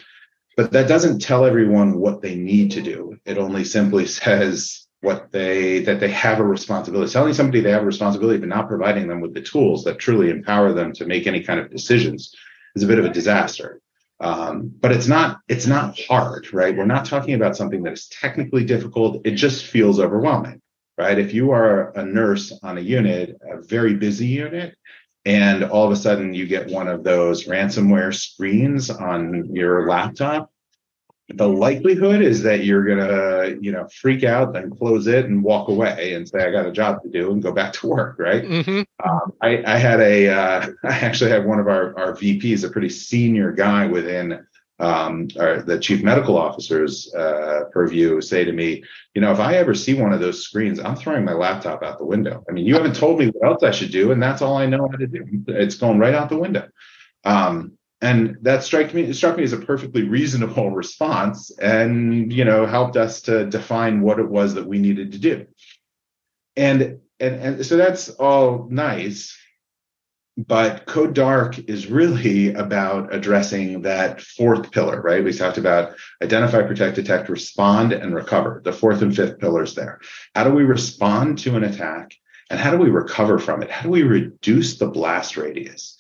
But 0.57 0.73
that 0.73 0.89
doesn't 0.89 1.21
tell 1.21 1.47
everyone 1.47 1.99
what 1.99 2.21
they 2.21 2.35
need 2.35 2.73
to 2.73 2.83
do. 2.83 3.19
It 3.25 3.39
only 3.39 3.65
simply 3.65 4.07
says 4.21 4.87
what 5.01 5.33
they 5.33 5.81
that 5.81 6.01
they 6.01 6.11
have 6.11 6.39
a 6.39 6.45
responsibility. 6.45 7.13
Telling 7.13 7.35
somebody 7.35 7.61
they 7.61 7.71
have 7.71 7.83
a 7.83 7.87
responsibility, 7.87 8.39
but 8.39 8.49
not 8.49 8.69
providing 8.69 9.09
them 9.09 9.21
with 9.21 9.35
the 9.35 9.43
tools 9.43 9.85
that 9.85 9.99
truly 9.99 10.31
empower 10.31 10.73
them 10.73 10.93
to 10.95 11.07
make 11.07 11.27
any 11.27 11.43
kind 11.43 11.59
of 11.59 11.71
decisions 11.71 12.35
is 12.77 12.83
a 12.83 12.87
bit 12.87 12.99
of 12.99 13.05
a 13.05 13.11
disaster. 13.13 13.81
Um, 14.21 14.73
but 14.81 14.93
it's 14.93 15.09
not 15.09 15.41
it's 15.49 15.67
not 15.67 15.99
hard, 15.99 16.53
right? 16.53 16.77
We're 16.77 16.87
not 16.87 17.07
talking 17.07 17.35
about 17.35 17.57
something 17.57 17.83
that 17.83 17.95
is 17.95 18.07
technically 18.09 18.65
difficult. 18.65 19.27
It 19.27 19.33
just 19.33 19.67
feels 19.67 19.99
overwhelming, 19.99 20.61
right? 20.97 21.19
If 21.19 21.35
you 21.35 21.51
are 21.51 21.91
a 21.99 22.05
nurse 22.05 22.53
on 22.63 22.79
a 22.79 22.81
unit, 22.81 23.37
a 23.43 23.61
very 23.61 23.95
busy 23.95 24.29
unit, 24.29 24.77
and 25.25 25.65
all 25.65 25.85
of 25.85 25.93
a 25.93 25.97
sudden 25.97 26.35
you 26.35 26.47
get 26.47 26.69
one 26.69 26.89
of 26.89 27.05
those 27.05 27.47
ransomware 27.47 28.15
screens 28.15 28.91
on 28.91 29.55
your 29.55 29.89
laptop 29.89 30.53
the 31.35 31.49
likelihood 31.49 32.21
is 32.21 32.43
that 32.43 32.65
you're 32.65 32.85
gonna 32.85 33.57
you 33.61 33.73
know 33.73 33.87
freak 33.89 34.25
out 34.25 34.57
and 34.57 34.77
close 34.77 35.07
it 35.07 35.27
and 35.27 35.43
walk 35.43 35.69
away 35.69 36.15
and 36.15 36.29
say 36.29 36.41
i 36.41 36.51
got 36.51 36.67
a 36.67 36.73
job 36.73 37.03
to 37.03 37.09
do 37.09 37.33
and 37.33 37.43
go 37.43 37.53
back 37.53 37.73
to 37.75 37.87
work 37.87 38.19
right 38.19 38.45
mm-hmm. 38.45 38.83
um, 39.09 39.33
I, 39.41 39.63
I, 39.65 39.79
had 39.79 40.01
a 40.01 40.29
uh, 40.29 40.67
I 40.85 40.99
actually 40.99 41.31
had 41.31 41.47
one 41.47 41.61
of 41.61 41.69
our, 41.69 41.99
our 41.99 42.13
vps 42.15 42.65
a 42.65 42.71
pretty 42.71 42.91
senior 42.91 43.53
guy 43.53 43.87
within 43.87 44.47
um, 44.83 45.29
or 45.39 45.63
the 45.63 45.79
chief 45.79 46.03
medical 46.03 46.37
officer's 46.37 47.13
uh, 47.15 47.65
purview 47.73 48.21
say 48.21 48.45
to 48.45 48.53
me, 48.53 48.83
you 49.15 49.21
know, 49.21 49.31
if 49.31 49.39
I 49.39 49.55
ever 49.55 49.75
see 49.75 49.95
one 49.95 50.13
of 50.13 50.21
those 50.21 50.43
screens, 50.43 50.81
I'm 50.81 50.97
throwing 50.97 51.25
my 51.25 51.35
laptop 51.35 51.85
out 51.85 51.99
the 51.99 52.05
window. 52.05 52.45
I 52.49 52.53
mean, 52.53 52.67
you 52.67 52.75
haven't 52.75 52.97
told 52.97 53.21
me 53.21 53.29
what 53.29 53.49
else 53.49 53.63
I 53.63 53.71
should 53.71 53.93
do, 53.93 54.11
and 54.11 54.21
that's 54.21 54.43
all 54.43 54.57
I 54.57 54.67
know 54.67 54.89
how 54.91 54.97
to 54.97 55.07
do. 55.07 55.25
It's 55.47 55.77
going 55.77 56.01
right 56.01 56.15
out 56.15 56.29
the 56.29 56.37
window. 56.37 56.69
Um, 57.25 57.79
and 58.01 58.39
that 58.43 58.65
struck 58.65 58.93
me 58.93 59.03
It 59.03 59.15
struck 59.15 59.37
me 59.37 59.45
as 59.45 59.53
a 59.53 59.59
perfectly 59.59 60.03
reasonable 60.03 60.71
response 60.83 61.53
and 61.59 62.33
you 62.33 62.45
know 62.45 62.67
helped 62.67 62.97
us 62.97 63.23
to 63.23 63.47
define 63.47 64.01
what 64.01 64.19
it 64.19 64.29
was 64.29 64.55
that 64.55 64.67
we 64.67 64.81
needed 64.81 65.13
to 65.13 65.19
do 65.19 65.47
and 66.57 66.99
and, 67.21 67.35
and 67.37 67.67
so 67.67 67.77
that's 67.77 68.09
all 68.09 68.67
nice 68.69 69.39
but 70.37 70.87
code 70.87 71.15
dark 71.15 71.59
is 71.69 71.89
really 71.89 72.55
about 72.55 73.15
addressing 73.15 73.83
that 73.83 74.21
fourth 74.21 74.71
pillar 74.71 75.01
right? 75.01 75.23
We 75.23 75.33
talked 75.33 75.59
about 75.59 75.95
identify 76.23 76.63
protect 76.63 76.97
detect 76.97 77.29
respond 77.29 77.93
and 77.93 78.15
recover 78.15 78.63
the 78.65 78.73
fourth 78.73 79.03
and 79.03 79.15
fifth 79.15 79.39
pillars 79.39 79.75
there. 79.75 80.01
How 80.35 80.45
do 80.45 80.51
we 80.53 80.65
respond 80.65 81.39
to 81.41 81.57
an 81.57 81.65
attack 81.65 82.15
and 82.51 82.59
how 82.59 82.71
do 82.71 82.79
we 82.79 82.91
recover 82.91 83.39
from 83.39 83.63
it? 83.63 83.71
How 83.71 83.83
do 83.83 83.91
we 83.91 84.03
reduce 84.03 84.79
the 84.79 84.89
blast 84.89 85.37
radius? 85.37 85.99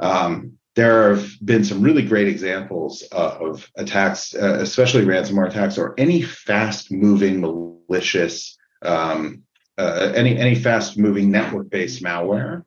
Um, 0.00 0.58
there 0.74 1.14
have 1.14 1.30
been 1.44 1.64
some 1.64 1.82
really 1.82 2.02
great 2.02 2.26
examples 2.26 3.02
of 3.12 3.70
attacks, 3.76 4.34
uh, 4.34 4.58
especially 4.60 5.04
ransomware 5.04 5.48
attacks 5.48 5.78
or 5.78 5.94
any 5.98 6.22
fast 6.22 6.90
moving 6.90 7.40
malicious, 7.40 8.58
um, 8.82 9.42
uh, 9.78 10.12
any, 10.14 10.36
any 10.36 10.56
fast 10.56 10.98
moving 10.98 11.30
network 11.30 11.70
based 11.70 12.02
malware, 12.02 12.64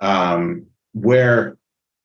um, 0.00 0.66
where 0.92 1.56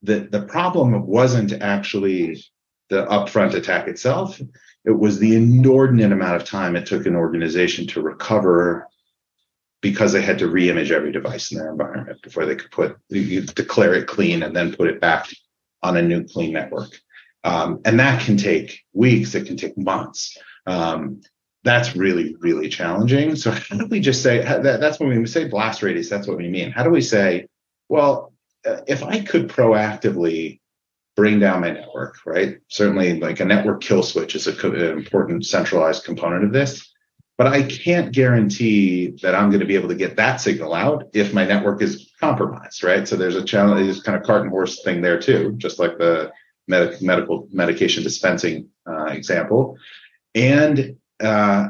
the, 0.04 0.20
the 0.20 0.42
problem 0.42 1.06
wasn't 1.06 1.54
actually 1.54 2.44
the 2.90 3.06
upfront 3.06 3.54
attack 3.54 3.88
itself. 3.88 4.40
It 4.86 4.92
was 4.92 5.18
the 5.18 5.36
inordinate 5.36 6.12
amount 6.12 6.36
of 6.36 6.48
time 6.48 6.76
it 6.76 6.86
took 6.86 7.06
an 7.06 7.16
organization 7.16 7.88
to 7.88 8.02
recover 8.02 8.88
because 9.82 10.12
they 10.14 10.22
had 10.22 10.40
to 10.40 10.48
reimage 10.48 10.92
every 10.92 11.12
device 11.12 11.52
in 11.52 11.58
their 11.58 11.72
environment 11.72 12.22
before 12.22 12.46
they 12.46 12.56
could 12.56 12.72
put 12.72 12.98
declare 13.10 13.94
it 13.94 14.08
clean 14.08 14.44
and 14.44 14.56
then 14.56 14.76
put 14.76 14.88
it 14.88 15.02
back 15.02 15.28
on 15.84 15.98
a 15.98 16.02
new 16.02 16.24
clean 16.24 16.54
network. 16.54 17.00
Um, 17.44 17.82
and 17.86 18.00
that 18.00 18.22
can 18.24 18.38
take 18.38 18.82
weeks, 18.94 19.36
it 19.36 19.46
can 19.46 19.58
take 19.58 19.78
months. 19.78 20.38
Um, 20.66 21.22
that's 21.64 21.96
really, 21.96 22.36
really 22.40 22.70
challenging. 22.70 23.36
So, 23.36 23.52
how 23.52 23.78
do 23.78 23.88
we 23.88 24.00
just 24.00 24.24
say 24.24 24.40
that, 24.40 24.80
that's 24.80 25.00
when 25.00 25.10
we 25.10 25.26
say 25.26 25.48
blast 25.48 25.84
radius? 25.84 26.10
That's 26.10 26.28
what 26.28 26.38
we 26.38 26.48
mean. 26.48 26.72
How 26.72 26.84
do 26.84 26.90
we 26.90 27.02
say, 27.02 27.48
well, 27.90 28.34
uh, 28.66 28.82
if 28.88 29.04
I 29.04 29.22
could 29.22 29.50
proactively 29.50 30.60
bring 31.16 31.40
down 31.40 31.62
my 31.62 31.72
network, 31.72 32.18
right? 32.26 32.60
Certainly, 32.68 33.20
like 33.20 33.40
a 33.40 33.46
network 33.46 33.82
kill 33.82 34.04
switch 34.04 34.36
is 34.36 34.48
a, 34.48 34.68
an 34.68 34.98
important 34.98 35.46
centralized 35.46 36.04
component 36.04 36.44
of 36.44 36.52
this. 36.52 36.92
But 37.38 37.48
I 37.48 37.64
can't 37.64 38.14
guarantee 38.14 39.08
that 39.22 39.36
I'm 39.36 39.50
going 39.50 39.60
to 39.60 39.66
be 39.66 39.76
able 39.76 39.90
to 39.90 39.96
get 39.96 40.16
that 40.16 40.38
signal 40.38 40.74
out 40.74 41.10
if 41.14 41.34
my 41.34 41.46
network 41.46 41.82
is 41.82 42.12
compromised, 42.20 42.82
right? 42.82 43.06
So 43.06 43.18
there's 43.18 43.36
a 43.36 43.44
challenge, 43.44 43.86
there's 43.86 44.02
kind 44.02 44.18
of 44.18 44.24
cart 44.24 44.44
and 44.44 44.50
horse 44.50 44.84
thing 44.84 45.02
there 45.02 45.20
too, 45.20 45.54
just 45.58 45.78
like 45.78 45.98
the 45.98 46.32
med- 46.70 47.02
medical 47.02 47.50
medication 47.52 48.04
dispensing 48.04 48.70
uh, 48.88 49.06
example. 49.08 49.78
And 50.34 50.96
uh, 51.22 51.70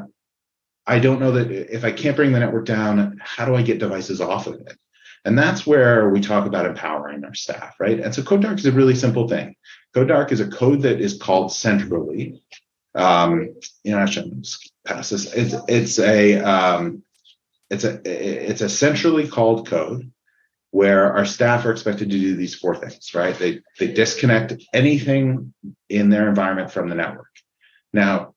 I 0.86 0.98
don't 1.00 1.18
know 1.18 1.32
that 1.32 1.50
if 1.50 1.84
I 1.84 1.90
can't 1.90 2.14
bring 2.14 2.30
the 2.30 2.38
network 2.38 2.64
down, 2.64 3.20
how 3.20 3.44
do 3.44 3.56
I 3.56 3.62
get 3.62 3.80
devices 3.80 4.20
off 4.20 4.46
of 4.46 4.54
it? 4.54 4.78
And 5.26 5.36
that's 5.36 5.66
where 5.66 6.08
we 6.08 6.20
talk 6.20 6.46
about 6.46 6.66
empowering 6.66 7.24
our 7.24 7.34
staff, 7.34 7.74
right? 7.80 7.98
And 7.98 8.14
so 8.14 8.22
Code 8.22 8.42
Dark 8.42 8.58
is 8.58 8.66
a 8.66 8.70
really 8.70 8.94
simple 8.94 9.26
thing. 9.26 9.56
Code 9.92 10.06
Dark 10.06 10.30
is 10.30 10.38
a 10.38 10.46
code 10.46 10.82
that 10.82 11.00
is 11.00 11.18
called 11.18 11.52
centrally. 11.52 12.44
Um, 12.94 13.56
you 13.82 13.90
know, 13.90 13.98
actually, 13.98 14.44
pass 14.86 15.10
this. 15.10 15.32
It's 15.34 15.54
it's 15.68 15.98
a 15.98 16.38
um, 16.38 17.02
it's 17.70 17.82
a 17.82 18.00
it's 18.04 18.60
a 18.60 18.68
centrally 18.68 19.26
called 19.26 19.68
code 19.68 20.12
where 20.70 21.12
our 21.12 21.24
staff 21.24 21.66
are 21.66 21.72
expected 21.72 22.10
to 22.10 22.18
do 22.18 22.36
these 22.36 22.54
four 22.54 22.76
things, 22.76 23.12
right? 23.12 23.36
They 23.36 23.62
they 23.80 23.92
disconnect 23.92 24.54
anything 24.72 25.52
in 25.88 26.08
their 26.08 26.28
environment 26.28 26.70
from 26.70 26.88
the 26.88 26.94
network. 26.94 27.32
Now, 27.92 28.34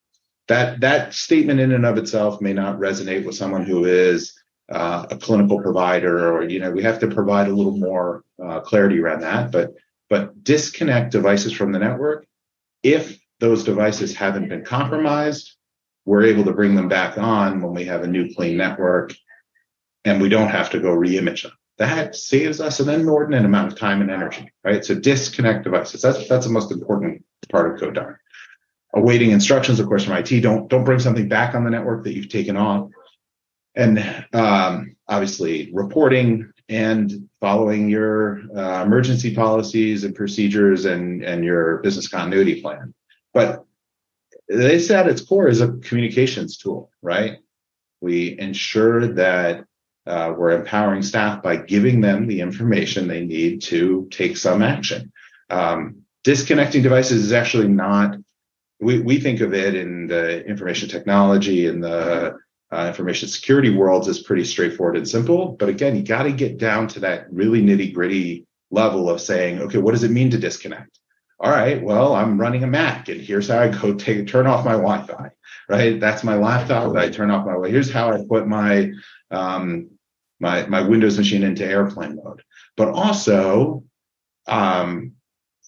that 0.47 0.81
that 0.81 1.13
statement 1.13 1.59
in 1.59 1.71
and 1.71 1.85
of 1.85 1.99
itself 1.99 2.41
may 2.41 2.53
not 2.53 2.79
resonate 2.79 3.25
with 3.25 3.35
someone 3.35 3.63
who 3.63 3.85
is 3.85 4.38
uh, 4.71 5.07
a 5.09 5.17
clinical 5.17 5.61
provider, 5.61 6.33
or 6.33 6.43
you 6.43 6.59
know, 6.59 6.71
we 6.71 6.83
have 6.83 6.99
to 6.99 7.07
provide 7.07 7.47
a 7.47 7.53
little 7.53 7.77
more 7.77 8.23
uh, 8.43 8.59
clarity 8.61 8.99
around 8.99 9.21
that. 9.21 9.51
But 9.51 9.75
but 10.09 10.43
disconnect 10.43 11.11
devices 11.11 11.53
from 11.53 11.71
the 11.71 11.79
network 11.79 12.25
if 12.81 13.19
those 13.39 13.63
devices 13.63 14.15
haven't 14.15 14.49
been 14.49 14.65
compromised 14.65 15.55
we're 16.09 16.23
able 16.23 16.43
to 16.43 16.53
bring 16.53 16.73
them 16.73 16.87
back 16.87 17.19
on 17.19 17.61
when 17.61 17.71
we 17.71 17.85
have 17.85 18.01
a 18.01 18.07
new 18.07 18.33
clean 18.33 18.57
network 18.57 19.13
and 20.05 20.19
we 20.19 20.27
don't 20.27 20.47
have 20.47 20.71
to 20.71 20.79
go 20.79 20.89
reimage 20.89 21.43
them. 21.43 21.51
That 21.77 22.15
saves 22.15 22.59
us 22.59 22.79
an 22.79 22.89
inordinate 22.89 23.45
amount 23.45 23.71
of 23.71 23.77
time 23.77 24.01
and 24.01 24.09
energy, 24.09 24.51
right? 24.63 24.83
So 24.83 24.95
disconnect 24.95 25.65
devices. 25.65 26.01
That's 26.01 26.27
that's 26.27 26.47
the 26.47 26.51
most 26.51 26.71
important 26.71 27.23
part 27.51 27.73
of 27.73 27.79
code 27.79 28.15
Awaiting 28.95 29.29
instructions, 29.29 29.79
of 29.79 29.85
course, 29.85 30.03
from 30.03 30.15
IT. 30.15 30.41
Don't 30.41 30.67
don't 30.67 30.83
bring 30.83 30.97
something 30.97 31.29
back 31.29 31.53
on 31.53 31.63
the 31.63 31.69
network 31.69 32.03
that 32.05 32.15
you've 32.15 32.29
taken 32.29 32.57
off. 32.57 32.89
And 33.79 34.25
um, 34.33 34.95
obviously, 35.07 35.71
reporting 35.73 36.51
and 36.67 37.29
following 37.39 37.89
your 37.89 38.41
uh, 38.55 38.83
emergency 38.83 39.33
policies 39.33 40.03
and 40.03 40.13
procedures 40.13 40.85
and 40.85 41.23
and 41.23 41.43
your 41.45 41.77
business 41.77 42.07
continuity 42.09 42.61
plan. 42.61 42.93
But 43.33 43.63
this 44.49 44.91
at 44.91 45.07
its 45.07 45.21
core 45.21 45.47
is 45.47 45.61
a 45.61 45.73
communications 45.77 46.57
tool, 46.57 46.91
right? 47.01 47.37
We 48.01 48.37
ensure 48.37 49.07
that 49.13 49.65
uh, 50.05 50.33
we're 50.37 50.59
empowering 50.59 51.03
staff 51.03 51.41
by 51.41 51.57
giving 51.57 52.01
them 52.01 52.27
the 52.27 52.41
information 52.41 53.07
they 53.07 53.25
need 53.25 53.61
to 53.61 54.07
take 54.11 54.35
some 54.37 54.61
action. 54.61 55.11
Um, 55.49 56.01
disconnecting 56.23 56.81
devices 56.81 57.23
is 57.25 57.31
actually 57.31 57.67
not, 57.67 58.17
we, 58.81 58.99
we 58.99 59.19
think 59.19 59.41
of 59.41 59.53
it 59.53 59.75
in 59.75 60.07
the 60.07 60.43
information 60.45 60.89
technology 60.89 61.67
and 61.67 61.83
the 61.83 62.37
uh, 62.71 62.85
information 62.87 63.27
security 63.27 63.69
worlds 63.69 64.07
is 64.07 64.19
pretty 64.19 64.45
straightforward 64.45 64.97
and 64.97 65.07
simple. 65.07 65.53
But 65.53 65.69
again, 65.69 65.95
you 65.95 66.03
got 66.03 66.23
to 66.23 66.31
get 66.31 66.57
down 66.57 66.87
to 66.89 66.99
that 67.01 67.31
really 67.31 67.61
nitty 67.61 67.93
gritty 67.93 68.45
level 68.71 69.09
of 69.09 69.21
saying, 69.21 69.61
okay, 69.61 69.79
what 69.79 69.91
does 69.91 70.03
it 70.03 70.11
mean 70.11 70.29
to 70.31 70.37
disconnect? 70.37 70.99
all 71.41 71.51
right, 71.51 71.81
well, 71.81 72.15
I'm 72.15 72.39
running 72.39 72.63
a 72.63 72.67
Mac 72.67 73.07
and 73.07 73.21
here's 73.21 73.47
how 73.47 73.59
I 73.59 73.69
go 73.69 73.93
take 73.93 74.27
turn 74.27 74.45
off 74.45 74.65
my 74.65 74.73
Wi-Fi, 74.73 75.29
right? 75.69 75.99
That's 75.99 76.23
my 76.23 76.35
laptop. 76.35 76.93
That 76.93 77.03
I 77.03 77.09
turn 77.09 77.31
off 77.31 77.45
my 77.45 77.69
here's 77.69 77.91
how 77.91 78.11
I 78.11 78.21
put 78.27 78.45
my 78.45 78.91
um, 79.31 79.89
my 80.41 80.65
my 80.65 80.81
Windows 80.81 81.17
machine 81.17 81.43
into 81.43 81.65
airplane 81.65 82.19
mode. 82.21 82.43
But 82.75 82.89
also, 82.89 83.85
um, 84.47 85.13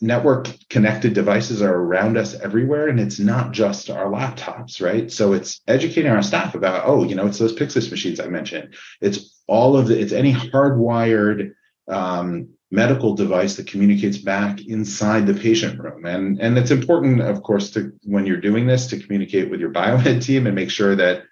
network 0.02 0.48
connected 0.70 1.14
devices 1.14 1.62
are 1.62 1.74
around 1.74 2.18
us 2.18 2.34
everywhere, 2.40 2.88
and 2.88 3.00
it's 3.00 3.20
not 3.20 3.52
just 3.52 3.90
our 3.90 4.08
laptops, 4.08 4.82
right? 4.82 5.12
So 5.12 5.34
it's 5.34 5.62
educating 5.68 6.12
our 6.12 6.24
staff 6.24 6.56
about, 6.56 6.84
oh, 6.86 7.04
you 7.04 7.16
know, 7.16 7.28
it's 7.28 7.38
those 7.38 7.56
Pyxis 7.56 7.92
machines 7.92 8.20
I 8.20 8.28
mentioned. 8.28 8.76
It's 9.00 9.42
all 9.48 9.78
of 9.78 9.88
the, 9.88 10.00
it's 10.00 10.14
any 10.14 10.34
hardwired 10.34 11.54
um, 11.88 12.50
medical 12.72 13.14
device 13.16 13.58
that 13.58 13.68
communicates 13.68 14.18
back 14.18 14.66
inside 14.66 15.28
the 15.28 15.34
patient 15.34 15.80
room. 15.80 16.06
And, 16.06 16.40
and 16.40 16.58
it's 16.58 16.72
important, 16.72 17.22
of 17.22 17.44
course, 17.44 17.70
to 17.72 17.92
when 18.04 18.26
you're 18.26 18.38
doing 18.38 18.66
this 18.66 18.88
to 18.88 19.00
communicate 19.00 19.50
with 19.50 19.60
your 19.60 19.72
biomed 19.72 20.24
team 20.26 20.48
and 20.48 20.56
make 20.56 20.72
sure 20.72 20.96
that 20.96 21.24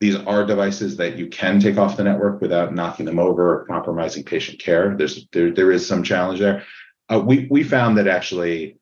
these 0.00 0.14
are 0.14 0.46
devices 0.46 0.96
that 0.98 1.16
you 1.16 1.26
can 1.26 1.58
take 1.58 1.76
off 1.76 1.96
the 1.96 2.04
network 2.04 2.40
without 2.40 2.72
knocking 2.72 3.04
them 3.04 3.18
over 3.18 3.54
or 3.54 3.66
compromising 3.66 4.22
patient 4.22 4.60
care. 4.60 4.96
There's 4.96 5.26
there, 5.32 5.52
there 5.52 5.72
is 5.72 5.86
some 5.86 6.04
challenge 6.04 6.38
there. 6.38 6.64
Uh, 7.08 7.20
we 7.20 7.46
we 7.50 7.62
found 7.62 7.98
that 7.98 8.06
actually 8.06 8.78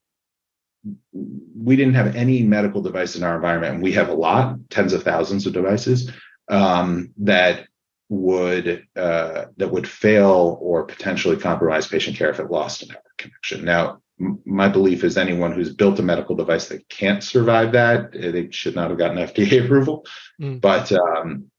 we 1.13 1.77
didn't 1.77 1.95
have 1.95 2.15
any 2.15 2.43
medical 2.43 2.83
device 2.83 3.17
in 3.17 3.23
our 3.23 3.37
environment, 3.37 3.75
and 3.75 3.83
we 3.83 3.93
have 3.93 4.09
a 4.09 4.15
lot, 4.15 4.57
tens 4.71 4.93
of 4.93 5.03
thousands 5.03 5.47
of 5.47 5.53
devices 5.53 6.11
um, 6.49 7.13
that 7.19 7.67
would 8.09 8.87
uh, 8.95 9.47
that 9.57 9.71
would 9.71 9.89
fail 9.89 10.59
or 10.61 10.85
potentially 10.85 11.37
compromise 11.37 11.89
patient 11.89 12.17
care 12.17 12.31
if 12.31 12.39
it 12.39 12.51
lost 12.51 12.83
a 12.83 12.87
network 12.87 13.17
connection. 13.19 13.65
Now, 13.65 14.01
m- 14.21 14.41
my 14.45 14.69
belief 14.69 15.03
is 15.03 15.17
anyone 15.17 15.53
who's 15.53 15.75
built 15.75 15.99
a 15.99 16.03
medical 16.03 16.37
device 16.37 16.69
that 16.69 16.89
can't 16.89 17.23
survive 17.23 17.73
that, 17.73 18.15
eh, 18.15 18.31
they 18.31 18.51
should 18.51 18.77
not 18.77 18.91
have 18.91 18.99
gotten 18.99 19.17
FDA 19.17 19.65
approval. 19.65 20.07
Mm. 20.41 20.61
But 20.61 20.93
um, 20.93 21.51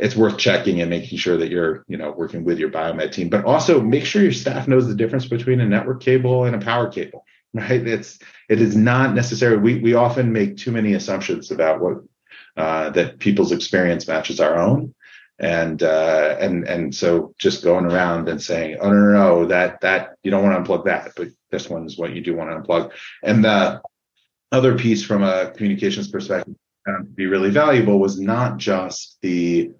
it's 0.00 0.16
worth 0.16 0.38
checking 0.38 0.80
and 0.80 0.90
making 0.90 1.18
sure 1.18 1.36
that 1.36 1.50
you're, 1.50 1.84
you 1.86 1.96
know, 1.96 2.10
working 2.12 2.44
with 2.44 2.58
your 2.58 2.70
biomed 2.70 3.12
team. 3.12 3.28
But 3.28 3.44
also 3.44 3.80
make 3.80 4.04
sure 4.04 4.22
your 4.22 4.32
staff 4.32 4.66
knows 4.66 4.88
the 4.88 4.94
difference 4.94 5.26
between 5.26 5.60
a 5.60 5.66
network 5.66 6.00
cable 6.00 6.44
and 6.44 6.56
a 6.56 6.64
power 6.64 6.88
cable. 6.88 7.24
Right? 7.52 7.84
It's 7.84 8.20
it 8.48 8.60
is 8.60 8.76
not 8.76 9.12
necessary. 9.12 9.56
We 9.56 9.80
we 9.80 9.94
often 9.94 10.32
make 10.32 10.56
too 10.56 10.70
many 10.70 10.94
assumptions 10.94 11.50
about 11.50 11.80
what 11.80 11.96
uh, 12.56 12.90
that 12.90 13.18
people's 13.18 13.50
experience 13.50 14.06
matches 14.06 14.38
our 14.38 14.56
own 14.56 14.94
and 15.40 15.82
uh, 15.82 16.36
and 16.38 16.68
and 16.68 16.94
so 16.94 17.34
just 17.38 17.64
going 17.64 17.86
around 17.86 18.28
and 18.28 18.40
saying, 18.40 18.76
oh 18.80 18.90
no, 18.90 18.94
no, 18.94 19.12
no, 19.12 19.46
that 19.46 19.80
that 19.80 20.10
you 20.22 20.30
don't 20.30 20.44
want 20.44 20.64
to 20.64 20.70
unplug 20.70 20.84
that, 20.84 21.12
but 21.16 21.28
this 21.50 21.68
one 21.68 21.86
is 21.86 21.98
what 21.98 22.14
you 22.14 22.20
do 22.20 22.36
want 22.36 22.50
to 22.50 22.56
unplug. 22.56 22.92
And 23.24 23.44
the 23.44 23.80
other 24.52 24.78
piece 24.78 25.02
from 25.04 25.24
a 25.24 25.50
communications 25.50 26.08
perspective 26.08 26.54
um, 26.86 27.06
to 27.06 27.10
be 27.10 27.26
really 27.26 27.50
valuable 27.50 27.98
was 27.98 28.20
not 28.20 28.58
just 28.58 29.18
the 29.22 29.72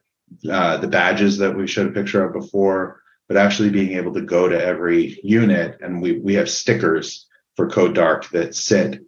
uh, 0.50 0.76
the 0.78 0.88
badges 0.88 1.38
that 1.38 1.56
we 1.56 1.66
showed 1.66 1.88
a 1.88 1.92
picture 1.92 2.24
of 2.24 2.32
before, 2.32 3.02
but 3.28 3.36
actually 3.36 3.70
being 3.70 3.96
able 3.96 4.14
to 4.14 4.22
go 4.22 4.48
to 4.48 4.60
every 4.60 5.20
unit 5.22 5.78
and 5.80 6.00
we 6.02 6.18
we 6.18 6.34
have 6.34 6.50
stickers 6.50 7.26
for 7.56 7.68
Code 7.68 7.94
Dark 7.94 8.28
that 8.30 8.54
sit 8.54 9.02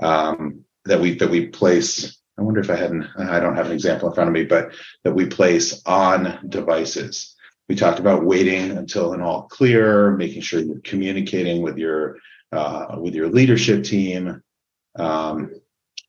um, 0.00 0.64
that 0.84 1.00
we 1.00 1.14
that 1.16 1.30
we 1.30 1.46
place. 1.46 2.18
I 2.38 2.42
wonder 2.42 2.60
if 2.60 2.70
I 2.70 2.76
hadn't. 2.76 3.06
I 3.16 3.40
don't 3.40 3.56
have 3.56 3.66
an 3.66 3.72
example 3.72 4.08
in 4.08 4.14
front 4.14 4.28
of 4.28 4.34
me, 4.34 4.44
but 4.44 4.74
that 5.04 5.14
we 5.14 5.26
place 5.26 5.82
on 5.86 6.38
devices. 6.48 7.36
We 7.68 7.76
talked 7.76 8.00
about 8.00 8.24
waiting 8.24 8.72
until 8.72 9.12
an 9.12 9.22
all 9.22 9.42
clear, 9.42 10.10
making 10.10 10.42
sure 10.42 10.60
you're 10.60 10.80
communicating 10.80 11.62
with 11.62 11.78
your 11.78 12.18
uh, 12.50 12.96
with 12.98 13.14
your 13.14 13.28
leadership 13.28 13.84
team, 13.84 14.42
um, 14.98 15.50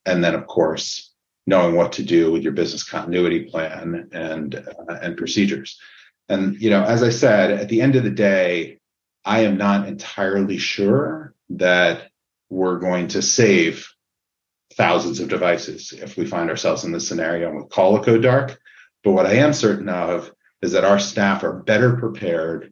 and 0.05 0.23
then 0.23 0.33
of 0.33 0.47
course 0.47 1.12
knowing 1.45 1.75
what 1.75 1.93
to 1.93 2.03
do 2.03 2.31
with 2.31 2.43
your 2.43 2.53
business 2.53 2.83
continuity 2.83 3.45
plan 3.45 4.09
and 4.11 4.55
uh, 4.55 4.97
and 5.01 5.17
procedures. 5.17 5.79
And 6.29 6.59
you 6.61 6.69
know, 6.69 6.83
as 6.83 7.03
I 7.03 7.09
said, 7.09 7.51
at 7.51 7.69
the 7.69 7.81
end 7.81 7.95
of 7.95 8.03
the 8.03 8.09
day, 8.09 8.79
I 9.25 9.41
am 9.41 9.57
not 9.57 9.87
entirely 9.87 10.57
sure 10.57 11.33
that 11.51 12.09
we're 12.49 12.79
going 12.79 13.09
to 13.09 13.21
save 13.21 13.89
thousands 14.73 15.19
of 15.19 15.29
devices 15.29 15.93
if 15.93 16.17
we 16.17 16.25
find 16.25 16.49
ourselves 16.49 16.83
in 16.83 16.91
this 16.91 17.07
scenario 17.07 17.59
a 17.59 17.65
code 17.67 18.23
dark. 18.23 18.57
But 19.03 19.11
what 19.11 19.25
I 19.25 19.35
am 19.35 19.53
certain 19.53 19.89
of 19.89 20.31
is 20.61 20.71
that 20.71 20.85
our 20.85 20.99
staff 20.99 21.43
are 21.43 21.53
better 21.53 21.97
prepared 21.97 22.71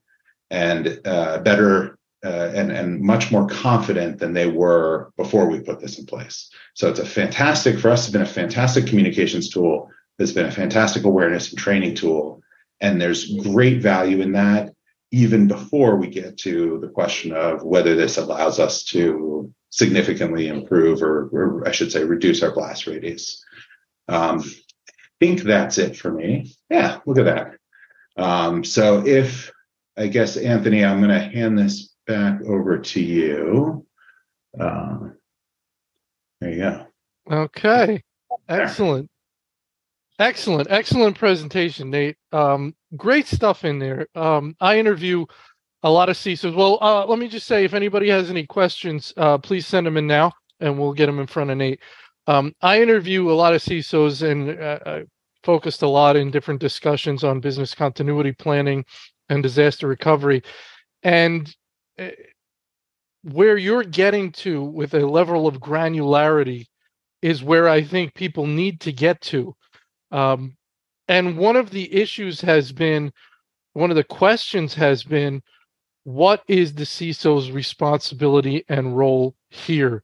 and 0.50 1.00
uh, 1.06 1.40
better 1.40 1.98
uh, 2.24 2.52
and, 2.54 2.72
and 2.72 3.02
much 3.02 3.32
more 3.32 3.48
confident 3.48 4.20
than 4.20 4.34
they 4.34 4.48
were 4.48 5.12
before 5.18 5.48
we 5.48 5.60
put 5.60 5.80
this 5.80 5.98
in 5.98 6.06
place. 6.06 6.52
So 6.76 6.90
it's 6.90 7.00
a 7.00 7.06
fantastic, 7.06 7.80
for 7.80 7.90
us, 7.90 8.04
it's 8.04 8.12
been 8.12 8.22
a 8.22 8.26
fantastic 8.26 8.86
communications 8.86 9.50
tool. 9.50 9.90
It's 10.20 10.32
been 10.32 10.46
a 10.46 10.52
fantastic 10.52 11.04
awareness 11.04 11.50
and 11.50 11.58
training 11.58 11.96
tool. 11.96 12.44
And 12.80 13.02
there's 13.02 13.38
great 13.38 13.82
value 13.82 14.22
in 14.22 14.34
that, 14.34 14.74
even 15.12 15.48
before 15.48 15.96
we 15.96 16.08
get 16.08 16.38
to 16.40 16.80
the 16.80 16.90
question 16.90 17.34
of 17.34 17.64
whether 17.64 17.96
this 17.96 18.18
allows 18.18 18.60
us 18.60 18.84
to 18.86 19.52
significantly 19.70 20.48
improve 20.48 21.02
or, 21.02 21.28
or 21.30 21.68
I 21.68 21.72
should 21.72 21.92
say, 21.92 22.04
reduce 22.04 22.44
our 22.44 22.52
blast 22.52 22.88
radius. 22.88 23.44
Um, 24.08 24.42
I 24.42 25.26
think 25.26 25.42
that's 25.42 25.78
it 25.78 25.98
for 25.98 26.12
me. 26.12 26.54
Yeah, 26.70 27.00
look 27.06 27.18
at 27.18 27.26
that. 27.26 27.54
Um, 28.18 28.64
so 28.64 29.06
if 29.06 29.52
I 29.98 30.08
guess 30.08 30.38
Anthony, 30.38 30.84
I'm 30.84 31.02
going 31.02 31.12
to 31.12 31.20
hand 31.20 31.58
this 31.58 31.91
back 32.12 32.42
over 32.42 32.78
to 32.78 33.02
you. 33.02 33.86
Uh, 34.60 34.98
there 36.40 36.52
you 36.52 36.58
go. 36.58 36.86
Okay. 37.32 38.04
Excellent. 38.50 39.10
Excellent. 40.20 40.68
Excellent 40.70 41.18
presentation, 41.18 41.90
Nate. 41.90 42.18
Um, 42.32 42.76
great 42.98 43.28
stuff 43.28 43.64
in 43.64 43.80
there. 43.80 44.08
Um, 44.14 44.56
I 44.60 44.78
interview 44.78 45.26
a 45.84 45.90
lot 45.90 46.10
of 46.10 46.18
CISOs. 46.18 46.56
Well, 46.56 46.78
uh, 46.82 47.06
let 47.06 47.18
me 47.18 47.28
just 47.28 47.48
say 47.48 47.64
if 47.64 47.74
anybody 47.74 48.10
has 48.10 48.30
any 48.30 48.46
questions, 48.46 49.14
uh, 49.18 49.38
please 49.38 49.66
send 49.66 49.88
them 49.88 49.98
in 49.98 50.06
now 50.06 50.34
and 50.60 50.78
we'll 50.78 50.94
get 50.94 51.06
them 51.06 51.20
in 51.20 51.28
front 51.28 51.50
of 51.50 51.58
Nate. 51.58 51.80
Um, 52.28 52.54
I 52.62 52.82
interview 52.82 53.32
a 53.32 53.34
lot 53.34 53.56
of 53.56 53.64
CISOs 53.64 54.30
and 54.30 54.60
uh, 54.60 55.06
focused 55.44 55.82
a 55.82 55.88
lot 55.88 56.16
in 56.18 56.30
different 56.30 56.60
discussions 56.60 57.24
on 57.24 57.40
business 57.40 57.74
continuity 57.74 58.34
planning 58.34 58.86
and 59.30 59.42
disaster 59.42 59.88
recovery. 59.88 60.44
And 61.04 61.52
where 63.24 63.58
you're 63.58 63.84
getting 63.84 64.32
to 64.32 64.64
with 64.64 64.94
a 64.94 65.06
level 65.06 65.48
of 65.48 65.60
granularity 65.60 66.66
is 67.22 67.44
where 67.44 67.70
I 67.70 67.84
think 67.84 68.16
people 68.16 68.48
need 68.48 68.82
to 68.82 68.92
get 68.92 69.22
to. 69.22 69.56
Um, 70.12 70.58
and 71.08 71.38
one 71.38 71.56
of 71.56 71.70
the 71.70 71.94
issues 71.94 72.42
has 72.42 72.72
been, 72.72 73.12
one 73.74 73.92
of 73.92 73.96
the 73.96 74.04
questions 74.04 74.74
has 74.74 75.04
been, 75.04 75.42
what 76.04 76.44
is 76.48 76.74
the 76.74 76.84
CISO's 76.84 77.52
responsibility 77.52 78.66
and 78.70 78.98
role 78.98 79.36
here? 79.50 80.04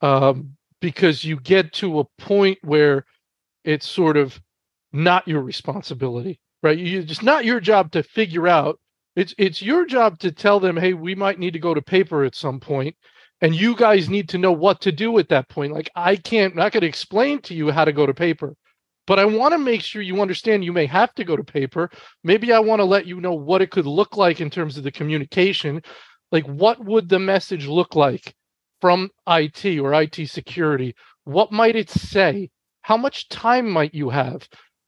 Um, 0.00 0.56
because 0.80 1.24
you 1.24 1.38
get 1.40 1.72
to 1.74 2.00
a 2.00 2.04
point 2.18 2.58
where 2.62 3.04
it's 3.64 3.88
sort 3.88 4.16
of 4.16 4.40
not 4.92 5.26
your 5.28 5.40
responsibility, 5.42 6.40
right? 6.62 6.78
You 6.78 7.02
just 7.02 7.22
not 7.22 7.44
your 7.44 7.60
job 7.60 7.92
to 7.92 8.02
figure 8.02 8.48
out. 8.48 8.80
It's 9.16 9.34
it's 9.38 9.62
your 9.62 9.86
job 9.86 10.18
to 10.20 10.30
tell 10.30 10.60
them, 10.60 10.76
hey, 10.76 10.92
we 10.92 11.14
might 11.14 11.38
need 11.38 11.54
to 11.54 11.58
go 11.58 11.74
to 11.74 11.82
paper 11.82 12.24
at 12.24 12.34
some 12.34 12.60
point, 12.60 12.94
and 13.40 13.54
you 13.54 13.74
guys 13.74 14.08
need 14.10 14.28
to 14.30 14.38
know 14.38 14.52
what 14.52 14.80
to 14.82 14.92
do 14.92 15.18
at 15.18 15.30
that 15.30 15.48
point. 15.48 15.72
Like 15.72 15.90
I 15.96 16.16
can't, 16.16 16.52
I'm 16.52 16.58
not 16.58 16.72
going 16.72 16.82
to 16.82 16.86
explain 16.86 17.40
to 17.42 17.54
you 17.54 17.70
how 17.70 17.84
to 17.86 17.92
go 17.92 18.06
to 18.06 18.14
paper, 18.14 18.54
but 19.06 19.18
I 19.18 19.24
want 19.24 19.52
to 19.52 19.58
make 19.58 19.82
sure 19.82 20.02
you 20.02 20.20
understand 20.20 20.64
you 20.64 20.72
may 20.72 20.86
have 20.86 21.14
to 21.14 21.24
go 21.24 21.36
to 21.36 21.44
paper. 21.44 21.90
Maybe 22.24 22.52
I 22.52 22.58
want 22.58 22.80
to 22.80 22.84
let 22.84 23.06
you 23.06 23.20
know 23.20 23.34
what 23.34 23.62
it 23.62 23.70
could 23.70 23.86
look 23.86 24.16
like 24.16 24.40
in 24.40 24.50
terms 24.50 24.76
of 24.76 24.84
the 24.84 24.92
communication. 24.92 25.82
Like 26.30 26.44
what 26.46 26.84
would 26.84 27.08
the 27.08 27.18
message 27.18 27.66
look 27.66 27.94
like 27.94 28.34
from 28.80 29.10
IT 29.26 29.78
or 29.78 29.94
IT 29.94 30.28
security? 30.28 30.94
What 31.24 31.52
might 31.52 31.76
it 31.76 31.88
say? 31.88 32.50
How 32.82 32.96
much 32.96 33.28
time 33.28 33.68
might 33.70 33.94
you 33.94 34.10
have? 34.10 34.46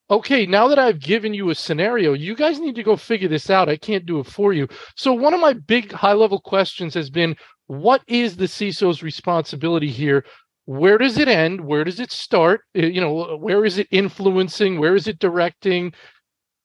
Okay, 0.09 0.45
now 0.45 0.67
that 0.67 0.79
I've 0.79 0.99
given 0.99 1.33
you 1.33 1.49
a 1.49 1.55
scenario, 1.55 2.13
you 2.13 2.35
guys 2.35 2.59
need 2.59 2.75
to 2.75 2.83
go 2.83 2.95
figure 2.95 3.27
this 3.27 3.49
out. 3.49 3.69
I 3.69 3.77
can't 3.77 4.05
do 4.05 4.19
it 4.19 4.27
for 4.27 4.53
you. 4.53 4.67
So, 4.95 5.13
one 5.13 5.33
of 5.33 5.39
my 5.39 5.53
big 5.53 5.91
high 5.91 6.13
level 6.13 6.39
questions 6.39 6.93
has 6.93 7.09
been 7.09 7.35
what 7.67 8.01
is 8.07 8.35
the 8.35 8.45
CISO's 8.45 9.03
responsibility 9.03 9.89
here? 9.89 10.25
Where 10.65 10.97
does 10.97 11.17
it 11.17 11.27
end? 11.27 11.61
Where 11.61 11.83
does 11.83 11.99
it 11.99 12.11
start? 12.11 12.61
Uh, 12.75 12.81
you 12.81 13.01
know, 13.01 13.37
where 13.37 13.65
is 13.65 13.77
it 13.77 13.87
influencing? 13.91 14.79
Where 14.79 14.95
is 14.95 15.07
it 15.07 15.19
directing? 15.19 15.93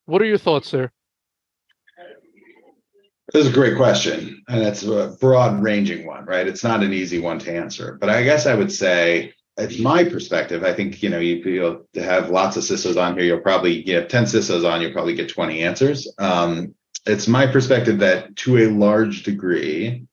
What 0.05 0.21
are 0.21 0.25
your 0.25 0.37
thoughts 0.37 0.71
there? 0.71 0.91
This 3.33 3.45
is 3.45 3.51
a 3.51 3.53
great 3.53 3.75
question. 3.75 4.43
And 4.47 4.61
it's 4.61 4.83
a 4.83 5.15
broad 5.19 5.61
ranging 5.61 6.05
one, 6.05 6.25
right? 6.25 6.47
It's 6.47 6.63
not 6.63 6.83
an 6.83 6.93
easy 6.93 7.19
one 7.19 7.39
to 7.39 7.55
answer. 7.55 7.97
But 7.99 8.09
I 8.09 8.23
guess 8.23 8.45
I 8.45 8.53
would 8.53 8.71
say 8.71 9.33
it's 9.57 9.79
my 9.79 10.03
perspective, 10.03 10.63
I 10.63 10.73
think 10.73 11.01
you 11.01 11.09
know 11.09 11.19
you, 11.19 11.35
you'll 11.37 11.85
have 11.95 12.29
lots 12.29 12.57
of 12.57 12.63
CISOs 12.63 13.01
on 13.01 13.17
here. 13.17 13.25
You'll 13.25 13.39
probably 13.39 13.83
get 13.83 14.09
ten 14.09 14.25
CISOs 14.25 14.69
on. 14.69 14.81
You'll 14.81 14.91
probably 14.91 15.15
get 15.15 15.29
twenty 15.29 15.63
answers. 15.63 16.11
Um, 16.17 16.75
it's 17.05 17.27
my 17.27 17.47
perspective 17.47 17.99
that 17.99 18.35
to 18.37 18.57
a 18.57 18.67
large 18.67 19.23
degree, 19.23 20.07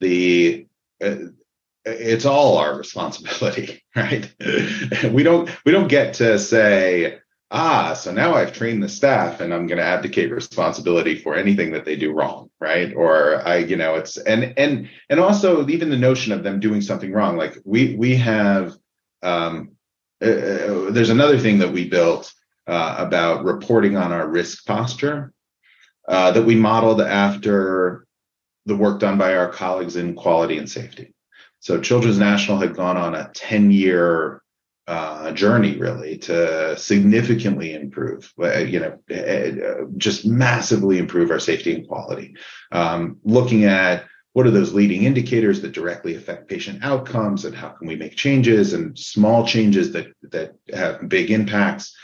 the 0.00 0.66
uh, 1.02 1.16
it's 1.84 2.24
all 2.24 2.56
our 2.58 2.76
responsibility, 2.76 3.82
right? 3.96 4.32
we 5.10 5.22
don't 5.22 5.50
we 5.64 5.72
don't 5.72 5.88
get 5.88 6.14
to 6.14 6.38
say 6.38 7.18
ah 7.50 7.92
so 7.92 8.10
now 8.10 8.34
I've 8.34 8.52
trained 8.52 8.82
the 8.82 8.88
staff 8.88 9.40
and 9.40 9.52
I'm 9.52 9.66
going 9.66 9.78
to 9.78 9.84
abdicate 9.84 10.32
responsibility 10.32 11.14
for 11.16 11.34
anything 11.34 11.72
that 11.72 11.84
they 11.84 11.94
do 11.94 12.12
wrong, 12.12 12.50
right? 12.60 12.94
Or 12.94 13.46
I 13.46 13.56
you 13.56 13.76
know 13.76 13.96
it's 13.96 14.16
and 14.16 14.54
and 14.56 14.88
and 15.10 15.20
also 15.20 15.66
even 15.68 15.90
the 15.90 15.96
notion 15.96 16.32
of 16.32 16.44
them 16.44 16.60
doing 16.60 16.80
something 16.80 17.12
wrong, 17.12 17.36
like 17.36 17.58
we 17.64 17.96
we 17.96 18.16
have 18.16 18.76
um, 19.24 19.72
uh, 20.22 20.28
uh, 20.28 20.90
there's 20.90 21.10
another 21.10 21.38
thing 21.38 21.58
that 21.58 21.72
we 21.72 21.88
built 21.88 22.32
uh, 22.66 22.96
about 22.98 23.44
reporting 23.44 23.96
on 23.96 24.12
our 24.12 24.28
risk 24.28 24.64
posture 24.66 25.32
uh, 26.08 26.30
that 26.30 26.44
we 26.44 26.54
modeled 26.54 27.00
after 27.00 28.06
the 28.66 28.76
work 28.76 29.00
done 29.00 29.18
by 29.18 29.36
our 29.36 29.48
colleagues 29.48 29.96
in 29.96 30.14
quality 30.14 30.58
and 30.58 30.70
safety. 30.70 31.14
So 31.60 31.80
Children's 31.80 32.18
National 32.18 32.58
had 32.58 32.76
gone 32.76 32.96
on 32.96 33.14
a 33.14 33.30
10 33.34 33.70
year 33.70 34.42
uh, 34.86 35.32
journey 35.32 35.76
really 35.78 36.18
to 36.18 36.76
significantly 36.76 37.74
improve, 37.74 38.30
uh, 38.38 38.58
you 38.58 38.80
know, 38.80 39.88
just 39.96 40.26
massively 40.26 40.98
improve 40.98 41.30
our 41.30 41.40
safety 41.40 41.74
and 41.74 41.88
quality. 41.88 42.36
Um, 42.70 43.18
looking 43.24 43.64
at 43.64 44.04
what 44.34 44.46
are 44.46 44.50
those 44.50 44.74
leading 44.74 45.04
indicators 45.04 45.62
that 45.62 45.72
directly 45.72 46.16
affect 46.16 46.48
patient 46.48 46.84
outcomes 46.84 47.44
and 47.44 47.56
how 47.56 47.68
can 47.68 47.86
we 47.86 47.94
make 47.94 48.16
changes 48.16 48.72
and 48.72 48.98
small 48.98 49.46
changes 49.46 49.92
that 49.92 50.08
that 50.32 50.54
have 50.72 51.08
big 51.08 51.30
impacts? 51.30 51.96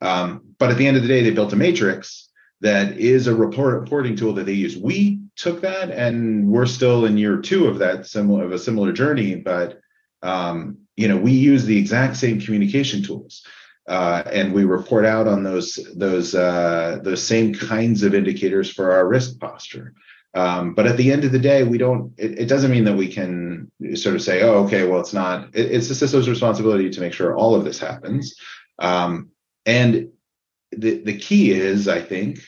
Um, 0.00 0.54
but 0.58 0.70
at 0.70 0.78
the 0.78 0.86
end 0.86 0.96
of 0.96 1.02
the 1.02 1.08
day 1.08 1.22
they 1.22 1.30
built 1.30 1.52
a 1.52 1.56
matrix 1.56 2.30
that 2.60 2.98
is 2.98 3.26
a 3.26 3.34
report, 3.34 3.80
reporting 3.80 4.14
tool 4.14 4.32
that 4.34 4.46
they 4.46 4.52
use. 4.52 4.76
We 4.76 5.22
took 5.34 5.60
that 5.62 5.90
and 5.90 6.46
we're 6.48 6.66
still 6.66 7.04
in 7.04 7.18
year 7.18 7.38
two 7.38 7.66
of 7.66 7.78
that 7.80 8.06
similar 8.06 8.44
of 8.44 8.52
a 8.52 8.58
similar 8.58 8.92
journey 8.92 9.34
but 9.34 9.80
um, 10.22 10.78
you 10.96 11.08
know 11.08 11.16
we 11.16 11.32
use 11.32 11.64
the 11.64 11.78
exact 11.78 12.16
same 12.16 12.40
communication 12.40 13.02
tools 13.02 13.44
uh, 13.88 14.22
and 14.26 14.52
we 14.52 14.64
report 14.64 15.04
out 15.04 15.26
on 15.26 15.42
those 15.42 15.80
those 15.96 16.34
uh, 16.34 17.00
those 17.02 17.24
same 17.24 17.52
kinds 17.52 18.04
of 18.04 18.14
indicators 18.14 18.70
for 18.70 18.92
our 18.92 19.08
risk 19.08 19.40
posture 19.40 19.94
um, 20.34 20.74
but 20.74 20.86
at 20.86 20.96
the 20.96 21.12
end 21.12 21.24
of 21.24 21.32
the 21.32 21.38
day, 21.38 21.62
we 21.62 21.76
don't. 21.76 22.12
It, 22.16 22.40
it, 22.40 22.48
doesn't 22.48 22.70
mean 22.70 22.84
that 22.84 22.96
we 22.96 23.08
can 23.08 23.70
sort 23.94 24.14
of 24.14 24.22
say, 24.22 24.42
"Oh, 24.42 24.64
okay, 24.64 24.86
well, 24.88 25.00
it's 25.00 25.12
not." 25.12 25.54
It, 25.54 25.72
it's 25.72 25.88
the 25.88 25.94
CISO's 25.94 26.28
responsibility 26.28 26.88
to 26.88 27.00
make 27.00 27.12
sure 27.12 27.36
all 27.36 27.54
of 27.54 27.64
this 27.64 27.78
happens. 27.78 28.34
Um, 28.78 29.30
and 29.66 30.08
the 30.70 31.02
the 31.02 31.18
key 31.18 31.52
is, 31.52 31.86
I 31.86 32.00
think, 32.00 32.40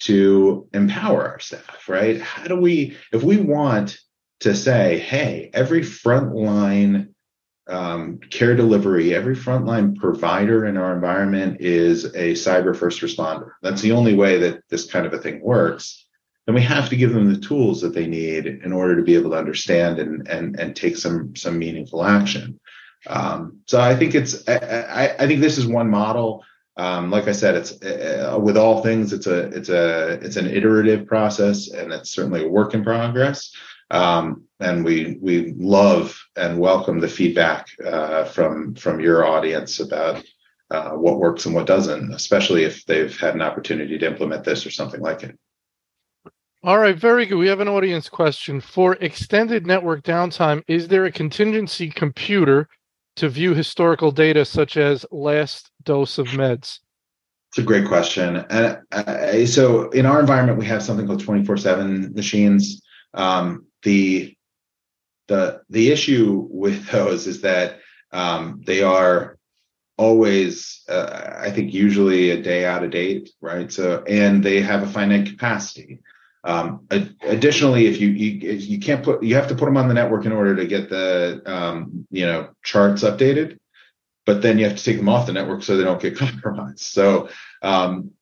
to 0.00 0.66
empower 0.72 1.28
our 1.28 1.38
staff. 1.38 1.88
Right? 1.88 2.20
How 2.20 2.44
do 2.44 2.56
we, 2.56 2.96
if 3.12 3.22
we 3.22 3.36
want 3.36 3.98
to 4.40 4.54
say, 4.54 4.98
"Hey, 4.98 5.50
every 5.52 5.82
frontline 5.82 7.08
um, 7.68 8.18
care 8.30 8.56
delivery, 8.56 9.14
every 9.14 9.36
frontline 9.36 9.94
provider 9.96 10.64
in 10.64 10.78
our 10.78 10.94
environment 10.94 11.60
is 11.60 12.06
a 12.06 12.32
cyber 12.32 12.74
first 12.74 13.02
responder." 13.02 13.50
That's 13.60 13.82
the 13.82 13.92
only 13.92 14.14
way 14.14 14.38
that 14.38 14.62
this 14.70 14.90
kind 14.90 15.04
of 15.04 15.12
a 15.12 15.18
thing 15.18 15.42
works 15.42 16.05
then 16.46 16.54
we 16.54 16.62
have 16.62 16.88
to 16.88 16.96
give 16.96 17.12
them 17.12 17.32
the 17.32 17.40
tools 17.40 17.80
that 17.80 17.92
they 17.92 18.06
need 18.06 18.46
in 18.46 18.72
order 18.72 18.96
to 18.96 19.02
be 19.02 19.16
able 19.16 19.30
to 19.30 19.36
understand 19.36 19.98
and 19.98 20.26
and 20.28 20.58
and 20.58 20.74
take 20.74 20.96
some 20.96 21.34
some 21.36 21.58
meaningful 21.58 22.04
action. 22.04 22.58
Um, 23.06 23.60
so 23.66 23.80
I 23.80 23.94
think 23.94 24.14
it's 24.14 24.48
I, 24.48 25.14
I, 25.18 25.26
think 25.26 25.40
this 25.40 25.58
is 25.58 25.66
one 25.66 25.90
model. 25.90 26.44
Um, 26.76 27.10
like 27.10 27.28
I 27.28 27.32
said, 27.32 27.54
it's 27.54 27.80
uh, 27.82 28.38
with 28.40 28.56
all 28.56 28.82
things, 28.82 29.12
it's 29.12 29.26
a 29.26 29.48
it's 29.48 29.68
a 29.68 30.18
it's 30.22 30.36
an 30.36 30.46
iterative 30.46 31.06
process, 31.06 31.68
and 31.68 31.92
it's 31.92 32.10
certainly 32.10 32.44
a 32.44 32.48
work 32.48 32.74
in 32.74 32.82
progress. 32.82 33.52
Um, 33.90 34.44
and 34.60 34.84
we 34.84 35.18
we 35.20 35.52
love 35.56 36.18
and 36.36 36.58
welcome 36.58 37.00
the 37.00 37.08
feedback 37.08 37.68
uh, 37.84 38.24
from 38.24 38.74
from 38.74 39.00
your 39.00 39.26
audience 39.26 39.80
about 39.80 40.24
uh, 40.70 40.90
what 40.90 41.18
works 41.18 41.46
and 41.46 41.54
what 41.54 41.66
doesn't, 41.66 42.12
especially 42.12 42.64
if 42.64 42.84
they've 42.86 43.16
had 43.18 43.34
an 43.34 43.42
opportunity 43.42 43.98
to 43.98 44.06
implement 44.06 44.44
this 44.44 44.66
or 44.66 44.70
something 44.70 45.00
like 45.00 45.22
it. 45.22 45.38
All 46.66 46.78
right, 46.78 46.98
very 46.98 47.26
good. 47.26 47.36
We 47.36 47.46
have 47.46 47.60
an 47.60 47.68
audience 47.68 48.08
question. 48.08 48.60
For 48.60 48.94
extended 48.94 49.68
network 49.68 50.02
downtime, 50.02 50.64
is 50.66 50.88
there 50.88 51.04
a 51.04 51.12
contingency 51.12 51.88
computer 51.88 52.68
to 53.14 53.28
view 53.28 53.54
historical 53.54 54.10
data 54.10 54.44
such 54.44 54.76
as 54.76 55.06
last 55.12 55.70
dose 55.84 56.18
of 56.18 56.26
meds? 56.26 56.80
It's 57.50 57.58
a 57.58 57.62
great 57.62 57.86
question. 57.86 58.44
And 58.50 58.80
uh, 58.90 59.46
so 59.46 59.90
in 59.90 60.06
our 60.06 60.18
environment, 60.18 60.58
we 60.58 60.66
have 60.66 60.82
something 60.82 61.06
called 61.06 61.22
24 61.22 61.56
7 61.56 62.12
machines. 62.14 62.82
Um, 63.14 63.66
the 63.84 64.36
the 65.28 65.60
the 65.70 65.92
issue 65.92 66.48
with 66.50 66.84
those 66.90 67.28
is 67.28 67.42
that 67.42 67.78
um, 68.10 68.60
they 68.66 68.82
are 68.82 69.38
always 69.98 70.82
uh, 70.90 71.38
i 71.38 71.50
think 71.50 71.72
usually 71.72 72.28
a 72.28 72.42
day 72.42 72.66
out 72.66 72.84
of 72.84 72.90
date 72.90 73.30
right 73.40 73.72
so 73.72 74.04
and 74.06 74.44
they 74.44 74.60
have 74.60 74.82
a 74.82 74.86
finite 74.86 75.26
capacity 75.26 76.02
um, 76.46 76.86
additionally 77.22 77.86
if 77.86 78.00
you, 78.00 78.08
you 78.08 78.52
you 78.52 78.78
can't 78.78 79.04
put 79.04 79.22
you 79.22 79.34
have 79.34 79.48
to 79.48 79.54
put 79.54 79.66
them 79.66 79.76
on 79.76 79.88
the 79.88 79.94
network 79.94 80.24
in 80.24 80.32
order 80.32 80.56
to 80.56 80.66
get 80.66 80.88
the 80.88 81.42
um, 81.46 82.06
you 82.10 82.24
know 82.24 82.48
charts 82.62 83.02
updated 83.02 83.58
but 84.24 84.42
then 84.42 84.58
you 84.58 84.64
have 84.64 84.76
to 84.76 84.84
take 84.84 84.96
them 84.96 85.08
off 85.08 85.26
the 85.26 85.32
network 85.32 85.62
so 85.62 85.76
they 85.76 85.84
don't 85.84 86.00
get 86.00 86.16
compromised 86.24 86.80
so 86.80 87.28
um, 87.62 88.12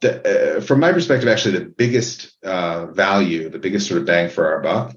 the, 0.00 0.56
uh, 0.56 0.60
from 0.60 0.80
my 0.80 0.92
perspective 0.92 1.28
actually 1.28 1.58
the 1.58 1.64
biggest 1.64 2.36
uh, 2.44 2.86
value 2.86 3.48
the 3.48 3.58
biggest 3.58 3.88
sort 3.88 4.00
of 4.00 4.06
bang 4.06 4.28
for 4.28 4.52
our 4.52 4.60
buck 4.60 4.94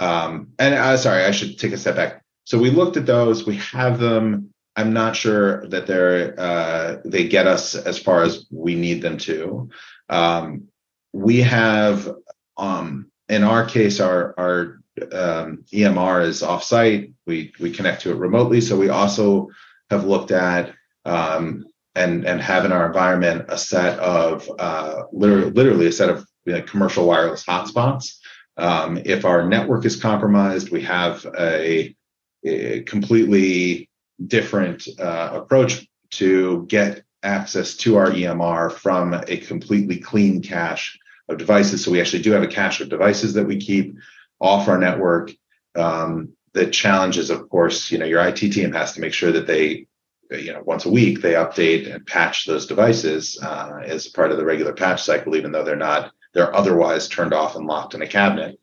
um, 0.00 0.52
and 0.58 0.74
uh, 0.74 0.96
sorry, 0.96 1.24
I 1.24 1.30
should 1.30 1.58
take 1.58 1.72
a 1.72 1.76
step 1.76 1.96
back. 1.96 2.24
So 2.44 2.58
we 2.58 2.70
looked 2.70 2.96
at 2.96 3.06
those. 3.06 3.46
We 3.46 3.56
have 3.56 3.98
them. 4.00 4.52
I'm 4.74 4.92
not 4.94 5.14
sure 5.14 5.66
that 5.68 5.86
they're 5.86 6.38
uh, 6.40 6.96
they 7.04 7.28
get 7.28 7.46
us 7.46 7.74
as 7.74 7.98
far 7.98 8.22
as 8.22 8.46
we 8.50 8.74
need 8.74 9.02
them 9.02 9.18
to. 9.18 9.68
Um, 10.08 10.68
we 11.12 11.40
have, 11.42 12.08
um, 12.56 13.10
in 13.28 13.44
our 13.44 13.64
case, 13.64 14.00
our 14.00 14.34
our 14.38 14.80
um, 15.12 15.64
EMR 15.72 16.24
is 16.24 16.42
offsite. 16.42 17.12
We 17.26 17.52
we 17.60 17.70
connect 17.70 18.02
to 18.02 18.10
it 18.10 18.16
remotely. 18.16 18.60
So 18.60 18.76
we 18.76 18.88
also 18.88 19.48
have 19.90 20.04
looked 20.04 20.30
at 20.30 20.74
um, 21.04 21.66
and 21.94 22.24
and 22.26 22.40
have 22.40 22.64
in 22.64 22.72
our 22.72 22.86
environment 22.86 23.46
a 23.48 23.58
set 23.58 23.98
of 23.98 24.50
uh, 24.58 25.02
literally, 25.12 25.50
literally 25.50 25.86
a 25.86 25.92
set 25.92 26.10
of 26.10 26.26
you 26.44 26.54
know, 26.54 26.62
commercial 26.62 27.06
wireless 27.06 27.44
hotspots 27.44 28.20
um, 28.60 28.98
if 29.04 29.24
our 29.24 29.48
network 29.48 29.86
is 29.86 29.96
compromised, 29.96 30.70
we 30.70 30.82
have 30.82 31.26
a, 31.38 31.96
a 32.44 32.82
completely 32.82 33.88
different 34.26 34.86
uh, 34.98 35.30
approach 35.32 35.86
to 36.10 36.66
get 36.68 37.02
access 37.22 37.74
to 37.76 37.96
our 37.96 38.10
EMR 38.10 38.72
from 38.72 39.14
a 39.14 39.36
completely 39.36 39.98
clean 39.98 40.42
cache 40.42 40.98
of 41.28 41.38
devices. 41.38 41.84
So 41.84 41.90
we 41.90 42.00
actually 42.00 42.22
do 42.22 42.32
have 42.32 42.42
a 42.42 42.48
cache 42.48 42.80
of 42.80 42.88
devices 42.88 43.34
that 43.34 43.46
we 43.46 43.58
keep 43.58 43.96
off 44.40 44.68
our 44.68 44.78
network. 44.78 45.32
Um, 45.76 46.30
the 46.52 46.66
challenge 46.66 47.18
is, 47.18 47.30
of 47.30 47.48
course, 47.48 47.90
you 47.90 47.98
know, 47.98 48.06
your 48.06 48.26
IT 48.26 48.38
team 48.38 48.72
has 48.72 48.92
to 48.94 49.00
make 49.00 49.12
sure 49.12 49.32
that 49.32 49.46
they, 49.46 49.86
you 50.30 50.52
know, 50.52 50.62
once 50.64 50.84
a 50.84 50.90
week 50.90 51.20
they 51.20 51.34
update 51.34 51.92
and 51.92 52.06
patch 52.06 52.46
those 52.46 52.66
devices 52.66 53.38
uh, 53.42 53.80
as 53.84 54.08
part 54.08 54.32
of 54.32 54.38
the 54.38 54.44
regular 54.44 54.72
patch 54.72 55.02
cycle, 55.02 55.36
even 55.36 55.52
though 55.52 55.64
they're 55.64 55.76
not 55.76 56.12
they're 56.32 56.54
otherwise 56.54 57.08
turned 57.08 57.34
off 57.34 57.56
and 57.56 57.66
locked 57.66 57.94
in 57.94 58.02
a 58.02 58.06
cabinet. 58.06 58.58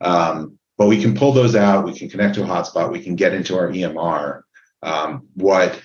Um, 0.00 0.58
but 0.78 0.86
we 0.86 1.00
can 1.00 1.14
pull 1.14 1.32
those 1.32 1.54
out. 1.54 1.84
We 1.84 1.96
can 1.96 2.08
connect 2.08 2.36
to 2.36 2.42
a 2.42 2.46
hotspot. 2.46 2.90
We 2.90 3.02
can 3.02 3.14
get 3.14 3.34
into 3.34 3.58
our 3.58 3.68
EMR. 3.68 4.42
Um, 4.82 5.28
what, 5.34 5.78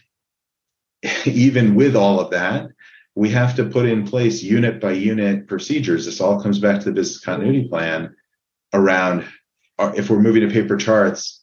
even 1.26 1.76
with 1.76 1.96
all 1.96 2.20
of 2.20 2.32
that, 2.32 2.70
we 3.16 3.30
have 3.30 3.56
to 3.56 3.66
put 3.66 3.86
in 3.86 4.06
place 4.06 4.44
unit 4.44 4.82
by 4.82 4.92
unit 4.92 5.48
procedures. 5.48 6.06
This 6.06 6.20
all 6.20 6.42
comes 6.42 6.60
back 6.60 6.80
to 6.80 6.86
the 6.86 6.92
business 6.92 7.20
continuity 7.20 7.68
plan 7.68 8.16
around 8.74 9.26
uh, 9.80 9.94
if 9.96 10.10
we're 10.10 10.20
moving 10.20 10.48
to 10.48 10.54
paper 10.54 10.78
charts, 10.78 11.42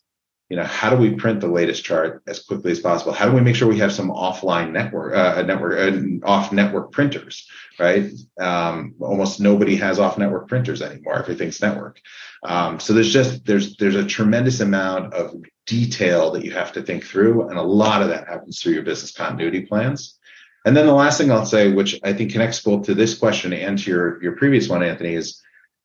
you 0.49 0.57
know, 0.57 0.65
how 0.65 0.91
do 0.91 0.97
we 0.97 1.15
print 1.15 1.41
the 1.41 1.47
latest 1.47 1.83
chart 1.83 2.23
as 2.27 2.41
quickly 2.41 2.73
as 2.73 2.81
possible? 2.81 3.13
How 3.13 3.27
do 3.27 3.35
we 3.35 3.41
make 3.41 3.57
sure 3.57 3.67
we 3.67 3.79
have 3.79 3.93
some 3.93 4.11
offline 4.11 4.71
network, 4.71 5.15
uh, 5.15 5.41
network, 5.43 5.79
uh, 5.79 6.27
off 6.27 6.53
network 6.53 6.93
printers, 6.93 7.49
right? 7.79 8.11
Um, 8.39 8.95
almost 9.01 9.41
nobody 9.41 9.77
has 9.77 9.99
off 9.99 10.19
network 10.19 10.49
printers 10.49 10.83
anymore. 10.83 11.15
Everything's 11.19 11.63
network. 11.63 12.01
Um, 12.43 12.81
so 12.81 12.93
there's 12.93 13.13
just 13.13 13.47
there's 13.47 13.77
there's 13.77 13.95
a 13.95 14.05
tremendous 14.05 14.61
amount 14.61 15.15
of 15.15 15.35
detail 15.67 16.33
that 16.33 16.45
you 16.45 16.53
have 16.53 16.73
to 16.73 16.83
think 16.83 17.05
through, 17.05 17.49
and 17.49 17.59
a 17.59 17.63
lot 17.63 18.03
of 18.03 18.09
that 18.09 18.29
happens 18.29 18.61
through 18.61 18.73
your 18.73 18.83
business 18.83 19.13
continuity 19.13 19.63
plans. 19.63 20.19
And 20.65 20.77
then 20.77 20.87
the 20.87 20.95
last 20.95 21.19
thing 21.19 21.31
I'll 21.31 21.47
say, 21.47 21.73
which 21.73 21.99
I 22.05 22.13
think 22.13 22.33
connects 22.33 22.61
both 22.61 22.87
to 22.87 22.95
this 22.95 23.19
question 23.19 23.53
and 23.53 23.79
to 23.79 23.91
your 23.91 24.23
your 24.23 24.37
previous 24.37 24.69
one, 24.69 24.83
Anthony, 24.83 25.15
is 25.15 25.43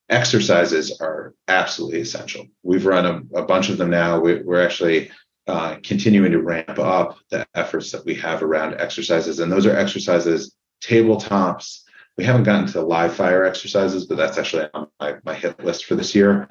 exercises 0.09 0.99
are 1.01 1.33
absolutely 1.47 2.01
essential. 2.01 2.45
We've 2.63 2.85
run 2.85 3.05
a, 3.05 3.39
a 3.39 3.45
bunch 3.45 3.69
of 3.69 3.77
them 3.77 3.89
now. 3.89 4.19
We, 4.19 4.33
are 4.33 4.61
actually 4.61 5.11
uh, 5.47 5.77
continuing 5.83 6.31
to 6.31 6.41
ramp 6.41 6.79
up 6.79 7.17
the 7.29 7.47
efforts 7.55 7.91
that 7.91 8.05
we 8.05 8.15
have 8.15 8.43
around 8.43 8.75
exercises, 8.75 9.39
and 9.39 9.51
those 9.51 9.65
are 9.65 9.75
exercises, 9.75 10.55
tabletops. 10.81 11.81
We 12.17 12.23
haven't 12.23 12.43
gotten 12.43 12.67
to 12.67 12.81
live 12.81 13.13
fire 13.15 13.45
exercises, 13.45 14.05
but 14.05 14.17
that's 14.17 14.37
actually 14.37 14.67
on 14.73 14.87
my, 14.99 15.15
my 15.23 15.33
hit 15.33 15.63
list 15.63 15.85
for 15.85 15.95
this 15.95 16.15
year. 16.15 16.47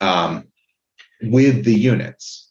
Um, 0.00 0.48
with 1.20 1.64
the 1.64 1.74
units, 1.74 2.47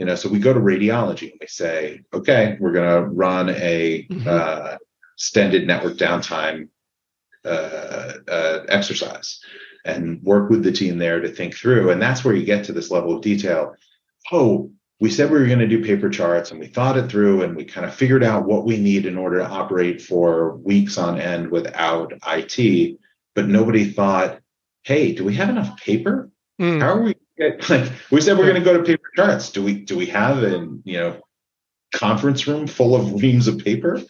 you 0.00 0.06
know, 0.06 0.14
so 0.14 0.30
we 0.30 0.38
go 0.38 0.54
to 0.54 0.58
radiology 0.58 1.30
and 1.30 1.38
we 1.40 1.46
say, 1.46 2.00
okay, 2.14 2.56
we're 2.58 2.72
going 2.72 2.88
to 2.88 3.08
run 3.10 3.50
a 3.50 4.06
mm-hmm. 4.10 4.26
uh, 4.26 4.76
extended 5.14 5.66
network 5.66 5.98
downtime 5.98 6.68
uh, 7.44 8.14
uh, 8.26 8.64
exercise 8.70 9.40
and 9.84 10.22
work 10.22 10.48
with 10.48 10.62
the 10.62 10.72
team 10.72 10.96
there 10.96 11.20
to 11.20 11.28
think 11.28 11.54
through. 11.54 11.90
And 11.90 12.00
that's 12.00 12.24
where 12.24 12.34
you 12.34 12.46
get 12.46 12.64
to 12.64 12.72
this 12.72 12.90
level 12.90 13.14
of 13.14 13.20
detail. 13.20 13.74
Oh, 14.32 14.70
we 15.00 15.10
said 15.10 15.30
we 15.30 15.38
were 15.38 15.46
going 15.46 15.58
to 15.58 15.68
do 15.68 15.84
paper 15.84 16.08
charts 16.08 16.50
and 16.50 16.58
we 16.58 16.68
thought 16.68 16.96
it 16.96 17.10
through 17.10 17.42
and 17.42 17.54
we 17.54 17.66
kind 17.66 17.86
of 17.86 17.94
figured 17.94 18.24
out 18.24 18.46
what 18.46 18.64
we 18.64 18.78
need 18.78 19.04
in 19.04 19.18
order 19.18 19.38
to 19.40 19.48
operate 19.48 20.00
for 20.00 20.56
weeks 20.56 20.96
on 20.96 21.20
end 21.20 21.50
without 21.50 22.14
IT. 22.26 22.98
But 23.34 23.48
nobody 23.48 23.84
thought, 23.84 24.40
hey, 24.82 25.12
do 25.12 25.24
we 25.24 25.34
have 25.34 25.50
enough 25.50 25.78
paper? 25.78 26.30
Mm. 26.58 26.80
How 26.80 26.94
are 26.94 27.02
we 27.02 27.14
like 27.68 27.90
we 28.10 28.20
said 28.20 28.36
we're 28.36 28.44
going 28.46 28.62
to 28.62 28.64
go 28.64 28.76
to 28.76 28.84
paper 28.84 29.08
charts. 29.16 29.50
Do 29.50 29.62
we 29.62 29.74
do 29.74 29.96
we 29.96 30.06
have 30.06 30.42
a 30.42 30.68
you 30.84 30.98
know 30.98 31.20
conference 31.92 32.46
room 32.46 32.66
full 32.66 32.94
of 32.94 33.22
reams 33.22 33.48
of 33.48 33.58
paper? 33.58 34.00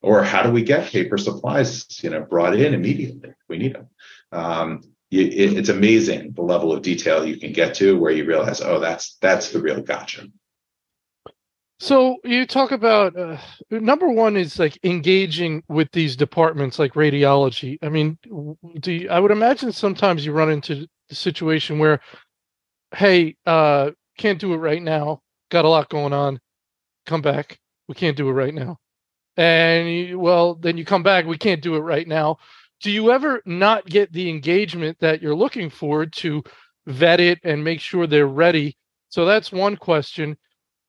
Or 0.00 0.22
how 0.22 0.44
do 0.44 0.52
we 0.52 0.62
get 0.62 0.90
paper 0.90 1.18
supplies, 1.18 2.02
you 2.04 2.10
know, 2.10 2.20
brought 2.20 2.54
in 2.54 2.72
immediately? 2.72 3.34
We 3.48 3.58
need 3.58 3.74
them. 3.74 3.88
Um, 4.30 4.82
it, 5.10 5.56
it's 5.56 5.68
amazing 5.68 6.32
the 6.32 6.42
level 6.42 6.72
of 6.72 6.82
detail 6.82 7.26
you 7.26 7.38
can 7.38 7.52
get 7.52 7.74
to 7.76 7.98
where 7.98 8.12
you 8.12 8.24
realize, 8.24 8.60
oh, 8.60 8.78
that's 8.78 9.16
that's 9.20 9.50
the 9.50 9.60
real 9.60 9.80
gotcha. 9.80 10.28
So 11.80 12.16
you 12.24 12.44
talk 12.44 12.72
about 12.72 13.16
uh, 13.16 13.38
number 13.70 14.08
one 14.08 14.36
is 14.36 14.58
like 14.58 14.78
engaging 14.82 15.62
with 15.68 15.90
these 15.92 16.16
departments 16.16 16.78
like 16.78 16.94
radiology. 16.94 17.78
I 17.82 17.88
mean, 17.88 18.18
do 18.80 18.92
you, 18.92 19.08
I 19.08 19.20
would 19.20 19.30
imagine 19.30 19.70
sometimes 19.72 20.26
you 20.26 20.32
run 20.32 20.50
into 20.50 20.88
the 21.08 21.14
situation 21.14 21.78
where, 21.78 22.00
hey, 22.94 23.36
uh, 23.46 23.90
can't 24.16 24.40
do 24.40 24.54
it 24.54 24.58
right 24.58 24.82
now. 24.82 25.20
Got 25.50 25.64
a 25.64 25.68
lot 25.68 25.88
going 25.88 26.12
on. 26.12 26.40
Come 27.06 27.22
back. 27.22 27.58
We 27.88 27.94
can't 27.94 28.16
do 28.16 28.28
it 28.28 28.32
right 28.32 28.54
now. 28.54 28.78
And 29.36 29.88
you, 29.88 30.18
well, 30.18 30.54
then 30.54 30.76
you 30.76 30.84
come 30.84 31.02
back. 31.02 31.24
We 31.24 31.38
can't 31.38 31.62
do 31.62 31.76
it 31.76 31.80
right 31.80 32.06
now 32.06 32.38
do 32.80 32.90
you 32.90 33.10
ever 33.10 33.42
not 33.44 33.86
get 33.86 34.12
the 34.12 34.28
engagement 34.28 34.98
that 35.00 35.20
you're 35.20 35.34
looking 35.34 35.70
for 35.70 36.06
to 36.06 36.42
vet 36.86 37.20
it 37.20 37.40
and 37.42 37.62
make 37.62 37.80
sure 37.80 38.06
they're 38.06 38.26
ready? 38.26 38.76
So 39.08 39.24
that's 39.24 39.50
one 39.50 39.76
question. 39.76 40.36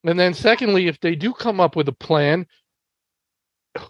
And 0.04 0.18
then 0.18 0.34
secondly, 0.34 0.86
if 0.86 1.00
they 1.00 1.14
do 1.14 1.32
come 1.32 1.60
up 1.60 1.76
with 1.76 1.88
a 1.88 1.92
plan, 1.92 2.46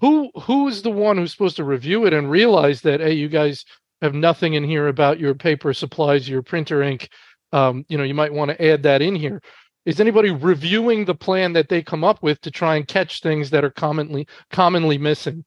who 0.00 0.30
who's 0.42 0.82
the 0.82 0.90
one 0.90 1.16
who's 1.16 1.32
supposed 1.32 1.56
to 1.56 1.64
review 1.64 2.06
it 2.06 2.12
and 2.12 2.30
realize 2.30 2.82
that 2.82 3.00
hey, 3.00 3.12
you 3.12 3.28
guys 3.28 3.64
have 4.02 4.14
nothing 4.14 4.54
in 4.54 4.64
here 4.64 4.88
about 4.88 5.18
your 5.18 5.34
paper 5.34 5.72
supplies, 5.72 6.28
your 6.28 6.42
printer 6.42 6.82
ink. 6.82 7.08
Um, 7.52 7.84
you 7.88 7.98
know, 7.98 8.04
you 8.04 8.14
might 8.14 8.32
want 8.32 8.50
to 8.50 8.64
add 8.64 8.82
that 8.84 9.02
in 9.02 9.16
here. 9.16 9.40
Is 9.86 10.00
anybody 10.00 10.30
reviewing 10.30 11.04
the 11.04 11.14
plan 11.14 11.54
that 11.54 11.68
they 11.68 11.82
come 11.82 12.04
up 12.04 12.22
with 12.22 12.40
to 12.42 12.50
try 12.50 12.76
and 12.76 12.86
catch 12.86 13.22
things 13.22 13.50
that 13.50 13.64
are 13.64 13.70
commonly 13.70 14.26
commonly 14.50 14.98
missing? 14.98 15.44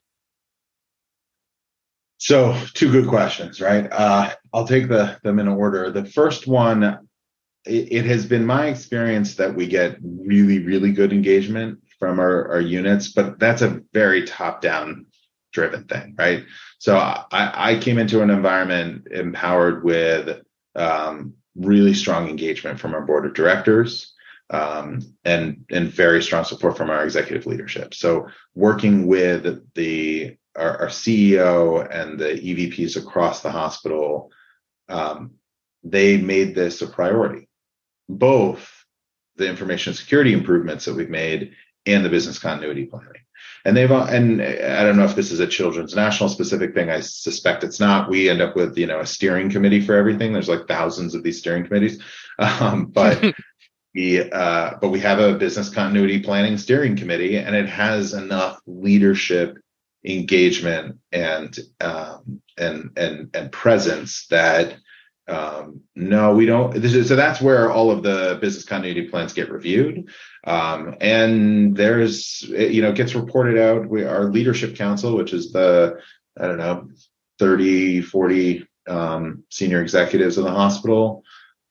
So, 2.18 2.58
two 2.74 2.90
good 2.90 3.10
questions, 3.10 3.60
right? 3.60 3.86
Uh, 3.92 4.34
I'll 4.54 4.66
take 4.66 4.88
the, 4.88 5.20
them 5.24 5.40
in 5.40 5.48
order. 5.50 5.92
The 5.92 6.06
first 6.06 6.48
one, 6.48 6.84
it, 7.66 7.92
it, 7.92 8.06
has 8.06 8.26
been 8.26 8.46
my 8.46 8.68
experience 8.68 9.36
that 9.36 9.54
we 9.54 9.68
get 9.68 9.98
really, 10.02 10.60
really 10.60 10.94
good 10.94 11.12
engagement 11.12 11.80
from 12.00 12.20
our, 12.20 12.50
our 12.50 12.62
units, 12.62 13.12
but 13.12 13.40
that's 13.40 13.62
a 13.62 13.82
very 13.92 14.26
top 14.26 14.62
down 14.62 15.06
driven 15.52 15.84
thing, 15.84 16.16
right? 16.18 16.46
So, 16.80 16.96
I, 16.96 17.26
I 17.32 17.78
came 17.80 17.98
into 17.98 18.22
an 18.22 18.30
environment 18.30 19.10
empowered 19.12 19.84
with 19.84 20.40
um, 20.76 21.34
really 21.56 21.94
strong 21.94 22.30
engagement 22.30 22.80
from 22.80 22.94
our 22.94 23.02
board 23.02 23.26
of 23.26 23.34
directors 23.34 24.14
um, 24.50 25.02
and 25.24 25.66
and 25.72 25.90
very 25.90 26.22
strong 26.22 26.44
support 26.44 26.78
from 26.78 26.90
our 26.90 27.04
executive 27.04 27.46
leadership. 27.46 27.94
So 27.94 28.28
working 28.56 29.08
with 29.08 29.62
the 29.74 30.38
our, 30.56 30.82
our 30.82 30.88
CEO 30.88 31.88
and 31.90 32.20
the 32.20 32.34
EVPs 32.34 32.98
across 32.98 33.42
the 33.42 33.52
hospital, 33.52 34.32
um, 34.90 35.32
they 35.84 36.18
made 36.18 36.56
this 36.56 36.82
a 36.82 36.88
priority. 36.88 37.48
Both 38.08 38.70
the 39.36 39.50
information 39.50 39.94
security 39.94 40.34
improvements 40.34 40.86
that 40.86 40.96
we've 40.96 41.10
made 41.10 41.54
and 41.86 42.04
the 42.04 42.10
business 42.10 42.40
continuity 42.40 42.86
planning. 42.86 43.22
And 43.66 43.76
they've 43.76 43.92
and 43.92 44.42
I 44.42 44.84
don't 44.84 44.98
know 44.98 45.06
if 45.06 45.16
this 45.16 45.32
is 45.32 45.40
a 45.40 45.48
Children's 45.48 45.96
National 45.96 46.30
specific 46.30 46.74
thing. 46.74 46.90
I 46.90 47.00
suspect 47.00 47.64
it's 47.64 47.80
not. 47.80 48.10
We 48.10 48.30
end 48.30 48.42
up 48.42 48.56
with 48.56 48.78
you 48.78 48.88
know 48.88 49.00
a 49.00 49.06
steering 49.06 49.50
committee 49.50 49.82
for 49.82 49.96
everything. 49.96 50.34
There's 50.34 50.50
like 50.50 50.68
thousands 50.68 51.16
of 51.16 51.24
these 51.24 51.40
steering 51.40 51.66
committees, 51.66 52.02
um, 52.40 52.88
but 52.88 53.34
we 53.96 54.30
uh, 54.30 54.76
but 54.82 54.90
we 54.90 55.00
have 55.00 55.20
a 55.20 55.36
business 55.36 55.70
continuity 55.70 56.20
planning 56.20 56.58
steering 56.58 56.98
committee, 56.98 57.38
and 57.38 57.56
it 57.56 57.70
has 57.70 58.14
enough 58.14 58.60
leadership 58.68 59.58
engagement 60.06 61.00
and 61.12 61.58
um, 61.80 62.42
and 62.58 62.92
and 62.98 63.30
and 63.34 63.52
presence 63.52 64.28
that 64.28 64.76
um, 65.28 65.82
no, 65.96 66.34
we 66.34 66.46
don't. 66.46 66.76
Is, 66.76 67.08
so 67.08 67.16
that's 67.16 67.42
where 67.42 67.72
all 67.72 67.92
of 67.92 68.04
the 68.04 68.38
business 68.42 68.66
continuity 68.66 69.08
plans 69.08 69.34
get 69.34 69.52
reviewed. 69.52 70.10
Um, 70.46 70.96
and 71.00 71.76
there's, 71.76 72.42
you 72.42 72.82
know, 72.82 72.92
gets 72.92 73.16
reported 73.16 73.58
out. 73.58 73.88
We, 73.88 74.04
our 74.04 74.26
leadership 74.26 74.76
council, 74.76 75.16
which 75.16 75.34
is 75.34 75.54
the, 75.54 76.00
I 76.40 76.48
don't 76.48 76.58
know, 76.58 76.90
30, 77.40 78.02
40 78.02 78.68
um, 78.88 79.44
senior 79.50 79.82
executives 79.82 80.38
in 80.38 80.44
the 80.44 80.52
hospital, 80.52 81.24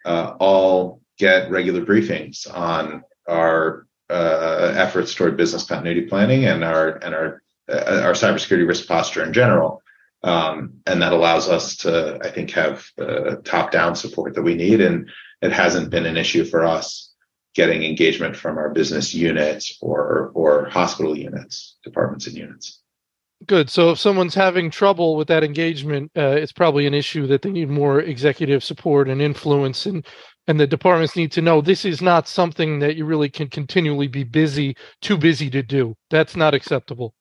uh, 0.05 0.35
all 0.41 1.03
get 1.19 1.51
regular 1.51 1.85
briefings 1.85 2.53
on 2.53 3.05
our 3.29 3.87
uh, 4.09 4.73
efforts 4.77 5.15
toward 5.15 5.37
business 5.37 5.65
continuity 5.65 6.03
planning 6.03 6.47
and 6.47 6.65
our 6.65 6.97
and 6.97 7.15
our 7.15 7.43
uh, 7.71 8.01
our 8.03 8.13
cybersecurity 8.13 8.67
risk 8.67 8.89
posture 8.89 9.25
in 9.25 9.33
general. 9.33 9.82
Um, 10.25 10.75
and 10.87 11.03
that 11.03 11.13
allows 11.13 11.49
us 11.49 11.77
to, 11.79 12.19
I 12.23 12.31
think, 12.31 12.51
have 12.53 12.87
the 12.97 13.41
top 13.45 13.73
down 13.73 13.97
support 13.97 14.35
that 14.35 14.43
we 14.43 14.55
need. 14.55 14.81
And 14.81 15.11
it 15.41 15.53
hasn't 15.53 15.91
been 15.91 16.07
an 16.07 16.17
issue 16.17 16.45
for 16.45 16.65
us 16.65 17.13
getting 17.55 17.83
engagement 17.83 18.37
from 18.37 18.57
our 18.57 18.71
business 18.71 19.13
units 19.13 19.77
or, 19.83 20.31
or 20.35 20.69
hospital 20.71 21.17
units, 21.17 21.77
departments 21.83 22.27
and 22.27 22.37
units. 22.37 22.81
Good. 23.47 23.69
So 23.69 23.91
if 23.91 23.99
someone's 23.99 24.37
having 24.37 24.71
trouble 24.71 25.17
with 25.17 25.27
that 25.29 25.43
engagement, 25.43 26.13
uh, 26.17 26.37
it's 26.37 26.53
probably 26.53 26.87
an 26.87 26.95
issue 26.95 27.27
that 27.27 27.43
they 27.43 27.51
need 27.51 27.69
more 27.69 28.01
executive 28.01 28.63
support 28.63 29.09
and 29.09 29.21
influence 29.21 29.87
and 29.87 30.07
and 30.49 30.59
the 30.59 30.67
departments 30.67 31.15
need 31.15 31.31
to 31.33 31.43
know 31.43 31.61
this 31.61 31.85
is 31.85 32.03
not 32.03 32.27
something 32.27 32.81
that 32.81 32.97
you 32.97 33.05
really 33.05 33.29
can 33.29 33.49
continually 33.49 34.09
be 34.09 34.25
busy, 34.25 34.77
too 35.01 35.17
busy 35.17 35.49
to 35.51 35.63
do. 35.63 35.97
That's 36.11 36.35
not 36.35 36.53
acceptable. 36.53 37.15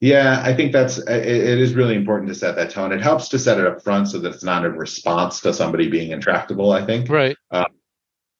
Yeah, 0.00 0.40
I 0.44 0.54
think 0.54 0.72
that's 0.72 0.98
it, 0.98 1.26
it 1.26 1.58
is 1.58 1.74
really 1.74 1.96
important 1.96 2.28
to 2.28 2.34
set 2.34 2.54
that 2.56 2.70
tone. 2.70 2.92
It 2.92 3.00
helps 3.00 3.28
to 3.30 3.38
set 3.38 3.58
it 3.58 3.66
up 3.66 3.82
front 3.82 4.08
so 4.08 4.18
that 4.20 4.34
it's 4.34 4.44
not 4.44 4.64
a 4.64 4.70
response 4.70 5.40
to 5.40 5.52
somebody 5.52 5.88
being 5.88 6.12
intractable. 6.12 6.72
I 6.72 6.86
think, 6.86 7.08
right. 7.08 7.36
Uh, 7.50 7.64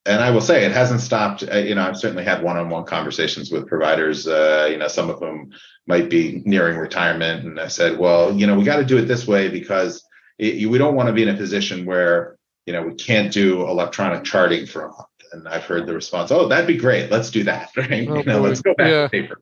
and 0.07 0.23
I 0.23 0.31
will 0.31 0.41
say 0.41 0.65
it 0.65 0.73
hasn't 0.73 1.01
stopped. 1.01 1.43
Uh, 1.43 1.59
you 1.59 1.75
know, 1.75 1.83
I've 1.83 1.97
certainly 1.97 2.25
had 2.25 2.43
one-on-one 2.43 2.85
conversations 2.85 3.51
with 3.51 3.67
providers. 3.67 4.27
Uh, 4.29 4.69
you 4.71 4.79
know, 4.79 4.89
some 4.89 5.11
of 5.11 5.19
whom 5.19 5.53
might 5.87 6.09
be 6.09 6.43
nearing 6.45 6.79
retirement, 6.79 7.45
and 7.45 7.59
I 7.59 7.69
said, 7.69 7.99
well, 7.99 8.33
you 8.33 8.47
know, 8.47 8.57
we 8.57 8.65
got 8.65 8.77
to 8.77 8.85
do 8.85 8.97
it 8.97 9.07
this 9.07 9.27
way 9.27 9.49
because 9.49 10.05
it, 10.39 10.69
we 10.69 10.79
don't 10.79 10.95
want 10.95 11.09
to 11.09 11.13
be 11.13 11.25
in 11.25 11.29
a 11.29 11.37
position 11.37 11.85
where 11.85 12.37
you 12.67 12.73
know 12.73 12.83
we 12.83 12.95
can't 12.95 13.33
do 13.33 13.67
electronic 13.67 14.23
charting 14.23 14.67
for 14.67 14.85
a 14.85 14.89
month. 14.89 15.07
And 15.33 15.47
I've 15.47 15.65
heard 15.65 15.87
the 15.87 15.93
response, 15.93 16.31
oh, 16.31 16.49
that'd 16.49 16.67
be 16.67 16.79
great. 16.79 17.11
Let's 17.11 17.31
do 17.31 17.45
that. 17.45 17.71
Right? 17.77 18.09
Oh, 18.09 18.17
you 18.17 18.23
know, 18.23 18.41
boy. 18.41 18.49
let's 18.49 18.63
go 18.63 18.75
back 18.75 18.91
yeah. 18.91 19.03
to 19.03 19.09
paper. 19.11 19.41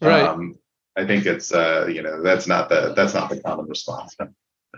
Right. 0.00 0.22
Um, 0.22 0.58
I 0.96 1.04
think 1.06 1.26
it's 1.26 1.52
uh, 1.52 1.86
you 1.90 2.02
know 2.02 2.22
that's 2.22 2.46
not 2.46 2.68
the 2.68 2.92
that's 2.94 3.14
not 3.14 3.30
the 3.30 3.40
common 3.40 3.66
response. 3.66 4.16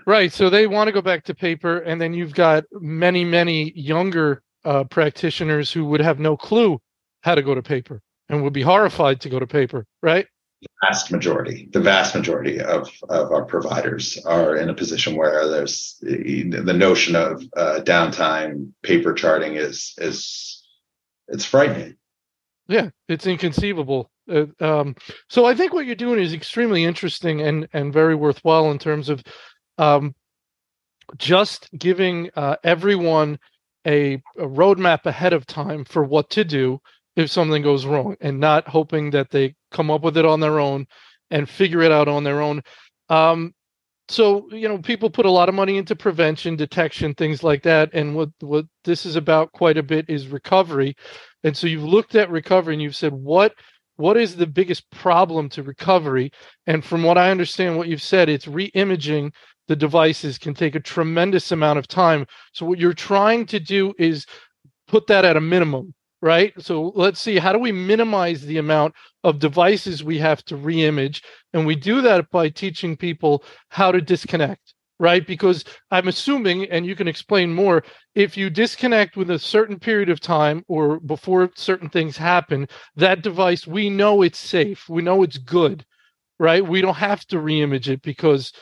Right. 0.06 0.32
So 0.32 0.50
they 0.50 0.66
want 0.66 0.86
to 0.86 0.92
go 0.92 1.00
back 1.00 1.24
to 1.24 1.34
paper, 1.34 1.78
and 1.78 2.00
then 2.00 2.12
you've 2.12 2.34
got 2.34 2.64
many 2.72 3.24
many 3.24 3.72
younger 3.72 4.42
uh, 4.64 4.84
practitioners 4.84 5.72
who 5.72 5.86
would 5.86 6.00
have 6.00 6.20
no 6.20 6.36
clue 6.36 6.80
how 7.22 7.34
to 7.34 7.42
go 7.42 7.54
to 7.54 7.62
paper 7.62 8.02
and 8.28 8.42
would 8.42 8.52
be 8.52 8.62
horrified 8.62 9.20
to 9.22 9.28
go 9.28 9.40
to 9.40 9.46
paper. 9.46 9.86
Right. 10.02 10.26
The 10.62 10.68
vast 10.82 11.10
majority, 11.10 11.68
the 11.72 11.80
vast 11.80 12.14
majority 12.14 12.60
of, 12.60 12.90
of 13.08 13.32
our 13.32 13.44
providers 13.44 14.18
are 14.24 14.56
in 14.56 14.70
a 14.70 14.74
position 14.74 15.16
where 15.16 15.48
there's 15.48 15.96
the 16.00 16.74
notion 16.76 17.16
of 17.16 17.42
uh, 17.56 17.80
downtime, 17.82 18.72
paper 18.82 19.12
charting 19.12 19.54
is 19.56 19.94
is 19.98 20.62
it's 21.28 21.44
frightening. 21.44 21.96
Yeah, 22.68 22.90
it's 23.08 23.26
inconceivable. 23.26 24.10
Uh, 24.30 24.46
um, 24.60 24.94
so 25.28 25.44
I 25.44 25.54
think 25.54 25.72
what 25.72 25.86
you're 25.86 25.94
doing 25.94 26.20
is 26.20 26.32
extremely 26.32 26.84
interesting 26.84 27.40
and 27.42 27.68
and 27.72 27.92
very 27.92 28.14
worthwhile 28.14 28.70
in 28.70 28.78
terms 28.78 29.08
of 29.08 29.22
um, 29.78 30.14
just 31.16 31.68
giving 31.78 32.30
uh, 32.36 32.56
everyone 32.64 33.38
a, 33.86 34.14
a 34.36 34.46
roadmap 34.46 35.06
ahead 35.06 35.32
of 35.32 35.46
time 35.46 35.84
for 35.84 36.02
what 36.02 36.30
to 36.30 36.44
do 36.44 36.80
if 37.14 37.30
something 37.30 37.62
goes 37.62 37.86
wrong, 37.86 38.16
and 38.20 38.38
not 38.38 38.68
hoping 38.68 39.10
that 39.10 39.30
they 39.30 39.54
come 39.70 39.90
up 39.90 40.02
with 40.02 40.16
it 40.16 40.26
on 40.26 40.40
their 40.40 40.60
own 40.60 40.86
and 41.30 41.48
figure 41.48 41.82
it 41.82 41.92
out 41.92 42.08
on 42.08 42.24
their 42.24 42.42
own. 42.42 42.62
Um, 43.08 43.54
so 44.08 44.48
you 44.52 44.68
know 44.68 44.78
people 44.78 45.10
put 45.10 45.26
a 45.26 45.30
lot 45.30 45.48
of 45.48 45.54
money 45.54 45.76
into 45.78 45.96
prevention 45.96 46.56
detection 46.56 47.14
things 47.14 47.42
like 47.42 47.62
that 47.62 47.90
and 47.92 48.14
what 48.14 48.28
what 48.40 48.64
this 48.84 49.04
is 49.04 49.16
about 49.16 49.50
quite 49.52 49.76
a 49.76 49.82
bit 49.82 50.08
is 50.08 50.28
recovery 50.28 50.94
and 51.42 51.56
so 51.56 51.66
you've 51.66 51.84
looked 51.84 52.14
at 52.14 52.30
recovery 52.30 52.74
and 52.74 52.82
you've 52.82 52.96
said 52.96 53.12
what 53.12 53.52
what 53.96 54.16
is 54.16 54.36
the 54.36 54.46
biggest 54.46 54.90
problem 54.90 55.48
to 55.50 55.62
recovery? 55.62 56.30
And 56.66 56.84
from 56.84 57.02
what 57.02 57.18
i 57.18 57.30
understand 57.30 57.76
what 57.76 57.88
you've 57.88 58.02
said 58.02 58.28
it's 58.28 58.48
re-imaging 58.48 59.32
the 59.68 59.76
devices 59.76 60.38
can 60.38 60.54
take 60.54 60.76
a 60.76 60.80
tremendous 60.80 61.50
amount 61.50 61.78
of 61.78 61.88
time. 61.88 62.24
So 62.52 62.64
what 62.64 62.78
you're 62.78 62.92
trying 62.92 63.46
to 63.46 63.58
do 63.58 63.92
is 63.98 64.24
put 64.86 65.08
that 65.08 65.24
at 65.24 65.36
a 65.36 65.40
minimum 65.40 65.94
right? 66.22 66.54
So 66.58 66.92
let's 66.94 67.20
see 67.20 67.36
how 67.38 67.52
do 67.52 67.58
we 67.58 67.72
minimize 67.72 68.40
the 68.42 68.58
amount 68.58 68.94
of 69.22 69.38
devices 69.38 70.02
we 70.02 70.18
have 70.18 70.42
to 70.46 70.56
re-image? 70.56 71.22
And 71.52 71.66
we 71.66 71.76
do 71.76 72.00
that 72.00 72.30
by 72.30 72.48
teaching 72.48 72.96
people 72.96 73.44
how 73.68 73.92
to 73.92 74.00
disconnect 74.00 74.74
right 74.98 75.26
because 75.26 75.64
i'm 75.90 76.08
assuming 76.08 76.64
and 76.70 76.86
you 76.86 76.96
can 76.96 77.08
explain 77.08 77.52
more 77.52 77.82
if 78.14 78.36
you 78.36 78.48
disconnect 78.48 79.16
with 79.16 79.30
a 79.30 79.38
certain 79.38 79.78
period 79.78 80.08
of 80.08 80.20
time 80.20 80.64
or 80.68 81.00
before 81.00 81.50
certain 81.54 81.88
things 81.88 82.16
happen 82.16 82.66
that 82.96 83.22
device 83.22 83.66
we 83.66 83.90
know 83.90 84.22
it's 84.22 84.38
safe 84.38 84.88
we 84.88 85.02
know 85.02 85.22
it's 85.22 85.38
good 85.38 85.84
right 86.38 86.66
we 86.66 86.80
don't 86.80 86.94
have 86.94 87.24
to 87.26 87.38
re-image 87.38 87.88
it 87.88 88.02
because 88.02 88.52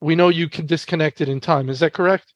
we 0.00 0.14
know 0.14 0.28
you 0.28 0.48
can 0.48 0.66
disconnect 0.66 1.20
it 1.20 1.28
in 1.28 1.40
time 1.40 1.68
is 1.68 1.80
that 1.80 1.92
correct 1.92 2.34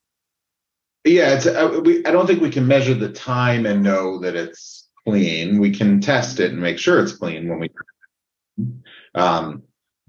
yeah, 1.05 1.33
it's, 1.33 1.45
uh, 1.45 1.81
we, 1.83 2.05
I 2.05 2.11
don't 2.11 2.27
think 2.27 2.41
we 2.41 2.49
can 2.49 2.65
measure 2.65 2.93
the 2.93 3.11
time 3.11 3.65
and 3.65 3.83
know 3.83 4.19
that 4.19 4.35
it's 4.35 4.89
clean. 5.05 5.59
We 5.59 5.71
can 5.71 5.99
test 5.99 6.39
it 6.39 6.51
and 6.51 6.61
make 6.61 6.79
sure 6.79 6.99
it's 6.99 7.13
clean 7.13 7.49
when 7.49 7.59
we. 7.59 7.69
Um, 9.15 9.63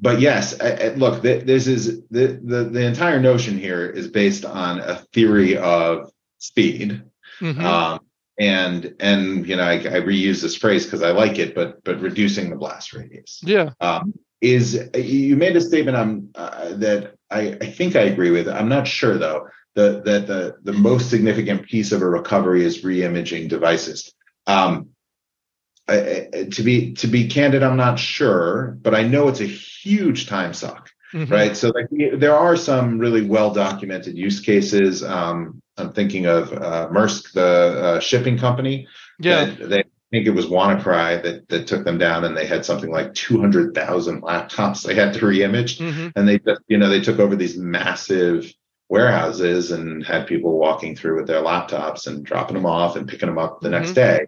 but 0.05 0.21
yes, 0.21 0.61
I, 0.61 0.71
I, 0.73 0.89
look, 0.97 1.23
th- 1.23 1.45
this 1.45 1.67
is 1.67 2.03
the, 2.11 2.39
the 2.45 2.65
the 2.65 2.85
entire 2.85 3.19
notion 3.19 3.57
here 3.57 3.87
is 3.87 4.09
based 4.09 4.45
on 4.45 4.81
a 4.81 4.97
theory 5.15 5.57
of 5.57 6.13
speed. 6.37 7.03
Mm-hmm. 7.41 7.65
Um, 7.65 8.01
and 8.39 8.95
and 9.01 9.49
you 9.49 9.57
know 9.57 9.63
I, 9.63 9.77
I 9.77 10.01
reuse 10.03 10.43
this 10.43 10.57
phrase 10.57 10.85
because 10.85 11.03
I 11.03 11.13
like 11.13 11.39
it, 11.39 11.55
but 11.55 11.83
but 11.85 12.03
reducing 12.03 12.51
the 12.51 12.57
blast 12.57 12.93
radius. 12.93 13.41
Yeah. 13.43 13.71
Um, 13.81 14.13
is 14.43 14.91
you 14.95 15.37
made 15.37 15.57
a 15.57 15.61
statement 15.63 15.97
um, 15.97 16.29
uh, 16.35 16.75
that 16.75 17.15
I, 17.31 17.57
I 17.59 17.71
think 17.71 17.97
I 17.97 18.03
agree 18.03 18.31
with. 18.31 18.47
I'm 18.47 18.69
not 18.69 18.87
sure 18.87 19.17
though 19.17 19.49
the, 19.75 20.03
that 20.05 20.27
the, 20.27 20.57
the 20.63 20.75
most 20.75 21.09
significant 21.09 21.67
piece 21.67 21.93
of 21.93 22.03
a 22.03 22.07
recovery 22.07 22.63
is 22.63 22.85
re-imaging 22.85 23.49
devices. 23.49 24.13
Um, 24.47 24.91
I, 25.87 26.29
I, 26.33 26.45
to 26.45 26.63
be 26.63 26.95
to 26.95 27.07
be 27.07 27.29
candid, 27.29 27.63
I'm 27.63 27.77
not 27.77 27.99
sure, 27.99 28.77
but 28.81 28.95
I 28.95 29.03
know 29.03 29.29
it's 29.29 29.41
a 29.41 29.47
huge 29.47 30.27
time 30.27 30.55
suck, 30.55 30.91
mm-hmm. 31.13 31.33
right? 31.33 31.57
So 31.57 31.73
like, 31.75 31.89
there 32.19 32.35
are 32.35 32.57
some 32.57 32.99
really 32.99 33.23
well 33.23 33.53
documented 33.53 34.17
use 34.17 34.41
cases. 34.41 35.03
Um, 35.03 35.61
I'm 35.77 35.93
thinking 35.93 36.27
of 36.27 36.53
uh, 36.53 36.89
Maersk, 36.91 37.33
the 37.33 37.43
uh, 37.43 38.01
shipping 38.01 38.39
company. 38.39 38.87
Yeah, 39.19 39.45
they 39.45 39.85
think 40.11 40.27
it 40.27 40.31
was 40.31 40.47
WannaCry 40.47 41.23
that 41.23 41.49
that 41.49 41.67
took 41.67 41.85
them 41.85 41.99
down, 41.99 42.25
and 42.25 42.37
they 42.37 42.47
had 42.47 42.65
something 42.65 42.91
like 42.91 43.13
two 43.13 43.41
hundred 43.41 43.75
thousand 43.75 44.23
laptops 44.23 44.85
they 44.85 44.95
had 44.95 45.13
to 45.15 45.21
reimage, 45.21 45.79
mm-hmm. 45.79 46.09
and 46.17 46.29
they 46.29 46.39
just 46.39 46.61
you 46.67 46.79
know 46.79 46.89
they 46.89 47.01
took 47.01 47.19
over 47.19 47.37
these 47.37 47.59
massive 47.59 48.51
warehouses 48.89 49.71
and 49.71 50.05
had 50.05 50.27
people 50.27 50.59
walking 50.59 50.95
through 50.95 51.17
with 51.17 51.27
their 51.27 51.43
laptops 51.43 52.07
and 52.07 52.25
dropping 52.25 52.55
them 52.55 52.67
off 52.67 52.97
and 52.97 53.09
picking 53.09 53.29
them 53.29 53.39
up 53.39 53.61
the 53.61 53.69
mm-hmm. 53.69 53.83
next 53.83 53.93
day. 53.93 54.27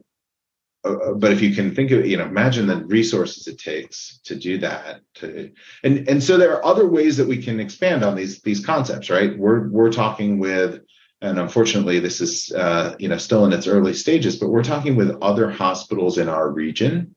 Uh, 0.86 0.96
uh, 0.98 1.14
but 1.14 1.32
if 1.32 1.42
you 1.42 1.54
can 1.54 1.74
think 1.74 1.90
of 1.90 2.06
you 2.06 2.16
know 2.16 2.24
imagine 2.24 2.66
the 2.66 2.84
resources 2.86 3.46
it 3.46 3.58
takes 3.58 4.20
to 4.24 4.36
do 4.36 4.58
that 4.58 5.00
to 5.14 5.50
and 5.82 6.08
and 6.08 6.22
so 6.22 6.36
there 6.36 6.52
are 6.54 6.64
other 6.64 6.86
ways 6.86 7.16
that 7.16 7.26
we 7.26 7.42
can 7.42 7.58
expand 7.60 8.04
on 8.04 8.14
these 8.14 8.40
these 8.42 8.64
concepts 8.64 9.10
right? 9.10 9.36
We're 9.36 9.68
we're 9.68 9.92
talking 9.92 10.38
with 10.38 10.80
and 11.20 11.38
unfortunately 11.38 11.98
this 11.98 12.20
is 12.20 12.52
uh, 12.52 12.94
you 12.98 13.08
know 13.08 13.18
still 13.18 13.44
in 13.44 13.52
its 13.52 13.66
early 13.66 13.94
stages 13.94 14.36
but 14.36 14.50
we're 14.50 14.62
talking 14.62 14.96
with 14.96 15.16
other 15.22 15.50
hospitals 15.50 16.18
in 16.18 16.28
our 16.28 16.48
region 16.50 17.14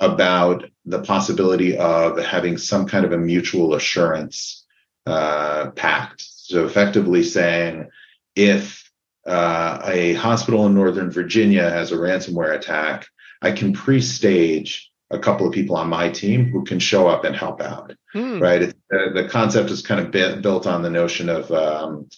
about 0.00 0.64
the 0.84 1.02
possibility 1.02 1.76
of 1.76 2.18
having 2.18 2.56
some 2.56 2.86
kind 2.86 3.04
of 3.04 3.12
a 3.12 3.18
mutual 3.18 3.74
assurance 3.74 4.64
uh, 5.06 5.70
pact. 5.70 6.20
So 6.20 6.64
effectively 6.64 7.22
saying 7.22 7.88
if 8.36 8.87
uh, 9.28 9.80
a 9.84 10.14
hospital 10.14 10.66
in 10.66 10.74
northern 10.74 11.10
virginia 11.10 11.68
has 11.68 11.92
a 11.92 11.96
ransomware 11.96 12.54
attack 12.54 13.06
i 13.42 13.52
can 13.52 13.72
pre-stage 13.72 14.90
a 15.10 15.18
couple 15.18 15.46
of 15.46 15.52
people 15.52 15.76
on 15.76 15.88
my 15.88 16.08
team 16.10 16.46
who 16.46 16.64
can 16.64 16.78
show 16.78 17.08
up 17.08 17.24
and 17.24 17.36
help 17.36 17.60
out 17.60 17.94
hmm. 18.12 18.38
right 18.40 18.62
it, 18.62 18.76
uh, 18.92 19.12
the 19.12 19.28
concept 19.28 19.70
is 19.70 19.82
kind 19.82 20.00
of 20.00 20.42
built 20.42 20.66
on 20.66 20.82
the 20.82 20.90
notion 20.90 21.28
of 21.28 21.50
um, 21.50 22.08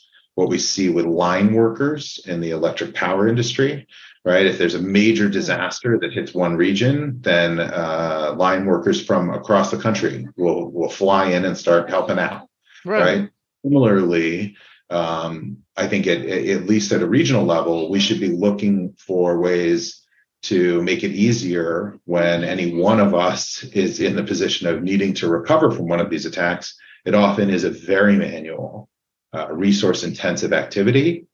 what 0.40 0.48
we 0.48 0.58
see 0.58 0.88
with 0.88 1.04
line 1.04 1.52
workers 1.52 2.18
in 2.26 2.40
the 2.40 2.50
electric 2.50 2.94
power 2.94 3.28
industry, 3.28 3.86
right? 4.24 4.46
If 4.46 4.56
there's 4.56 4.74
a 4.74 4.80
major 4.80 5.26
hmm. 5.26 5.32
disaster 5.32 5.98
that 6.00 6.12
hits 6.12 6.34
one 6.34 6.56
region, 6.56 7.20
then 7.20 7.60
uh, 7.60 8.34
line 8.36 8.64
workers 8.64 9.04
from 9.04 9.30
across 9.30 9.70
the 9.70 9.76
country 9.76 10.26
will 10.36 10.70
will 10.70 10.88
fly 10.88 11.26
in 11.26 11.44
and 11.44 11.56
start 11.56 11.90
helping 11.90 12.18
out, 12.18 12.48
right? 12.84 13.02
right? 13.02 13.30
Similarly, 13.64 14.56
um, 14.90 15.58
I 15.76 15.86
think 15.86 16.06
at, 16.06 16.20
at 16.20 16.66
least 16.66 16.92
at 16.92 17.02
a 17.02 17.08
regional 17.08 17.44
level, 17.44 17.90
we 17.90 18.00
should 18.00 18.20
be 18.20 18.28
looking 18.28 18.94
for 18.98 19.38
ways 19.38 20.04
to 20.42 20.82
make 20.82 21.04
it 21.04 21.12
easier 21.12 21.98
when 22.04 22.44
any 22.44 22.74
one 22.74 22.98
of 22.98 23.14
us 23.14 23.62
is 23.72 24.00
in 24.00 24.16
the 24.16 24.24
position 24.24 24.66
of 24.66 24.82
needing 24.82 25.14
to 25.14 25.28
recover 25.28 25.70
from 25.70 25.86
one 25.86 26.00
of 26.00 26.10
these 26.10 26.26
attacks. 26.26 26.76
It 27.04 27.14
often 27.14 27.50
is 27.50 27.64
a 27.64 27.70
very 27.70 28.16
manual 28.16 28.88
uh, 29.34 29.48
resource 29.52 30.02
intensive 30.02 30.52
activity. 30.52 31.26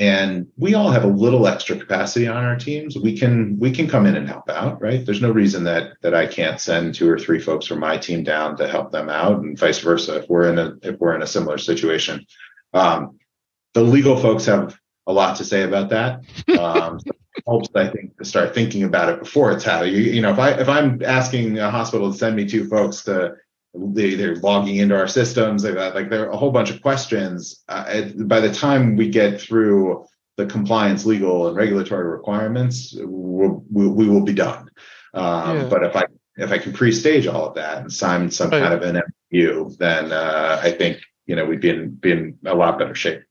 And 0.00 0.46
we 0.56 0.74
all 0.74 0.90
have 0.90 1.02
a 1.02 1.08
little 1.08 1.48
extra 1.48 1.76
capacity 1.76 2.28
on 2.28 2.44
our 2.44 2.56
teams. 2.56 2.96
We 2.96 3.18
can 3.18 3.58
we 3.58 3.72
can 3.72 3.88
come 3.88 4.06
in 4.06 4.14
and 4.14 4.28
help 4.28 4.48
out 4.48 4.80
right? 4.80 5.04
There's 5.04 5.22
no 5.22 5.32
reason 5.32 5.64
that 5.64 5.94
that 6.02 6.14
i 6.14 6.26
can't 6.26 6.60
send 6.60 6.94
two 6.94 7.10
or 7.10 7.18
three 7.18 7.40
folks 7.40 7.66
from 7.66 7.80
my 7.80 7.96
team 7.96 8.22
down 8.22 8.56
to 8.58 8.68
help 8.68 8.92
them 8.92 9.08
out 9.08 9.40
and 9.40 9.58
vice 9.58 9.80
versa 9.80 10.18
if 10.18 10.28
we're 10.28 10.52
in 10.52 10.58
a 10.58 10.74
if 10.82 11.00
we're 11.00 11.16
in 11.16 11.22
a 11.22 11.26
similar 11.26 11.58
situation 11.58 12.24
um, 12.74 13.18
the 13.74 13.82
legal 13.82 14.16
folks 14.16 14.44
have 14.46 14.78
a 15.06 15.12
lot 15.12 15.36
to 15.36 15.44
say 15.44 15.62
about 15.62 15.88
that 15.90 16.20
um, 16.58 16.98
helps 17.46 17.68
i 17.74 17.88
think 17.88 18.16
to 18.18 18.24
start 18.24 18.54
thinking 18.54 18.82
about 18.82 19.08
it 19.08 19.20
before 19.20 19.52
it's 19.52 19.64
happening 19.64 19.94
you, 19.94 20.00
you 20.00 20.20
know 20.20 20.30
if 20.30 20.38
i 20.38 20.50
if 20.50 20.68
i'm 20.68 21.02
asking 21.02 21.58
a 21.58 21.70
hospital 21.70 22.10
to 22.12 22.18
send 22.18 22.36
me 22.36 22.46
two 22.46 22.68
folks 22.68 23.02
to 23.02 23.34
they, 23.74 24.14
they're 24.14 24.36
logging 24.36 24.76
into 24.76 24.96
our 24.96 25.08
systems. 25.08 25.62
They've 25.62 25.74
got 25.74 25.94
like 25.94 26.10
there 26.10 26.26
are 26.26 26.30
a 26.30 26.36
whole 26.36 26.50
bunch 26.50 26.70
of 26.70 26.82
questions. 26.82 27.62
Uh, 27.68 28.02
by 28.16 28.40
the 28.40 28.52
time 28.52 28.96
we 28.96 29.08
get 29.08 29.40
through 29.40 30.06
the 30.36 30.46
compliance, 30.46 31.04
legal, 31.04 31.48
and 31.48 31.56
regulatory 31.56 32.08
requirements, 32.08 32.94
we'll, 32.96 33.64
we, 33.72 33.88
we 33.88 34.08
will 34.08 34.22
be 34.22 34.32
done. 34.32 34.70
Um, 35.14 35.56
yeah. 35.56 35.64
But 35.64 35.84
if 35.84 35.96
I 35.96 36.04
if 36.36 36.52
I 36.52 36.58
can 36.58 36.72
pre-stage 36.72 37.26
all 37.26 37.48
of 37.48 37.54
that 37.56 37.78
and 37.78 37.92
sign 37.92 38.30
some 38.30 38.50
right. 38.50 38.62
kind 38.62 38.74
of 38.74 38.82
an 38.82 39.02
MOU, 39.32 39.70
then 39.78 40.12
uh, 40.12 40.60
I 40.62 40.70
think 40.70 41.00
you 41.28 41.36
know 41.36 41.44
we'd 41.44 41.60
be 41.60 41.70
in, 41.70 41.90
be 41.94 42.10
in 42.10 42.36
a 42.44 42.54
lot 42.54 42.78
better 42.78 42.94
shape. 42.94 43.22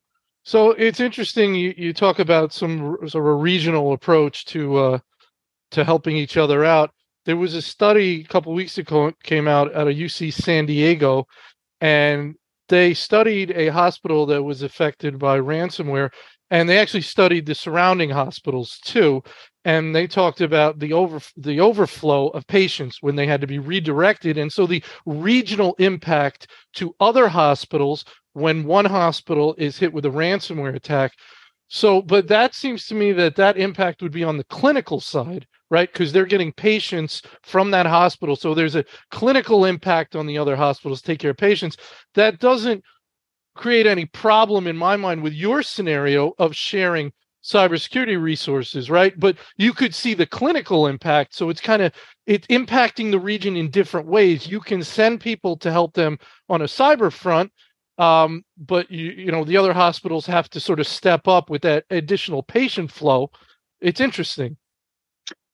So 0.44 0.72
it's 0.72 1.02
interesting 1.02 1.56
you, 1.56 1.74
you 1.76 1.92
talk 1.92 2.20
about 2.20 2.54
some 2.54 2.98
sort 3.08 3.26
of 3.26 3.26
a 3.26 3.34
regional 3.34 3.92
approach 3.92 4.46
to 4.46 4.78
uh, 4.78 5.00
to 5.72 5.84
helping 5.84 6.16
each 6.16 6.38
other 6.38 6.64
out 6.64 6.92
there 7.28 7.36
was 7.36 7.54
a 7.54 7.62
study 7.62 8.22
a 8.22 8.24
couple 8.24 8.54
weeks 8.54 8.78
ago 8.78 9.12
came 9.22 9.50
out 9.50 9.72
at 9.74 9.86
a 9.86 9.92
UC 9.92 10.32
San 10.32 10.66
Diego, 10.66 11.28
and 11.82 12.36
they 12.70 12.94
studied 12.94 13.52
a 13.52 13.68
hospital 13.68 14.26
that 14.28 14.42
was 14.42 14.62
affected 14.62 15.20
by 15.20 15.38
ransomware, 15.38 16.10
and 16.52 16.68
they 16.68 16.78
actually 16.78 17.02
studied 17.02 17.46
the 17.46 17.56
surrounding 17.56 18.10
hospitals 18.10 18.80
too. 18.84 19.22
And 19.66 19.94
they 19.94 20.08
talked 20.08 20.40
about 20.42 20.80
the 20.80 20.94
over 20.94 21.20
the 21.36 21.60
overflow 21.60 22.30
of 22.30 22.48
patients 22.48 23.00
when 23.02 23.16
they 23.16 23.28
had 23.28 23.42
to 23.42 23.48
be 23.48 23.60
redirected, 23.60 24.38
and 24.38 24.52
so 24.52 24.66
the 24.66 24.84
regional 25.06 25.76
impact 25.80 26.48
to 26.76 26.96
other 27.00 27.28
hospitals 27.28 28.06
when 28.34 28.64
one 28.64 28.86
hospital 28.86 29.56
is 29.58 29.78
hit 29.78 29.92
with 29.92 30.06
a 30.06 30.10
ransomware 30.10 30.76
attack. 30.76 31.14
So, 31.68 32.02
but 32.02 32.28
that 32.30 32.56
seems 32.56 32.86
to 32.88 32.96
me 32.96 33.12
that 33.14 33.36
that 33.36 33.58
impact 33.58 34.02
would 34.02 34.14
be 34.14 34.24
on 34.24 34.38
the 34.38 34.46
clinical 34.46 35.02
side 35.02 35.46
right? 35.70 35.92
Because 35.92 36.12
they're 36.12 36.26
getting 36.26 36.54
patients 36.54 37.22
from 37.44 37.72
that 37.72 37.86
hospital. 37.86 38.36
So 38.36 38.54
there's 38.54 38.76
a 38.76 38.86
clinical 39.12 39.66
impact 39.66 40.16
on 40.16 40.26
the 40.26 40.38
other 40.38 40.56
hospitals 40.56 41.02
take 41.02 41.20
care 41.20 41.32
of 41.32 41.38
patients. 41.38 41.78
That 42.14 42.40
doesn't 42.40 42.84
create 43.58 43.88
any 43.88 44.06
problem 44.06 44.68
in 44.68 44.78
my 44.78 44.96
mind 44.96 45.24
with 45.24 45.34
your 45.34 45.62
scenario 45.62 46.34
of 46.40 46.56
sharing 46.56 47.12
cybersecurity 47.44 48.22
resources, 48.22 48.90
right? 48.90 49.18
But 49.18 49.38
you 49.58 49.74
could 49.74 49.96
see 49.96 50.14
the 50.14 50.26
clinical 50.26 50.88
impact. 50.88 51.34
So 51.34 51.50
it's 51.50 51.62
kind 51.62 51.82
of 51.82 51.94
it's 52.26 52.48
impacting 52.48 53.12
the 53.12 53.20
region 53.20 53.56
in 53.56 53.70
different 53.70 54.08
ways. 54.08 54.48
You 54.48 54.60
can 54.60 54.84
send 54.84 55.22
people 55.22 55.56
to 55.58 55.72
help 55.72 55.94
them 55.94 56.20
on 56.50 56.62
a 56.62 56.66
cyber 56.66 57.12
front, 57.12 57.52
um, 57.98 58.44
but 58.58 58.92
you 58.92 59.12
you 59.12 59.32
know 59.32 59.46
the 59.46 59.58
other 59.58 59.74
hospitals 59.74 60.26
have 60.26 60.50
to 60.52 60.60
sort 60.60 60.80
of 60.80 60.88
step 60.88 61.28
up 61.28 61.50
with 61.50 61.62
that 61.62 61.86
additional 61.90 62.44
patient 62.44 62.92
flow. 62.92 63.32
It's 63.80 64.02
interesting. 64.02 64.58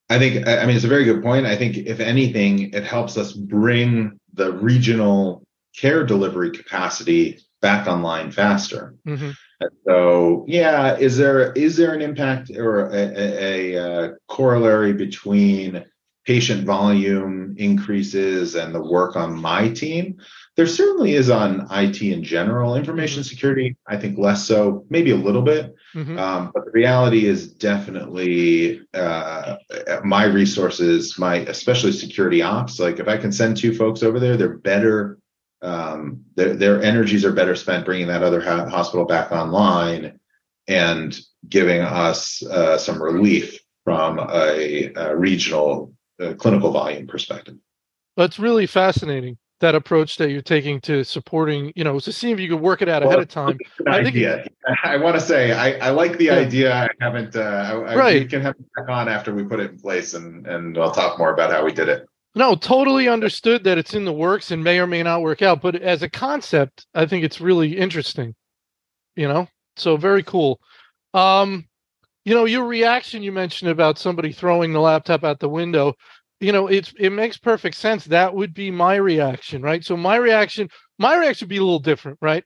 I 0.09 0.19
think, 0.19 0.47
I 0.47 0.65
mean, 0.65 0.75
it's 0.75 0.85
a 0.85 0.89
very 0.89 1.05
good 1.05 1.23
point. 1.23 1.45
I 1.45 1.55
think, 1.55 1.77
if 1.77 1.99
anything, 1.99 2.71
it 2.73 2.83
helps 2.83 3.17
us 3.17 3.33
bring 3.33 4.19
the 4.33 4.51
regional 4.51 5.43
care 5.75 6.05
delivery 6.05 6.51
capacity 6.51 7.39
back 7.63 7.87
online 7.87 8.29
faster. 8.29 8.93
Mm-hmm. 9.07 9.31
So, 9.87 10.45
yeah, 10.47 10.97
is 10.97 11.17
there 11.17 11.53
is 11.53 11.77
there 11.77 11.93
an 11.93 12.01
impact 12.01 12.51
or 12.51 12.89
a, 12.91 12.97
a, 12.97 13.75
a, 13.75 14.13
corollary 14.27 14.93
between 14.93 15.85
patient 16.25 16.65
volume 16.65 17.55
increases 17.57 18.55
and 18.55 18.75
the 18.75 18.83
work 18.83 19.15
on 19.15 19.33
my 19.33 19.69
team? 19.69 20.17
There 20.57 20.67
certainly 20.67 21.15
is 21.15 21.29
on 21.29 21.65
IT 21.71 22.01
in 22.01 22.23
general. 22.23 22.75
Information 22.75 23.21
mm-hmm. 23.21 23.29
security, 23.29 23.77
I 23.87 23.95
think, 23.97 24.19
less 24.19 24.45
so, 24.45 24.85
maybe 24.89 25.11
a 25.11 25.15
little 25.15 25.41
bit. 25.41 25.73
Mm-hmm. 25.95 26.19
Um, 26.19 26.51
but 26.53 26.65
the 26.65 26.71
reality 26.71 27.25
is 27.25 27.53
definitely 27.53 28.81
uh, 28.93 29.55
my 30.03 30.25
resources, 30.25 31.17
my 31.17 31.37
especially 31.37 31.93
security 31.93 32.41
ops. 32.41 32.79
Like 32.79 32.99
if 32.99 33.07
I 33.07 33.17
can 33.17 33.31
send 33.31 33.55
two 33.55 33.73
folks 33.73 34.03
over 34.03 34.19
there, 34.19 34.35
they're 34.35 34.57
better. 34.57 35.17
Um, 35.63 36.25
their, 36.35 36.55
their 36.55 36.83
energies 36.83 37.23
are 37.23 37.31
better 37.31 37.55
spent 37.55 37.85
bringing 37.85 38.07
that 38.07 38.21
other 38.21 38.41
ha- 38.41 38.67
hospital 38.67 39.05
back 39.05 39.31
online 39.31 40.19
and 40.67 41.17
giving 41.47 41.81
us 41.81 42.43
uh, 42.45 42.77
some 42.77 43.01
relief 43.01 43.59
from 43.85 44.19
a, 44.19 44.91
a 44.95 45.15
regional 45.15 45.93
uh, 46.21 46.33
clinical 46.33 46.71
volume 46.71 47.07
perspective. 47.07 47.55
That's 48.17 48.39
really 48.39 48.67
fascinating 48.67 49.37
that 49.63 49.75
approach 49.75 50.17
that 50.17 50.29
you're 50.29 50.41
taking 50.41 50.81
to 50.81 51.05
supporting, 51.05 51.71
you 51.75 51.85
know, 51.85 51.97
to 51.97 52.11
see 52.11 52.31
if 52.31 52.39
you 52.39 52.49
could 52.49 52.59
work 52.59 52.81
it 52.81 52.89
out 52.89 53.01
well, 53.01 53.11
ahead 53.11 53.21
of 53.21 53.29
time. 53.29 53.57
I 53.87 54.03
think 54.03 54.15
idea. 54.15 54.45
I 54.83 54.97
want 54.97 55.15
to 55.15 55.21
say 55.21 55.53
I, 55.53 55.87
I 55.87 55.89
like 55.91 56.17
the 56.17 56.25
yeah. 56.25 56.33
idea. 56.33 56.73
I 56.73 56.89
haven't. 56.99 57.35
Uh, 57.35 57.83
I, 57.87 57.95
right. 57.95 58.21
we 58.21 58.27
can 58.27 58.41
have 58.41 58.55
it 58.59 58.65
back 58.75 58.89
on 58.89 59.07
after 59.07 59.33
we 59.33 59.43
put 59.43 59.61
it 59.61 59.71
in 59.71 59.79
place, 59.79 60.13
and 60.15 60.45
and 60.45 60.77
I'll 60.77 60.91
talk 60.91 61.17
more 61.17 61.33
about 61.33 61.51
how 61.51 61.63
we 61.63 61.71
did 61.71 61.87
it. 61.87 62.07
No, 62.35 62.55
totally 62.55 63.07
understood 63.07 63.63
that 63.63 63.77
it's 63.77 63.93
in 63.93 64.05
the 64.05 64.13
works 64.13 64.49
and 64.51 64.63
may 64.63 64.79
or 64.79 64.87
may 64.87 65.03
not 65.03 65.21
work 65.21 65.41
out. 65.41 65.61
But 65.61 65.75
as 65.75 66.01
a 66.01 66.09
concept, 66.09 66.87
I 66.95 67.05
think 67.05 67.23
it's 67.23 67.39
really 67.39 67.77
interesting. 67.77 68.33
You 69.15 69.27
know, 69.27 69.47
so 69.75 69.97
very 69.97 70.23
cool. 70.23 70.59
Um, 71.13 71.67
you 72.25 72.33
know, 72.33 72.45
your 72.45 72.65
reaction 72.65 73.21
you 73.21 73.31
mentioned 73.31 73.69
about 73.69 73.99
somebody 73.99 74.31
throwing 74.31 74.73
the 74.73 74.79
laptop 74.79 75.23
out 75.23 75.39
the 75.39 75.49
window 75.49 75.95
you 76.43 76.51
know 76.51 76.67
it's 76.67 76.93
it 76.99 77.11
makes 77.11 77.37
perfect 77.37 77.75
sense 77.75 78.03
that 78.05 78.33
would 78.33 78.53
be 78.53 78.69
my 78.69 78.95
reaction 78.95 79.61
right 79.61 79.83
so 79.83 79.95
my 79.95 80.17
reaction 80.17 80.69
my 80.99 81.15
reaction 81.15 81.45
would 81.45 81.49
be 81.49 81.57
a 81.57 81.63
little 81.63 81.79
different 81.79 82.17
right 82.21 82.43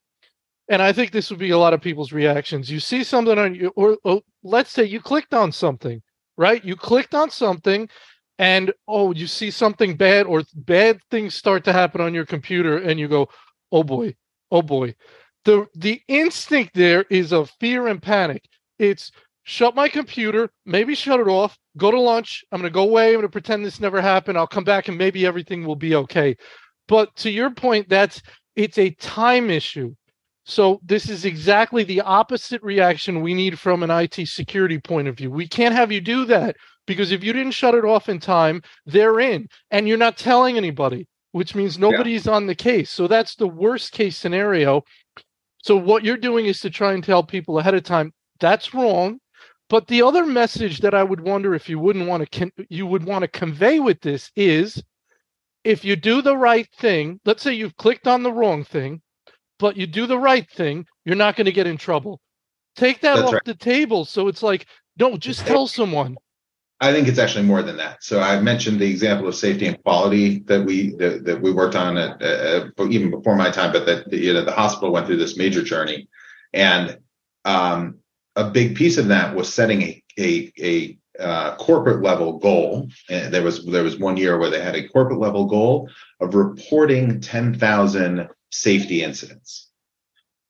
and 0.70 0.82
i 0.82 0.94
think 0.94 1.12
this 1.12 1.32
would 1.32 1.40
be 1.40 1.50
a 1.50 1.58
lot 1.58 1.74
of 1.74 1.82
people's 1.82 2.12
reactions 2.14 2.70
you 2.70 2.80
see 2.80 3.04
something 3.04 3.40
on 3.40 3.56
you 3.56 3.74
or, 3.76 3.98
or 4.04 4.22
let's 4.44 4.72
say 4.72 4.84
you 4.84 5.02
clicked 5.02 5.34
on 5.34 5.52
something 5.52 6.02
right 6.38 6.64
you 6.64 6.76
clicked 6.76 7.16
on 7.16 7.30
something 7.32 7.90
and 8.40 8.72
oh 8.88 9.12
you 9.14 9.28
see 9.28 9.52
something 9.52 9.96
bad 9.96 10.26
or 10.26 10.44
bad 10.56 11.00
things 11.10 11.34
start 11.34 11.64
to 11.64 11.74
happen 11.74 12.02
on 12.02 12.14
your 12.14 12.26
computer 12.26 12.78
and 12.78 13.00
you 13.00 13.08
go 13.08 13.28
oh 13.72 13.84
boy 13.84 14.16
oh 14.52 14.62
boy 14.62 14.94
the 15.46 15.66
the 15.76 16.02
instinct 16.08 16.74
there 16.76 17.06
is 17.10 17.34
of 17.34 17.50
fear 17.60 17.88
and 17.88 18.02
panic 18.02 18.44
it's 18.80 19.12
shut 19.48 19.76
my 19.76 19.88
computer, 19.88 20.50
maybe 20.66 20.94
shut 20.94 21.22
it 21.22 21.28
off, 21.30 21.58
go 21.78 21.90
to 21.90 22.00
lunch. 22.00 22.44
I'm 22.52 22.60
going 22.60 22.70
to 22.70 22.74
go 22.74 22.84
away. 22.84 23.08
I'm 23.08 23.14
going 23.14 23.22
to 23.24 23.30
pretend 23.30 23.64
this 23.64 23.80
never 23.80 24.02
happened. 24.02 24.38
I'll 24.38 24.46
come 24.46 24.66
back 24.66 24.90
and 24.90 24.98
maybe 24.98 25.26
everything 25.26 25.66
will 25.66 25.78
be 25.78 25.96
okay. 25.96 26.36
But 26.90 27.16
to 27.18 27.30
your 27.30 27.52
point, 27.52 27.88
that's 27.88 28.22
it's 28.58 28.78
a 28.78 28.90
time 28.96 29.50
issue. 29.50 29.96
So 30.46 30.82
this 30.84 31.10
is 31.10 31.24
exactly 31.24 31.86
the 31.86 32.02
opposite 32.02 32.62
reaction 32.62 33.22
we 33.22 33.34
need 33.34 33.58
from 33.58 33.84
an 33.84 33.90
IT 33.90 34.28
security 34.28 34.80
point 34.80 35.08
of 35.08 35.16
view. 35.16 35.32
We 35.32 35.48
can't 35.48 35.76
have 35.76 35.94
you 35.94 36.02
do 36.02 36.26
that 36.26 36.58
because 36.88 37.12
if 37.12 37.24
you 37.24 37.34
didn't 37.34 37.52
shut 37.52 37.76
it 37.76 37.86
off 37.86 38.10
in 38.10 38.20
time, 38.20 38.64
they're 38.86 39.20
in 39.20 39.48
and 39.70 39.88
you're 39.88 39.98
not 39.98 40.18
telling 40.18 40.58
anybody, 40.58 41.08
which 41.34 41.54
means 41.54 41.78
nobody's 41.78 42.26
yeah. 42.26 42.32
on 42.32 42.48
the 42.48 42.56
case. 42.56 42.90
So 42.90 43.08
that's 43.08 43.36
the 43.36 43.48
worst 43.48 43.92
case 43.92 44.18
scenario. 44.18 44.84
So 45.62 45.76
what 45.76 46.04
you're 46.04 46.18
doing 46.18 46.48
is 46.48 46.62
to 46.62 46.70
try 46.70 46.94
and 46.94 47.04
tell 47.04 47.24
people 47.24 47.60
ahead 47.60 47.76
of 47.76 47.84
time 47.84 48.14
that's 48.40 48.74
wrong. 48.74 49.20
But 49.70 49.88
the 49.88 50.02
other 50.02 50.26
message 50.26 50.80
that 50.80 50.94
I 50.94 51.04
would 51.04 51.20
wonder 51.20 51.54
if 51.54 51.68
you 51.68 51.78
wouldn't 51.78 52.08
want 52.08 52.24
to 52.24 52.40
con- 52.40 52.66
you 52.70 52.88
would 52.88 53.04
want 53.04 53.24
to 53.24 53.28
convey 53.28 53.80
with 53.80 54.00
this 54.00 54.32
is 54.36 54.82
if 55.66 55.84
you 55.84 55.98
do 55.98 56.22
the 56.22 56.38
right 56.38 56.70
thing, 56.78 57.20
let's 57.26 57.44
say 57.44 57.54
you've 57.54 57.76
clicked 57.76 58.08
on 58.08 58.24
the 58.24 58.32
wrong 58.32 58.64
thing, 58.64 59.02
but 59.60 59.76
you 59.76 59.86
do 59.86 60.06
the 60.06 60.18
right 60.18 60.50
thing, 60.50 60.86
you're 61.04 61.16
not 61.16 61.36
going 61.36 61.46
to 61.46 61.52
get 61.52 61.68
in 61.68 61.78
trouble. 61.78 62.22
Take 62.78 63.02
that 63.02 63.16
That's 63.16 63.28
off 63.28 63.34
right. 63.34 63.44
the 63.44 63.56
table. 63.56 64.06
So 64.06 64.30
it's 64.30 64.44
like, 64.44 64.68
no, 64.98 65.18
just 65.18 65.46
tell 65.46 65.68
someone. 65.80 66.16
I 66.80 66.94
think 66.94 67.08
it's 67.08 67.18
actually 67.18 67.46
more 67.46 67.64
than 67.64 67.78
that. 67.78 68.04
So 68.04 68.20
I 68.22 68.40
mentioned 68.40 68.80
the 68.80 68.90
example 68.90 69.28
of 69.28 69.36
safety 69.36 69.66
and 69.66 69.82
quality 69.84 70.40
that 70.42 70.64
we 70.64 70.92
that, 70.96 71.26
that 71.26 71.42
we 71.42 71.52
worked 71.52 71.76
on 71.76 71.98
at, 71.98 72.22
uh, 72.22 72.70
even 72.88 73.10
before 73.10 73.36
my 73.36 73.50
time, 73.50 73.72
but 73.74 73.86
that 73.88 74.14
you 74.14 74.34
know 74.34 74.46
the 74.46 74.52
hospital 74.52 74.92
went 74.92 75.08
through 75.08 75.18
this 75.18 75.38
major 75.38 75.64
journey, 75.64 76.08
and 76.54 77.00
um, 77.46 77.98
a 78.36 78.50
big 78.52 78.76
piece 78.76 78.98
of 78.98 79.08
that 79.08 79.36
was 79.36 79.52
setting 79.52 79.82
a 79.82 80.04
a, 80.20 80.52
a 80.60 80.98
uh, 81.20 81.56
corporate 81.56 82.04
level 82.04 82.38
goal. 82.38 82.88
And 83.10 83.34
there 83.34 83.44
was 83.44 83.66
there 83.66 83.84
was 83.84 83.98
one 83.98 84.18
year 84.18 84.38
where 84.38 84.52
they 84.52 84.62
had 84.62 84.76
a 84.76 84.88
corporate 84.88 85.20
level 85.20 85.46
goal 85.46 85.90
of 86.20 86.36
reporting 86.36 87.20
ten 87.22 87.58
thousand 87.58 88.28
safety 88.52 89.04
incidents. 89.04 89.66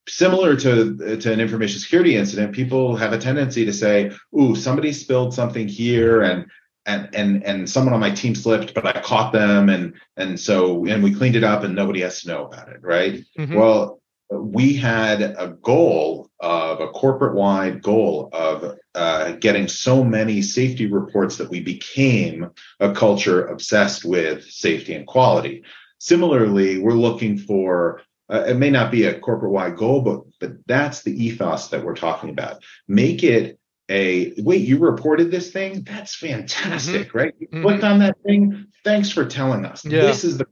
Similar 0.08 0.56
to, 0.56 1.16
to 1.18 1.32
an 1.32 1.40
information 1.40 1.80
security 1.80 2.16
incident, 2.16 2.54
people 2.54 2.96
have 2.96 3.12
a 3.12 3.18
tendency 3.18 3.64
to 3.64 3.72
say, 3.72 4.10
"Ooh, 4.38 4.56
somebody 4.56 4.92
spilled 4.92 5.34
something 5.34 5.68
here, 5.68 6.22
and 6.22 6.46
and 6.86 7.08
and 7.14 7.44
and 7.44 7.68
someone 7.68 7.94
on 7.94 8.00
my 8.00 8.10
team 8.10 8.34
slipped, 8.34 8.74
but 8.74 8.86
I 8.86 9.00
caught 9.00 9.32
them, 9.32 9.68
and 9.68 9.94
and 10.16 10.40
so 10.40 10.86
and 10.86 11.02
we 11.02 11.14
cleaned 11.14 11.36
it 11.36 11.44
up, 11.44 11.62
and 11.62 11.74
nobody 11.74 12.00
has 12.00 12.22
to 12.22 12.28
know 12.28 12.46
about 12.46 12.68
it, 12.68 12.78
right?" 12.82 13.22
Mm-hmm. 13.38 13.54
Well, 13.54 14.00
we 14.30 14.74
had 14.74 15.22
a 15.22 15.56
goal 15.62 16.30
of 16.40 16.80
a 16.80 16.88
corporate 16.88 17.34
wide 17.34 17.82
goal 17.82 18.28
of 18.32 18.76
uh, 18.94 19.32
getting 19.32 19.68
so 19.68 20.04
many 20.04 20.42
safety 20.42 20.86
reports 20.86 21.36
that 21.36 21.50
we 21.50 21.60
became 21.60 22.50
a 22.80 22.92
culture 22.92 23.46
obsessed 23.46 24.04
with 24.04 24.44
safety 24.44 24.94
and 24.94 25.06
quality. 25.06 25.64
Similarly, 25.98 26.78
we're 26.78 26.92
looking 26.92 27.38
for 27.38 28.02
uh, 28.30 28.44
it 28.46 28.56
may 28.56 28.70
not 28.70 28.90
be 28.90 29.04
a 29.04 29.18
corporate 29.18 29.52
wide 29.52 29.76
goal, 29.76 30.02
but 30.02 30.20
but 30.40 30.52
that's 30.66 31.02
the 31.02 31.24
ethos 31.24 31.68
that 31.68 31.84
we're 31.84 31.94
talking 31.94 32.30
about. 32.30 32.62
Make 32.86 33.22
it 33.22 33.58
a 33.90 34.34
wait, 34.38 34.66
you 34.66 34.78
reported 34.78 35.30
this 35.30 35.50
thing? 35.50 35.82
That's 35.82 36.14
fantastic, 36.14 37.08
mm-hmm. 37.08 37.18
right? 37.18 37.34
You 37.38 37.48
mm-hmm. 37.48 37.62
clicked 37.62 37.84
on 37.84 37.98
that 38.00 38.16
thing. 38.26 38.66
Thanks 38.84 39.10
for 39.10 39.24
telling 39.24 39.64
us. 39.64 39.84
Yeah. 39.84 40.02
This 40.02 40.24
is 40.24 40.38
the 40.38 40.46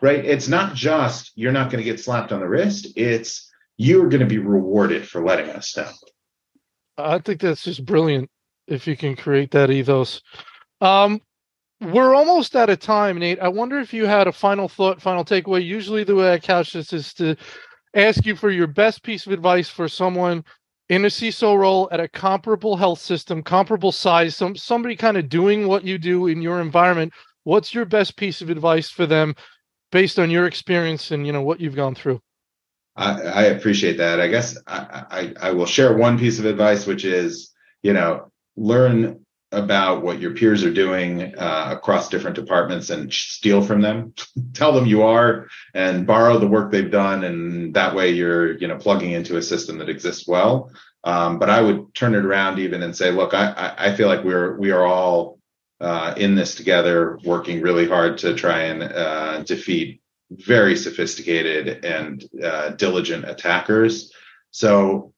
right. 0.00 0.24
It's 0.24 0.48
not 0.48 0.74
just 0.74 1.32
you're 1.34 1.52
not 1.52 1.70
going 1.70 1.84
to 1.84 1.90
get 1.90 2.00
slapped 2.00 2.32
on 2.32 2.40
the 2.40 2.48
wrist. 2.48 2.88
It's 2.96 3.50
you're 3.76 4.08
going 4.08 4.20
to 4.20 4.26
be 4.26 4.38
rewarded 4.38 5.06
for 5.06 5.24
letting 5.24 5.50
us 5.50 5.76
know. 5.76 5.90
I 6.96 7.18
think 7.18 7.40
that's 7.40 7.62
just 7.62 7.84
brilliant 7.84 8.30
if 8.66 8.86
you 8.86 8.96
can 8.96 9.16
create 9.16 9.50
that 9.52 9.70
ethos. 9.70 10.20
Um, 10.80 11.20
we're 11.80 12.14
almost 12.14 12.56
out 12.56 12.70
of 12.70 12.78
time, 12.78 13.18
Nate. 13.18 13.40
I 13.40 13.48
wonder 13.48 13.78
if 13.78 13.92
you 13.92 14.06
had 14.06 14.26
a 14.26 14.32
final 14.32 14.68
thought, 14.68 15.00
final 15.00 15.24
takeaway. 15.24 15.64
Usually, 15.64 16.04
the 16.04 16.14
way 16.14 16.32
I 16.32 16.38
couch 16.38 16.74
this 16.74 16.92
is 16.92 17.14
to 17.14 17.36
ask 17.94 18.26
you 18.26 18.36
for 18.36 18.50
your 18.50 18.66
best 18.66 19.02
piece 19.02 19.26
of 19.26 19.32
advice 19.32 19.68
for 19.68 19.88
someone 19.88 20.44
in 20.90 21.04
a 21.04 21.08
CISO 21.08 21.56
role 21.56 21.88
at 21.92 22.00
a 22.00 22.08
comparable 22.08 22.76
health 22.76 23.00
system, 23.00 23.42
comparable 23.42 23.92
size, 23.92 24.36
some 24.36 24.56
somebody 24.56 24.94
kind 24.94 25.16
of 25.16 25.28
doing 25.28 25.66
what 25.66 25.84
you 25.84 25.96
do 25.96 26.26
in 26.26 26.42
your 26.42 26.60
environment. 26.60 27.12
What's 27.44 27.72
your 27.72 27.86
best 27.86 28.16
piece 28.16 28.42
of 28.42 28.50
advice 28.50 28.90
for 28.90 29.06
them, 29.06 29.34
based 29.90 30.18
on 30.18 30.30
your 30.30 30.46
experience 30.46 31.10
and 31.10 31.26
you 31.26 31.32
know 31.32 31.42
what 31.42 31.60
you've 31.60 31.76
gone 31.76 31.94
through? 31.94 32.20
I, 32.96 33.22
I 33.22 33.42
appreciate 33.44 33.96
that. 33.96 34.20
I 34.20 34.28
guess 34.28 34.58
I, 34.66 35.04
I 35.10 35.48
I 35.48 35.50
will 35.52 35.66
share 35.66 35.96
one 35.96 36.18
piece 36.18 36.38
of 36.38 36.44
advice, 36.44 36.86
which 36.86 37.06
is 37.06 37.52
you 37.82 37.94
know 37.94 38.30
learn 38.56 39.24
about 39.52 40.02
what 40.02 40.20
your 40.20 40.32
peers 40.32 40.62
are 40.62 40.72
doing 40.72 41.34
uh, 41.36 41.68
across 41.76 42.08
different 42.08 42.36
departments 42.36 42.90
and 42.90 43.12
steal 43.12 43.62
from 43.62 43.80
them. 43.80 44.14
Tell 44.52 44.72
them 44.72 44.86
you 44.86 45.02
are 45.02 45.48
and 45.74 46.06
borrow 46.06 46.38
the 46.38 46.46
work 46.46 46.70
they've 46.70 46.90
done 46.90 47.24
and 47.24 47.74
that 47.74 47.94
way 47.94 48.10
you're 48.10 48.56
you 48.58 48.68
know 48.68 48.76
plugging 48.76 49.12
into 49.12 49.36
a 49.36 49.42
system 49.42 49.78
that 49.78 49.88
exists 49.88 50.26
well. 50.26 50.70
Um, 51.02 51.38
but 51.38 51.48
i 51.48 51.62
would 51.62 51.94
turn 51.94 52.14
it 52.14 52.26
around 52.26 52.58
even 52.58 52.82
and 52.82 52.94
say 52.94 53.10
look 53.10 53.32
i 53.32 53.74
i 53.78 53.94
feel 53.94 54.06
like 54.06 54.22
we're 54.22 54.58
we 54.58 54.70
are 54.70 54.84
all 54.84 55.38
uh, 55.80 56.12
in 56.18 56.34
this 56.34 56.54
together 56.54 57.18
working 57.24 57.62
really 57.62 57.88
hard 57.88 58.18
to 58.18 58.34
try 58.34 58.64
and 58.64 58.82
uh, 58.82 59.42
defeat 59.44 60.02
very 60.30 60.76
sophisticated 60.76 61.82
and 61.86 62.28
uh, 62.44 62.68
diligent 62.70 63.24
attackers. 63.26 64.12
So 64.50 65.14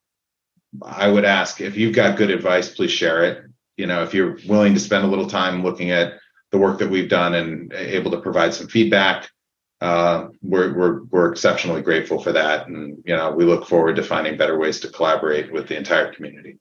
i 0.81 1.11
would 1.11 1.25
ask 1.25 1.61
if 1.61 1.77
you've 1.77 1.95
got 1.95 2.17
good 2.17 2.31
advice 2.31 2.75
please 2.75 2.93
share 2.93 3.25
it 3.25 3.52
you 3.77 3.87
know, 3.87 4.03
if 4.03 4.15
you're 4.15 4.39
willing 4.47 4.75
to 4.75 4.81
spend 4.81 5.05
a 5.05 5.09
little 5.09 5.29
time 5.29 5.63
looking 5.63 5.91
at 5.91 6.15
the 6.51 6.59
work 6.59 6.79
that 6.79 6.91
we've 6.91 7.09
done 7.09 7.35
and 7.35 7.73
able 7.73 8.11
to 8.11 8.21
provide 8.21 8.53
some 8.55 8.69
feedback, 8.69 9.31
uh, 9.81 10.29
we're, 10.43 10.73
we're, 10.75 11.03
we're 11.05 11.33
exceptionally 11.33 11.83
grateful 11.83 12.23
for 12.23 12.33
that. 12.33 12.69
And, 12.69 12.99
you 13.05 13.17
know, 13.17 13.33
we 13.33 13.45
look 13.45 13.67
forward 13.67 13.97
to 13.97 14.03
finding 14.03 14.37
better 14.37 14.59
ways 14.59 14.79
to 14.81 14.89
collaborate 14.89 15.53
with 15.53 15.67
the 15.67 15.77
entire 15.77 16.13
community. 16.13 16.59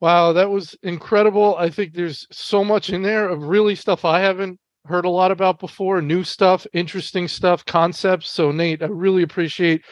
Wow, 0.00 0.32
that 0.32 0.50
was 0.50 0.76
incredible. 0.82 1.56
I 1.56 1.70
think 1.70 1.92
there's 1.92 2.26
so 2.30 2.64
much 2.64 2.90
in 2.90 3.02
there 3.02 3.28
of 3.28 3.44
really 3.44 3.74
stuff 3.74 4.04
I 4.04 4.20
haven't 4.20 4.58
heard 4.86 5.04
a 5.04 5.10
lot 5.10 5.30
about 5.30 5.58
before, 5.58 6.00
new 6.00 6.24
stuff, 6.24 6.66
interesting 6.72 7.28
stuff, 7.28 7.64
concepts. 7.64 8.30
So, 8.30 8.50
Nate, 8.52 8.82
I 8.82 8.86
really 8.86 9.22
appreciate 9.22 9.84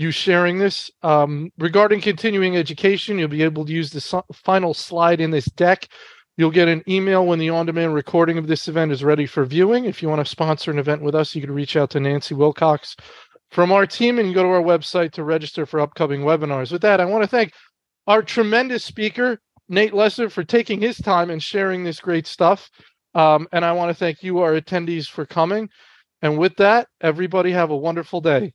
you 0.00 0.10
sharing 0.10 0.58
this. 0.58 0.90
Um, 1.02 1.52
regarding 1.58 2.00
continuing 2.00 2.56
education, 2.56 3.18
you'll 3.18 3.28
be 3.28 3.42
able 3.42 3.66
to 3.66 3.72
use 3.72 3.90
the 3.90 4.22
final 4.32 4.72
slide 4.72 5.20
in 5.20 5.30
this 5.30 5.44
deck. 5.44 5.88
You'll 6.38 6.50
get 6.50 6.68
an 6.68 6.82
email 6.88 7.26
when 7.26 7.38
the 7.38 7.50
on 7.50 7.66
demand 7.66 7.92
recording 7.92 8.38
of 8.38 8.46
this 8.46 8.66
event 8.66 8.92
is 8.92 9.04
ready 9.04 9.26
for 9.26 9.44
viewing. 9.44 9.84
If 9.84 10.00
you 10.00 10.08
want 10.08 10.24
to 10.24 10.30
sponsor 10.30 10.70
an 10.70 10.78
event 10.78 11.02
with 11.02 11.14
us, 11.14 11.34
you 11.34 11.42
can 11.42 11.52
reach 11.52 11.76
out 11.76 11.90
to 11.90 12.00
Nancy 12.00 12.34
Wilcox 12.34 12.96
from 13.50 13.72
our 13.72 13.86
team 13.86 14.18
and 14.18 14.32
go 14.32 14.42
to 14.42 14.48
our 14.48 14.62
website 14.62 15.12
to 15.12 15.22
register 15.22 15.66
for 15.66 15.80
upcoming 15.80 16.22
webinars. 16.22 16.72
With 16.72 16.80
that, 16.80 16.98
I 16.98 17.04
want 17.04 17.22
to 17.24 17.28
thank 17.28 17.52
our 18.06 18.22
tremendous 18.22 18.82
speaker, 18.82 19.38
Nate 19.68 19.92
Lesser, 19.92 20.30
for 20.30 20.44
taking 20.44 20.80
his 20.80 20.96
time 20.96 21.28
and 21.28 21.42
sharing 21.42 21.84
this 21.84 22.00
great 22.00 22.26
stuff. 22.26 22.70
Um, 23.14 23.46
and 23.52 23.66
I 23.66 23.72
want 23.72 23.90
to 23.90 23.94
thank 23.94 24.22
you, 24.22 24.38
our 24.38 24.58
attendees, 24.58 25.10
for 25.10 25.26
coming. 25.26 25.68
And 26.22 26.38
with 26.38 26.56
that, 26.56 26.88
everybody 27.02 27.52
have 27.52 27.68
a 27.68 27.76
wonderful 27.76 28.22
day. 28.22 28.54